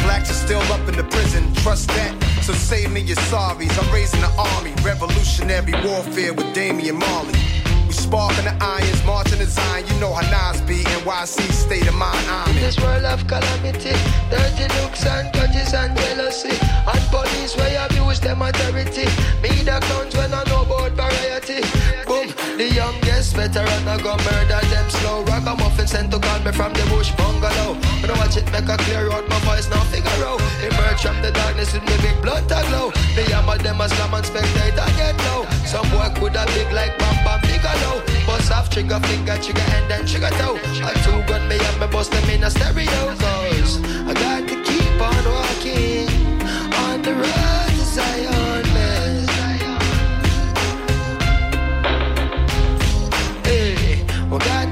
[0.04, 2.12] Blacks are still up in the prison, trust that.
[2.42, 3.72] So save me your sorries.
[3.82, 7.47] I'm raising the army, revolutionary warfare with Damian Marley.
[7.98, 9.86] Sparking the irons, marching the Zion.
[9.88, 12.24] You know how Nas be, NYC state of mind.
[12.28, 13.92] I'm In this world of calamity,
[14.30, 16.54] dirty looks and grudges and jealousy,
[16.86, 19.06] and police where you abuse them authority.
[19.42, 21.60] Media clowns when I know about variety.
[22.58, 25.22] The youngest veteran I go murder them slow.
[25.22, 27.78] Ragamuffin sent to call me from the bush bungalow.
[28.02, 30.42] When I watch it make a clear out my voice now figure out.
[30.58, 32.90] Emerge from the darkness with me big blood to glow.
[33.14, 35.46] The yammer them a slam and spectator get low.
[35.70, 38.02] Some boy could have big like Bam Bam Bigelow.
[38.26, 40.58] Bust off trigger finger, trigger and then trigger toe.
[40.82, 43.14] I two gun me up, me bust them in a stereo.
[43.22, 46.10] Cause I got to keep on walking
[46.74, 47.67] on the road
[54.40, 54.67] Hey,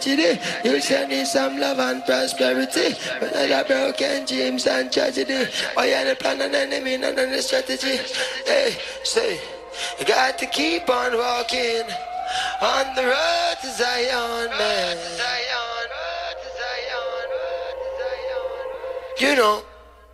[0.00, 2.96] tragedy, youths will need some love and prosperity.
[3.20, 7.98] Instead of broken dreams and tragedy, by any plan and any means and any strategy.
[8.46, 9.40] Hey, say,
[9.98, 11.84] you got to keep on walking
[12.62, 14.96] on the road to Zion, man.
[19.18, 19.62] You know,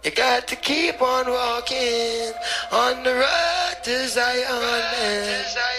[0.03, 2.33] you got to keep on walking
[2.73, 5.76] on the road to Zion, man.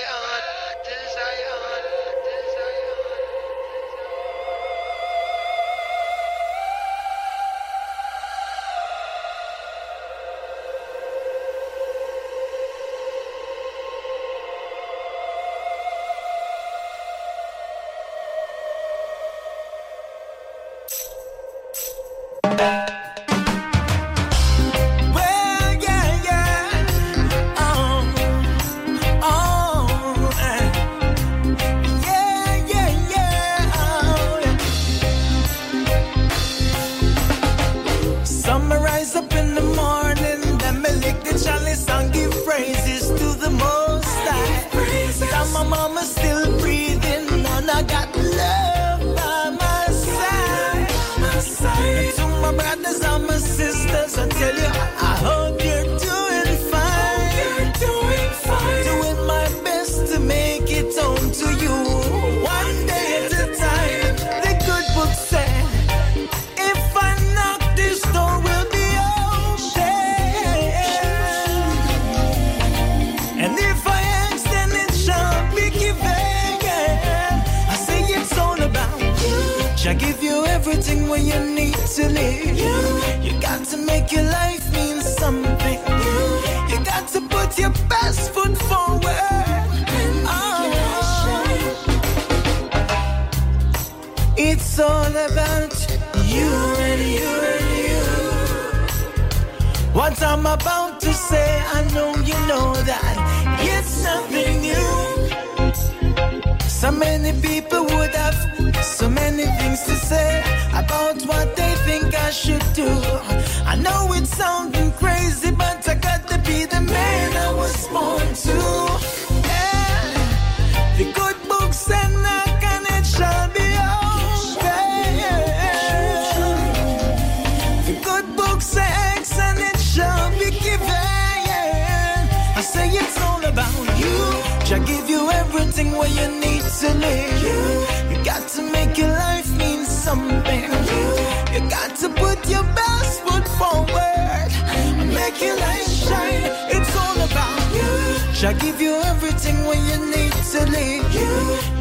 [150.65, 151.13] Live.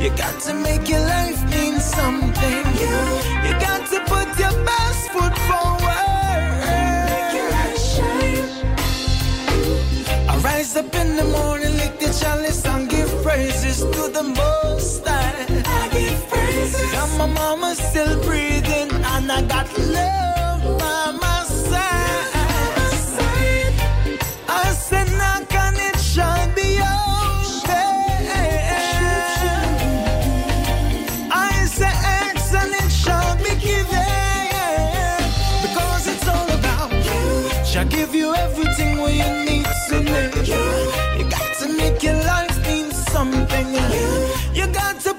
[0.02, 2.64] You got to make your life mean something.
[3.46, 6.50] You got to put your best foot forward.
[7.10, 8.50] Make your life shine.
[10.28, 15.06] I rise up in the morning, lick the chalice and give praises to the most
[15.06, 15.46] high.
[15.64, 16.94] I give praises.
[16.94, 20.45] And my mama's still breathing and I got love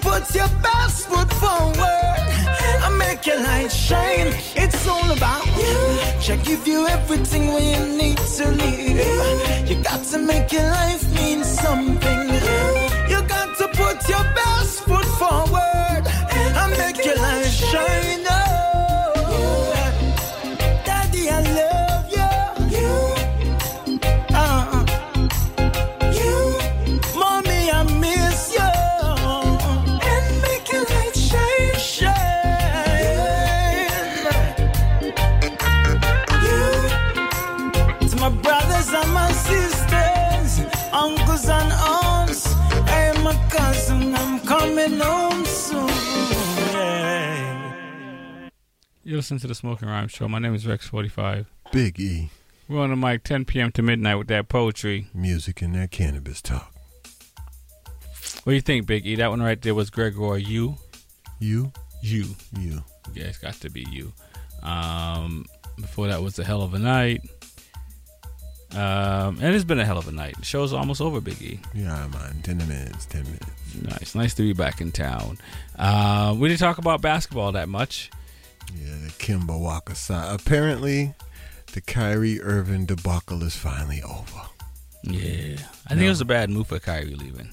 [0.08, 2.24] put your best foot forward
[2.86, 4.30] and make your light shine.
[4.64, 5.80] It's all about you.
[6.22, 9.70] Shall give you everything where you need to live.
[9.70, 12.22] You got to make your life mean something.
[13.12, 16.04] You got to put your best foot forward
[16.62, 17.47] and make your life
[49.08, 50.28] You listen to the Smoking Rhyme Show.
[50.28, 51.46] My name is Rex45.
[51.72, 52.30] Big E.
[52.68, 53.72] We're on the mic 10 p.m.
[53.72, 55.08] to midnight with that poetry.
[55.14, 56.74] Music and that cannabis talk.
[58.44, 59.16] What do you think, Big E?
[59.16, 60.76] That one right there was Gregor You.
[61.40, 61.72] You?
[62.02, 62.26] You.
[62.60, 62.84] You.
[63.14, 64.12] Yeah, it's got to be you.
[64.62, 65.46] Um,
[65.78, 67.22] before that was a hell of a night.
[68.74, 70.36] Um, and it's been a hell of a night.
[70.38, 71.62] The show's almost over, Big E.
[71.74, 72.42] Yeah, man.
[72.44, 73.76] 10 minutes, 10 minutes.
[73.84, 74.16] Nice.
[74.16, 75.38] Nice to be back in town.
[75.80, 78.12] Uh, we didn't talk about basketball that much.
[78.76, 80.40] Yeah, the Kemba Walker side.
[80.40, 81.14] Apparently,
[81.74, 84.42] the Kyrie Irving debacle is finally over.
[85.04, 85.58] Yeah.
[85.86, 87.50] I think it was a bad move for Kyrie leaving.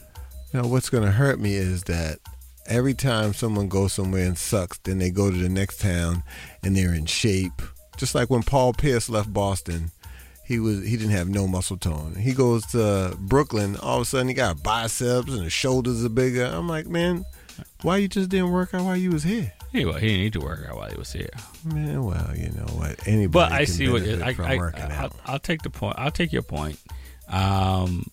[0.53, 2.19] Now, what's going to hurt me is that
[2.67, 6.23] every time someone goes somewhere and sucks, then they go to the next town
[6.63, 7.61] and they're in shape.
[7.97, 9.91] Just like when Paul Pierce left Boston,
[10.45, 12.17] he was he didn't have no muscle tone.
[12.17, 16.11] He goes to Brooklyn, all of a sudden he got biceps and his shoulders are
[16.11, 16.45] bigger.
[16.45, 17.25] I'm like, man,
[17.83, 19.53] why you just didn't work out while you was here?
[19.75, 21.31] Yeah, well, he didn't need to work out while he was here.
[21.65, 23.09] Man, well, you know what?
[23.09, 25.13] Anybody But I can see what benefit I, from I, working I, out.
[25.13, 25.97] will I'll take the point.
[25.99, 26.79] I'll take your point.
[27.29, 28.07] Um,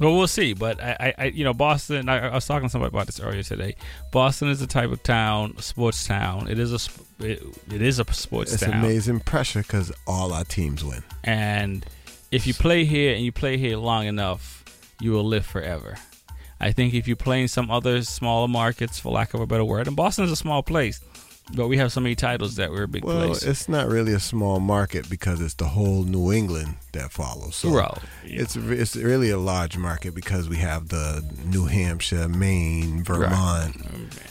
[0.00, 0.54] well, we'll see.
[0.54, 2.08] But I, I, I you know, Boston.
[2.08, 3.76] I, I was talking to somebody about this earlier today.
[4.10, 6.48] Boston is the type of town, sports town.
[6.48, 7.42] It is a, it,
[7.72, 8.74] it is a sports It's town.
[8.84, 11.04] amazing pressure because all our teams win.
[11.22, 11.86] And
[12.32, 14.64] if you play here and you play here long enough,
[15.00, 15.94] you will live forever.
[16.60, 19.64] I think if you play in some other smaller markets, for lack of a better
[19.64, 21.00] word, and Boston is a small place,
[21.54, 23.42] but we have so many titles that we're a big Well, place.
[23.42, 27.56] it's not really a small market because it's the whole New England that follows.
[27.56, 27.96] So Right.
[28.24, 33.76] it's it's really a large market because we have the New Hampshire, Maine, Vermont,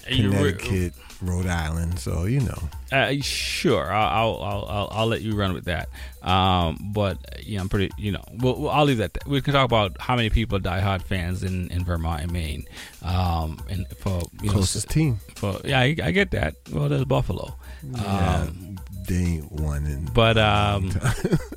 [0.08, 2.00] re- Connecticut, Rhode Island.
[2.00, 5.90] So you know, Uh, sure, I'll, I'll I'll I'll let you run with that.
[6.22, 7.92] Um, but yeah, I'm pretty.
[7.98, 9.18] You know, well, I'll leave that.
[9.28, 12.66] We can talk about how many people are diehard fans in, in Vermont and Maine.
[13.02, 15.20] Um, and for you Closest know, team.
[15.36, 16.56] For yeah, I, I get that.
[16.72, 17.56] Well, there's Buffalo.
[17.84, 20.06] Yeah, Um, they ain't won in.
[20.14, 20.92] but um,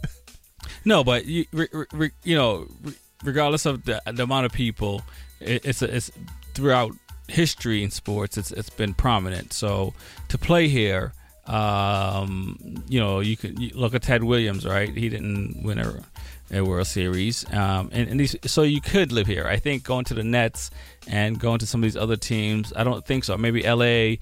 [0.85, 4.53] no, but you re, re, re- you know, re, regardless of the, the amount of
[4.53, 5.03] people,
[5.41, 6.11] it, it's a, it's
[6.55, 6.93] throughout
[7.31, 8.37] history in sports.
[8.37, 9.53] It's it's been prominent.
[9.53, 9.95] So
[10.29, 11.13] to play here,
[11.47, 12.57] um,
[12.89, 14.95] you know, you can you look at Ted Williams, right?
[14.95, 16.05] He didn't win a,
[16.53, 19.47] a World Series, um, and, and these, so you could live here.
[19.47, 20.71] I think going to the Nets
[21.09, 23.37] and going to some of these other teams, I don't think so.
[23.37, 24.21] Maybe L.A.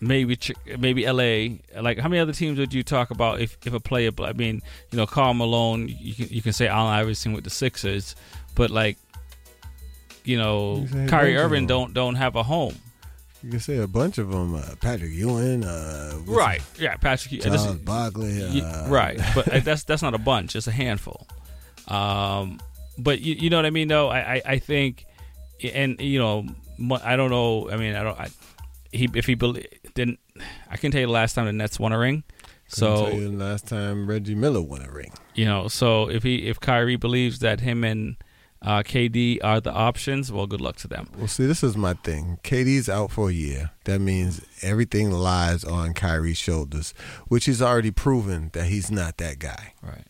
[0.00, 0.38] maybe
[0.78, 1.60] maybe L.A.
[1.78, 4.10] Like how many other teams would you talk about if, if a player?
[4.20, 5.88] I mean, you know, Karl Malone.
[5.88, 8.16] You can you can say Allen Iverson with the Sixers,
[8.54, 8.96] but like,
[10.24, 12.76] you know, You Kyrie Irving don't don't have a home.
[13.42, 14.54] You can say a bunch of them.
[14.54, 15.64] Uh, Patrick Ewing.
[15.64, 16.62] Uh, Right.
[16.78, 17.42] Yeah, Patrick.
[17.42, 18.60] this- Charles Barkley.
[18.62, 20.54] Uh, right, but uh, that's that's not a bunch.
[20.54, 21.26] It's a handful.
[21.88, 22.60] Um,
[22.98, 24.08] but you, you know what I mean, though.
[24.08, 25.04] I, I, I think,
[25.74, 26.46] and you know,
[27.02, 27.70] I don't know.
[27.70, 28.18] I mean, I don't.
[28.18, 28.28] I,
[28.92, 29.56] he if he bel
[29.94, 30.20] didn't,
[30.70, 32.22] I can tell you the last time the Nets won a ring.
[32.68, 35.12] So tell you the last time Reggie Miller won a ring.
[35.34, 38.16] you know, so if he if Kyrie believes that him and
[38.62, 41.08] uh, KD are the options, well, good luck to them.
[41.16, 42.38] Well, see, this is my thing.
[42.44, 43.70] KD's out for a year.
[43.84, 46.94] That means everything lies on Kyrie's shoulders,
[47.28, 49.74] which he's already proven that he's not that guy.
[49.82, 50.06] Right.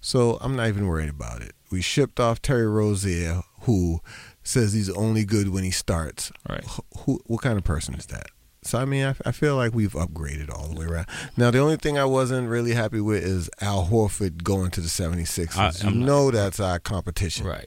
[0.00, 1.52] So I'm not even worried about it.
[1.70, 4.00] We shipped off Terry Rozier, who
[4.42, 6.32] says he's only good when he starts.
[6.48, 6.64] Right.
[6.98, 7.20] Who?
[7.26, 8.26] What kind of person is that?
[8.64, 11.06] So I mean, I, I feel like we've upgraded all the way around.
[11.36, 14.88] Now, the only thing I wasn't really happy with is Al Horford going to the
[14.88, 15.56] 76ers.
[15.56, 17.46] I- you not- know that's our competition.
[17.46, 17.66] Right.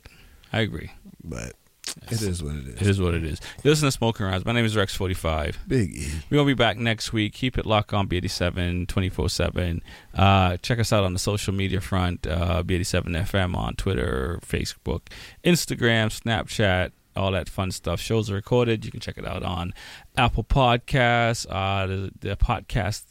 [0.56, 0.90] I agree.
[1.22, 1.52] But
[2.10, 2.82] it is what it is.
[2.82, 3.42] It is what it is.
[3.62, 4.46] You listen to Smoking Rhymes.
[4.46, 5.58] My name is Rex45.
[5.68, 6.08] Big E.
[6.30, 7.34] We're going to be back next week.
[7.34, 9.82] Keep it locked on B87 24 7.
[10.14, 15.02] Uh, check us out on the social media front uh, B87 FM on Twitter, Facebook,
[15.44, 18.00] Instagram, Snapchat, all that fun stuff.
[18.00, 18.86] Shows are recorded.
[18.86, 19.74] You can check it out on
[20.16, 21.46] Apple Podcasts.
[21.50, 23.04] Uh, the, the podcast,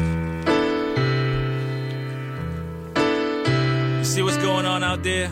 [4.04, 5.28] see what's going on out there?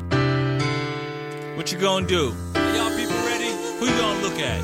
[1.56, 2.34] What you gonna do?
[2.54, 3.50] Are y'all people ready?
[3.78, 4.62] Who you gonna look at?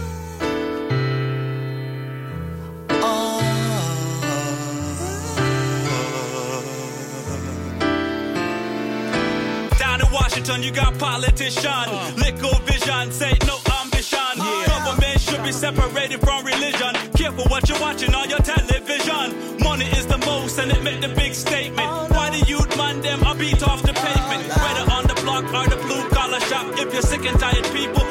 [9.79, 12.13] Down in Washington, you got politician, uh.
[12.17, 13.64] liquor vision, say no
[15.35, 16.95] should be separated from religion.
[17.17, 19.59] Careful what you're watching on your television.
[19.59, 21.89] Money is the most, and it make the big statement.
[22.11, 24.43] Why do you man them are beat off the pavement?
[24.65, 26.67] Whether on the block or the blue collar shop.
[26.79, 28.04] If you're sick and tired, people,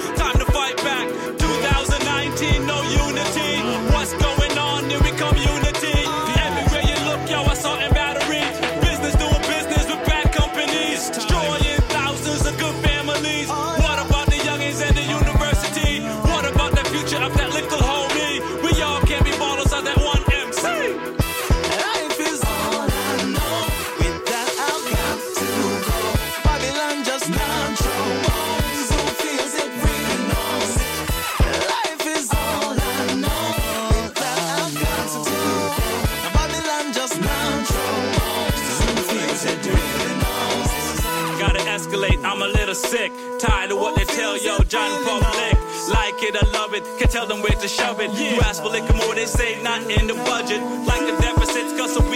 [46.74, 48.12] love it, can tell them where to shove it.
[48.12, 50.62] You ask for liquor more, they say not in the budget.
[50.62, 52.13] Like the deficits, cause we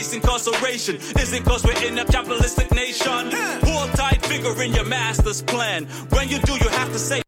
[0.00, 0.96] face incarceration.
[0.96, 3.30] Is it cause we're in a capitalistic nation?
[3.64, 5.84] Hold tight, figure in your master's plan.
[6.10, 7.22] When you do, you have to say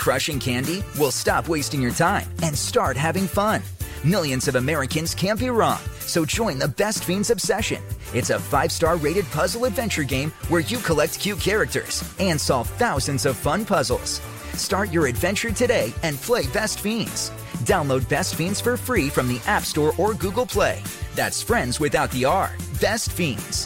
[0.00, 0.82] crushing candy?
[0.98, 3.62] Well, stop wasting your time and start having fun.
[4.02, 7.82] Millions of Americans can't be wrong, so join the Best Fiends Obsession.
[8.14, 12.68] It's a five star rated puzzle adventure game where you collect cute characters and solve
[12.78, 14.22] thousands of fun puzzles.
[14.54, 17.30] Start your adventure today and play Best Fiends.
[17.68, 20.82] Download Best Fiends for free from the App Store or Google Play.
[21.14, 22.50] That's friends without the R.
[22.80, 23.59] Best Fiends.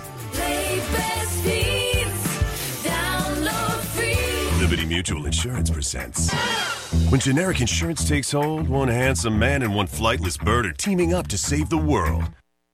[5.34, 6.32] Insurance presents.
[7.10, 11.26] When generic insurance takes hold, one handsome man and one flightless bird are teaming up
[11.26, 12.22] to save the world.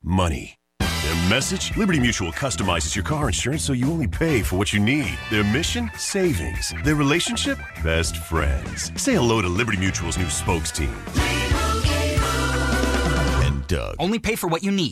[0.03, 0.57] Money.
[0.79, 1.75] Their message?
[1.79, 5.19] Liberty Mutual customizes your car insurance so you only pay for what you need.
[5.31, 5.91] Their mission?
[5.97, 6.75] Savings.
[6.85, 7.59] Their relationship?
[7.83, 8.93] Best friends.
[9.01, 10.95] Say hello to Liberty Mutual's new spokes team.
[13.43, 13.97] And Doug.
[13.99, 14.89] Only pay for what you need.